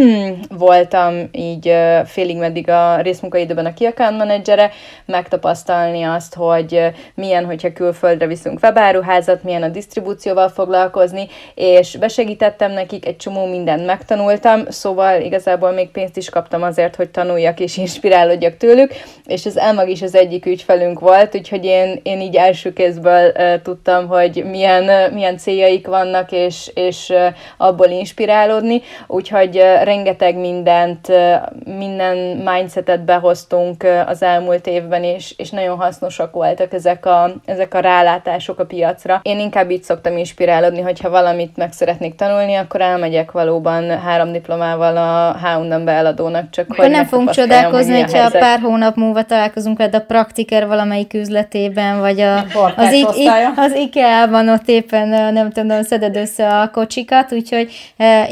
voltam 0.48 1.28
így 1.32 1.74
félig 2.04 2.36
meddig 2.36 2.68
a 2.68 3.00
részmunkaidőben 3.00 3.66
a 3.66 3.74
key 3.74 3.86
account 3.86 4.18
menedzsere, 4.18 4.70
megtapasztalni 5.06 6.02
azt, 6.02 6.34
hogy 6.34 6.90
milyen, 7.14 7.44
hogyha 7.44 7.72
külföldre 7.72 8.26
viszünk 8.26 8.62
webáruházat, 8.62 9.42
milyen 9.42 9.62
a 9.62 9.68
disztribúcióval 9.68 10.48
foglalkozni, 10.48 11.28
és 11.54 11.96
besegítettem 11.96 12.72
nekik, 12.72 13.06
egy 13.06 13.16
csomó 13.16 13.46
mindent 13.46 13.86
megtanultam, 13.86 14.64
szóval 14.68 15.20
igazából 15.20 15.70
még 15.70 15.90
pénzt 15.90 16.16
is 16.16 16.30
kaptam 16.30 16.62
azért, 16.62 16.96
hogy 16.96 17.10
tanuljak 17.10 17.60
és 17.60 17.76
inspirálódjak 17.76 18.56
tőlük, 18.56 18.81
tőlük, 18.86 19.04
és 19.26 19.46
az 19.46 19.58
Elmag 19.58 19.88
is 19.88 20.02
az 20.02 20.14
egyik 20.14 20.46
ügyfelünk 20.46 21.00
volt, 21.00 21.34
úgyhogy 21.34 21.64
én, 21.64 22.00
én 22.02 22.20
így 22.20 22.36
első 22.36 22.72
kézből 22.72 23.32
uh, 23.36 23.62
tudtam, 23.62 24.06
hogy 24.08 24.44
milyen, 24.50 24.82
uh, 24.82 25.14
milyen 25.14 25.36
céljaik 25.36 25.86
vannak, 25.86 26.32
és, 26.32 26.70
és 26.74 27.08
uh, 27.08 27.26
abból 27.56 27.86
inspirálódni, 27.86 28.82
úgyhogy 29.06 29.56
uh, 29.56 29.84
rengeteg 29.84 30.36
mindent, 30.36 31.08
uh, 31.08 31.76
minden 31.76 32.16
mindsetet 32.16 33.04
behoztunk 33.04 33.82
uh, 33.82 34.08
az 34.08 34.22
elmúlt 34.22 34.66
évben, 34.66 35.04
és, 35.04 35.34
és 35.36 35.50
nagyon 35.50 35.76
hasznosak 35.76 36.32
voltak 36.32 36.72
ezek 36.72 37.06
a, 37.06 37.34
ezek 37.44 37.74
a 37.74 37.80
rálátások 37.80 38.58
a 38.58 38.64
piacra. 38.64 39.20
Én 39.22 39.38
inkább 39.38 39.70
így 39.70 39.82
szoktam 39.82 40.16
inspirálódni, 40.16 40.80
hogyha 40.80 41.10
valamit 41.10 41.56
meg 41.56 41.72
szeretnék 41.72 42.14
tanulni, 42.14 42.54
akkor 42.54 42.80
elmegyek 42.80 43.30
valóban 43.30 44.00
három 44.00 44.32
diplomával 44.32 44.96
a 44.96 45.38
H&M 45.38 45.84
beeladónak, 45.84 46.50
csak 46.50 46.66
akkor 46.70 46.84
hogy 46.84 46.94
nem 46.94 47.04
fogunk 47.04 47.30
csodálkozni, 47.30 48.00
hogyha 48.00 48.30
pár 48.30 48.60
hónap 48.62 48.96
múlva 48.96 49.22
találkozunk 49.22 49.78
veled 49.78 49.94
a 49.94 50.00
Praktiker 50.00 50.66
valamelyik 50.66 51.14
üzletében, 51.14 52.00
vagy 52.00 52.20
a, 52.20 52.36
az, 52.76 52.92
I- 52.92 53.06
I- 53.22 53.28
az 53.56 53.72
IKEA-ban 53.74 54.48
ott 54.48 54.68
éppen, 54.68 55.32
nem 55.32 55.50
tudom, 55.50 55.82
szeded 55.82 56.16
össze 56.16 56.60
a 56.60 56.70
kocsikat, 56.70 57.32
úgyhogy 57.32 57.70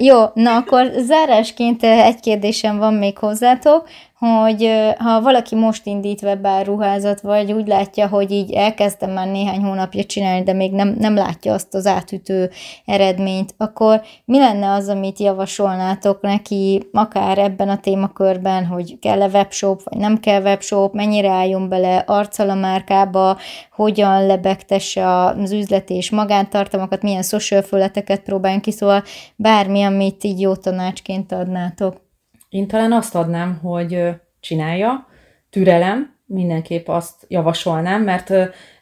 jó, 0.00 0.18
na 0.34 0.54
akkor 0.56 0.90
zárásként 0.98 1.82
egy 1.82 2.20
kérdésem 2.20 2.78
van 2.78 2.94
még 2.94 3.18
hozzátok, 3.18 3.88
hogy 4.20 4.70
ha 4.98 5.20
valaki 5.20 5.54
most 5.54 5.86
indít 5.86 6.22
webáruházat, 6.22 7.20
vagy 7.20 7.52
úgy 7.52 7.66
látja, 7.66 8.08
hogy 8.08 8.30
így 8.30 8.52
elkezdtem 8.52 9.10
már 9.10 9.26
néhány 9.26 9.62
hónapja 9.62 10.04
csinálni, 10.04 10.42
de 10.42 10.52
még 10.52 10.72
nem, 10.72 10.96
nem 10.98 11.14
látja 11.14 11.52
azt 11.52 11.74
az 11.74 11.86
átütő 11.86 12.50
eredményt, 12.84 13.54
akkor 13.56 14.02
mi 14.24 14.38
lenne 14.38 14.72
az, 14.72 14.88
amit 14.88 15.18
javasolnátok 15.18 16.20
neki, 16.20 16.88
akár 16.92 17.38
ebben 17.38 17.68
a 17.68 17.80
témakörben, 17.80 18.66
hogy 18.66 18.98
kell-e 18.98 19.26
webshop, 19.26 19.82
vagy 19.82 19.98
nem 19.98 20.18
kell 20.18 20.42
webshop, 20.42 20.94
mennyire 20.94 21.30
álljon 21.30 21.68
bele 21.68 21.96
arccal 21.96 22.50
a 22.50 22.54
márkába, 22.54 23.36
hogyan 23.72 24.26
lebegtesse 24.26 25.16
az 25.16 25.52
üzleti 25.52 25.94
és 25.94 26.10
magántartalmakat, 26.10 27.02
milyen 27.02 27.22
social 27.22 27.62
fölleteket 27.62 28.20
próbáljon 28.20 28.60
ki, 28.60 28.70
szóval 28.70 29.02
bármi, 29.36 29.82
amit 29.82 30.24
így 30.24 30.40
jó 30.40 30.54
tanácsként 30.54 31.32
adnátok. 31.32 32.09
Én 32.50 32.66
talán 32.66 32.92
azt 32.92 33.14
adnám, 33.14 33.58
hogy 33.62 34.08
csinálja, 34.40 35.06
türelem, 35.50 36.18
mindenképp 36.26 36.88
azt 36.88 37.14
javasolnám, 37.28 38.02
mert 38.02 38.32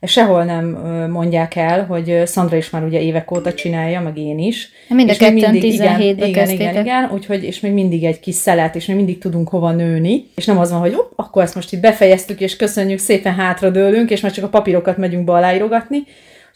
sehol 0.02 0.44
nem 0.44 0.66
mondják 1.10 1.54
el, 1.54 1.84
hogy 1.84 2.22
Szandra 2.24 2.56
is 2.56 2.70
már 2.70 2.84
ugye 2.84 3.00
évek 3.00 3.30
óta 3.30 3.54
csinálja, 3.54 4.00
meg 4.00 4.18
én 4.18 4.38
is. 4.38 4.70
Mind 4.88 5.10
a 5.10 5.16
ketten 5.16 5.60
17 5.60 6.16
igen, 6.16 6.28
igen, 6.28 6.48
igen, 6.48 6.76
igen, 6.76 7.10
úgyhogy, 7.12 7.44
és 7.44 7.60
még 7.60 7.72
mindig 7.72 8.04
egy 8.04 8.20
kis 8.20 8.34
szelet, 8.34 8.76
és 8.76 8.86
még 8.86 8.96
mindig 8.96 9.18
tudunk 9.18 9.48
hova 9.48 9.72
nőni, 9.72 10.24
és 10.34 10.44
nem 10.44 10.58
az 10.58 10.70
van, 10.70 10.80
hogy 10.80 10.94
hopp, 10.94 11.12
akkor 11.16 11.42
ezt 11.42 11.54
most 11.54 11.72
itt 11.72 11.80
befejeztük, 11.80 12.40
és 12.40 12.56
köszönjük, 12.56 12.98
szépen 12.98 13.34
hátradőlünk, 13.34 14.10
és 14.10 14.20
már 14.20 14.32
csak 14.32 14.44
a 14.44 14.48
papírokat 14.48 14.96
megyünk 14.96 15.24
be 15.24 15.32
aláírogatni, 15.32 16.02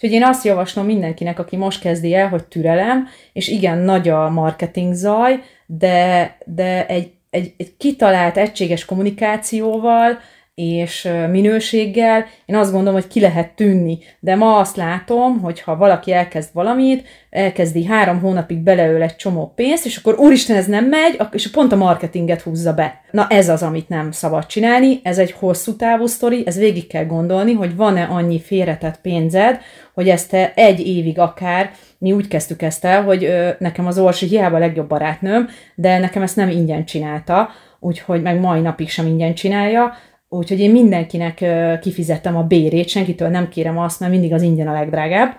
Úgyhogy 0.03 0.20
én 0.20 0.24
azt 0.26 0.44
javaslom 0.44 0.86
mindenkinek, 0.86 1.38
aki 1.38 1.57
most 1.57 1.80
kezdi 1.80 2.14
el, 2.14 2.28
hogy 2.28 2.44
türelem, 2.44 3.09
és 3.32 3.48
igen, 3.48 3.78
nagy 3.78 4.09
a 4.09 4.30
marketing 4.30 4.94
zaj, 4.94 5.42
de, 5.66 6.36
de 6.44 6.86
egy, 6.86 7.12
egy, 7.30 7.55
egy 7.57 7.76
kitalált, 7.76 8.36
egységes 8.36 8.84
kommunikációval, 8.84 10.18
és 10.55 11.09
minőséggel, 11.30 12.26
én 12.46 12.57
azt 12.57 12.72
gondolom, 12.72 13.00
hogy 13.00 13.09
ki 13.09 13.20
lehet 13.20 13.55
tűnni. 13.55 13.98
De 14.20 14.34
ma 14.34 14.59
azt 14.59 14.76
látom, 14.76 15.40
hogy 15.40 15.61
ha 15.61 15.76
valaki 15.76 16.12
elkezd 16.12 16.50
valamit, 16.53 17.09
elkezdi 17.30 17.84
három 17.84 18.20
hónapig 18.20 18.59
beleöl 18.59 19.03
egy 19.03 19.16
csomó 19.16 19.53
pénzt, 19.57 19.86
és 19.86 19.96
akkor 19.96 20.18
úristen, 20.18 20.57
ez 20.57 20.66
nem 20.66 20.84
megy, 20.84 21.20
és 21.30 21.50
pont 21.50 21.72
a 21.72 21.76
marketinget 21.76 22.40
húzza 22.40 22.72
be. 22.72 23.00
Na 23.11 23.26
ez 23.28 23.48
az, 23.48 23.62
amit 23.62 23.88
nem 23.88 24.11
szabad 24.11 24.46
csinálni, 24.46 25.00
ez 25.03 25.18
egy 25.18 25.32
hosszú 25.32 25.76
távú 25.76 26.07
sztori, 26.07 26.42
ez 26.46 26.59
végig 26.59 26.86
kell 26.86 27.05
gondolni, 27.05 27.53
hogy 27.53 27.76
van-e 27.76 28.05
annyi 28.11 28.40
félretett 28.40 29.00
pénzed, 29.00 29.61
hogy 29.94 30.09
ezt 30.09 30.30
te 30.30 30.53
egy 30.55 30.86
évig 30.86 31.18
akár, 31.18 31.70
mi 31.98 32.12
úgy 32.12 32.28
kezdtük 32.28 32.62
ezt 32.62 32.84
el, 32.84 33.03
hogy 33.03 33.24
ö, 33.24 33.48
nekem 33.59 33.86
az 33.86 33.98
Orsi 33.98 34.26
hiába 34.26 34.57
a 34.57 34.59
legjobb 34.59 34.88
barátnőm, 34.88 35.48
de 35.74 35.98
nekem 35.98 36.22
ezt 36.22 36.36
nem 36.36 36.48
ingyen 36.48 36.84
csinálta, 36.84 37.48
úgyhogy 37.80 38.22
meg 38.22 38.40
mai 38.40 38.61
napig 38.61 38.88
sem 38.88 39.07
ingyen 39.07 39.34
csinálja, 39.34 39.92
Úgyhogy 40.35 40.61
én 40.61 40.70
mindenkinek 40.70 41.45
kifizettem 41.80 42.37
a 42.37 42.43
bérét, 42.43 42.89
senkitől 42.89 43.28
nem 43.28 43.49
kérem 43.49 43.78
azt, 43.78 44.01
mert 44.01 44.12
mindig 44.12 44.33
az 44.33 44.43
ingyen 44.43 44.68
a 44.68 44.72
legdrágább. 44.72 45.37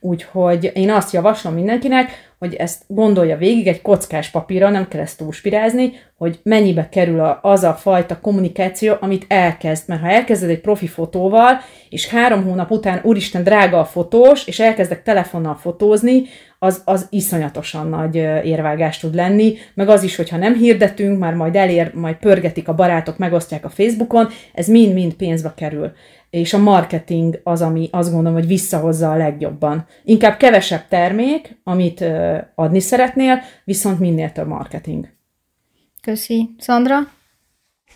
úgyhogy 0.00 0.70
én 0.74 0.90
azt 0.90 1.12
javaslom 1.12 1.54
mindenkinek, 1.54 2.34
hogy 2.38 2.54
ezt 2.54 2.82
gondolja 2.86 3.36
végig 3.36 3.66
egy 3.66 3.82
kockás 3.82 4.30
papírra, 4.30 4.70
nem 4.70 4.88
kell 4.88 5.00
ezt 5.00 5.18
túlspirázni, 5.18 5.92
hogy 6.18 6.40
mennyibe 6.42 6.88
kerül 6.88 7.38
az 7.42 7.62
a 7.62 7.74
fajta 7.74 8.20
kommunikáció, 8.20 8.94
amit 9.00 9.24
elkezd. 9.28 9.88
Mert 9.88 10.00
ha 10.00 10.08
elkezded 10.08 10.50
egy 10.50 10.60
profi 10.60 10.86
fotóval, 10.86 11.60
és 11.88 12.08
három 12.08 12.44
hónap 12.44 12.70
után, 12.70 13.00
úristen, 13.02 13.42
drága 13.42 13.78
a 13.78 13.84
fotós, 13.84 14.46
és 14.46 14.60
elkezdek 14.60 15.02
telefonnal 15.02 15.54
fotózni, 15.54 16.22
az, 16.58 16.82
az 16.84 17.06
iszonyatosan 17.10 17.88
nagy 17.88 18.14
érvágás 18.44 18.98
tud 18.98 19.14
lenni, 19.14 19.54
meg 19.74 19.88
az 19.88 20.02
is, 20.02 20.16
hogyha 20.16 20.36
nem 20.36 20.54
hirdetünk, 20.54 21.18
már 21.18 21.34
majd 21.34 21.56
elér, 21.56 21.94
majd 21.94 22.16
pörgetik 22.16 22.68
a 22.68 22.74
barátok, 22.74 23.18
megosztják 23.18 23.64
a 23.64 23.68
Facebookon, 23.68 24.28
ez 24.54 24.68
mind-mind 24.68 25.14
pénzbe 25.14 25.52
kerül 25.56 25.92
és 26.30 26.52
a 26.52 26.58
marketing 26.58 27.40
az, 27.42 27.62
ami 27.62 27.88
azt 27.92 28.10
gondolom, 28.10 28.38
hogy 28.38 28.46
visszahozza 28.46 29.10
a 29.10 29.16
legjobban. 29.16 29.86
Inkább 30.04 30.36
kevesebb 30.36 30.88
termék, 30.88 31.60
amit 31.64 32.04
adni 32.54 32.80
szeretnél, 32.80 33.40
viszont 33.64 33.98
minél 33.98 34.32
több 34.32 34.46
marketing. 34.46 35.08
Köszi. 36.02 36.54
Szandra? 36.58 36.96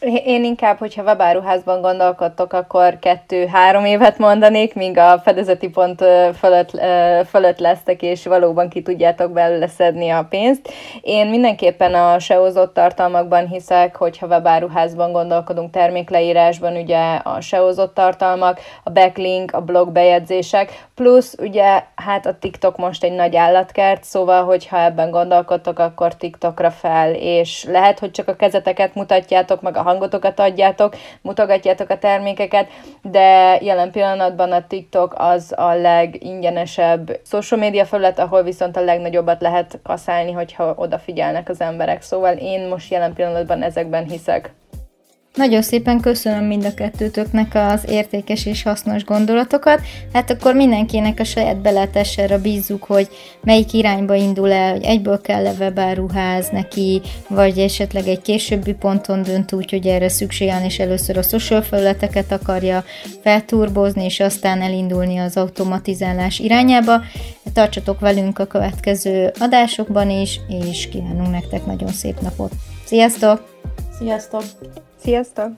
Én 0.01 0.45
inkább, 0.45 0.79
hogyha 0.79 1.03
webáruházban 1.03 1.81
gondolkodtok, 1.81 2.53
akkor 2.53 2.99
kettő-három 2.99 3.85
évet 3.85 4.19
mondanék, 4.19 4.75
míg 4.75 4.99
a 4.99 5.19
fedezeti 5.25 5.69
pont 5.69 6.05
fölött, 6.39 6.81
fölött 7.27 7.59
lesztek, 7.59 8.03
és 8.03 8.27
valóban 8.27 8.69
ki 8.69 8.83
tudjátok 8.83 9.33
belőle 9.33 9.67
szedni 9.67 10.11
a 10.11 10.27
pénzt. 10.31 10.73
Én 11.03 11.27
mindenképpen 11.27 11.95
a 11.95 12.19
SEO-zott 12.19 12.75
tartalmakban 12.75 13.47
hiszek, 13.47 13.97
hogyha 13.97 14.27
webáruházban 14.27 15.13
gondolkodunk 15.13 15.71
termékleírásban, 15.71 16.77
ugye 16.77 17.15
a 17.15 17.41
SEO-zott 17.41 17.95
tartalmak, 17.95 18.61
a 18.85 18.91
backlink, 18.91 19.53
a 19.53 19.61
blog 19.61 19.93
bejegyzések, 19.93 20.87
plusz 20.95 21.37
ugye 21.39 21.83
hát 21.95 22.27
a 22.27 22.39
TikTok 22.39 22.77
most 22.77 23.05
egy 23.05 23.13
nagy 23.13 23.37
állatkert, 23.37 24.05
szóval 24.05 24.45
hogyha 24.45 24.83
ebben 24.83 25.11
gondolkodtok, 25.11 25.79
akkor 25.79 26.15
TikTokra 26.15 26.71
fel, 26.71 27.15
és 27.15 27.65
lehet, 27.65 27.99
hogy 27.99 28.11
csak 28.11 28.29
a 28.29 28.37
kezeteket 28.37 28.95
mutatjátok, 28.95 29.61
meg 29.61 29.77
a 29.77 29.89
hangotokat 29.91 30.41
adjátok, 30.41 30.95
mutogatjátok 31.23 31.91
a 31.91 31.99
termékeket, 31.99 32.69
de 33.03 33.59
jelen 33.61 33.91
pillanatban 33.91 34.53
a 34.53 34.67
TikTok 34.67 35.15
az 35.17 35.55
a 35.57 35.75
legingyenesebb 35.75 37.21
social 37.25 37.61
media 37.61 37.85
felület, 37.85 38.19
ahol 38.19 38.43
viszont 38.43 38.77
a 38.77 38.85
legnagyobbat 38.85 39.41
lehet 39.41 39.79
kaszálni, 39.83 40.33
hogyha 40.33 40.75
odafigyelnek 40.77 41.49
az 41.49 41.61
emberek. 41.61 42.03
Szóval 42.03 42.37
én 42.37 42.69
most 42.69 42.91
jelen 42.91 43.13
pillanatban 43.15 43.63
ezekben 43.63 44.05
hiszek. 44.05 44.53
Nagyon 45.35 45.63
szépen 45.63 46.01
köszönöm 46.01 46.45
mind 46.45 46.65
a 46.65 46.75
kettőtöknek 46.75 47.55
az 47.55 47.85
értékes 47.89 48.47
és 48.47 48.63
hasznos 48.63 49.05
gondolatokat. 49.05 49.81
Hát 50.13 50.31
akkor 50.31 50.55
mindenkinek 50.55 51.21
a 51.21 51.25
saját 51.25 51.61
beletessára 51.61 52.41
bízzuk, 52.41 52.85
hogy 52.85 53.09
melyik 53.43 53.73
irányba 53.73 54.15
indul 54.15 54.53
el, 54.53 54.73
hogy 54.73 54.83
egyből 54.83 55.21
kell-e 55.21 55.53
webáruház 55.59 56.49
neki, 56.49 57.01
vagy 57.29 57.59
esetleg 57.59 58.07
egy 58.07 58.23
későbbi 58.23 58.73
ponton 58.73 59.23
dönt 59.23 59.53
úgy, 59.53 59.71
hogy 59.71 59.87
erre 59.87 60.09
szükség 60.09 60.49
van, 60.49 60.63
és 60.63 60.79
először 60.79 61.17
a 61.17 61.23
social 61.23 61.63
felületeket 61.63 62.33
akarja 62.33 62.85
felturbozni, 63.23 64.05
és 64.05 64.21
aztán 64.21 64.63
elindulni 64.63 65.19
az 65.19 65.37
automatizálás 65.37 66.39
irányába. 66.39 67.01
Tartsatok 67.53 68.01
velünk 68.01 68.39
a 68.39 68.47
következő 68.47 69.33
adásokban 69.39 70.11
is, 70.11 70.41
és 70.69 70.89
kívánunk 70.89 71.31
nektek 71.31 71.67
nagyon 71.67 71.93
szép 71.93 72.21
napot. 72.21 72.53
Sziasztok! 72.85 73.59
Sziasztok! 73.99 74.43
Sziasztok! 75.03 75.53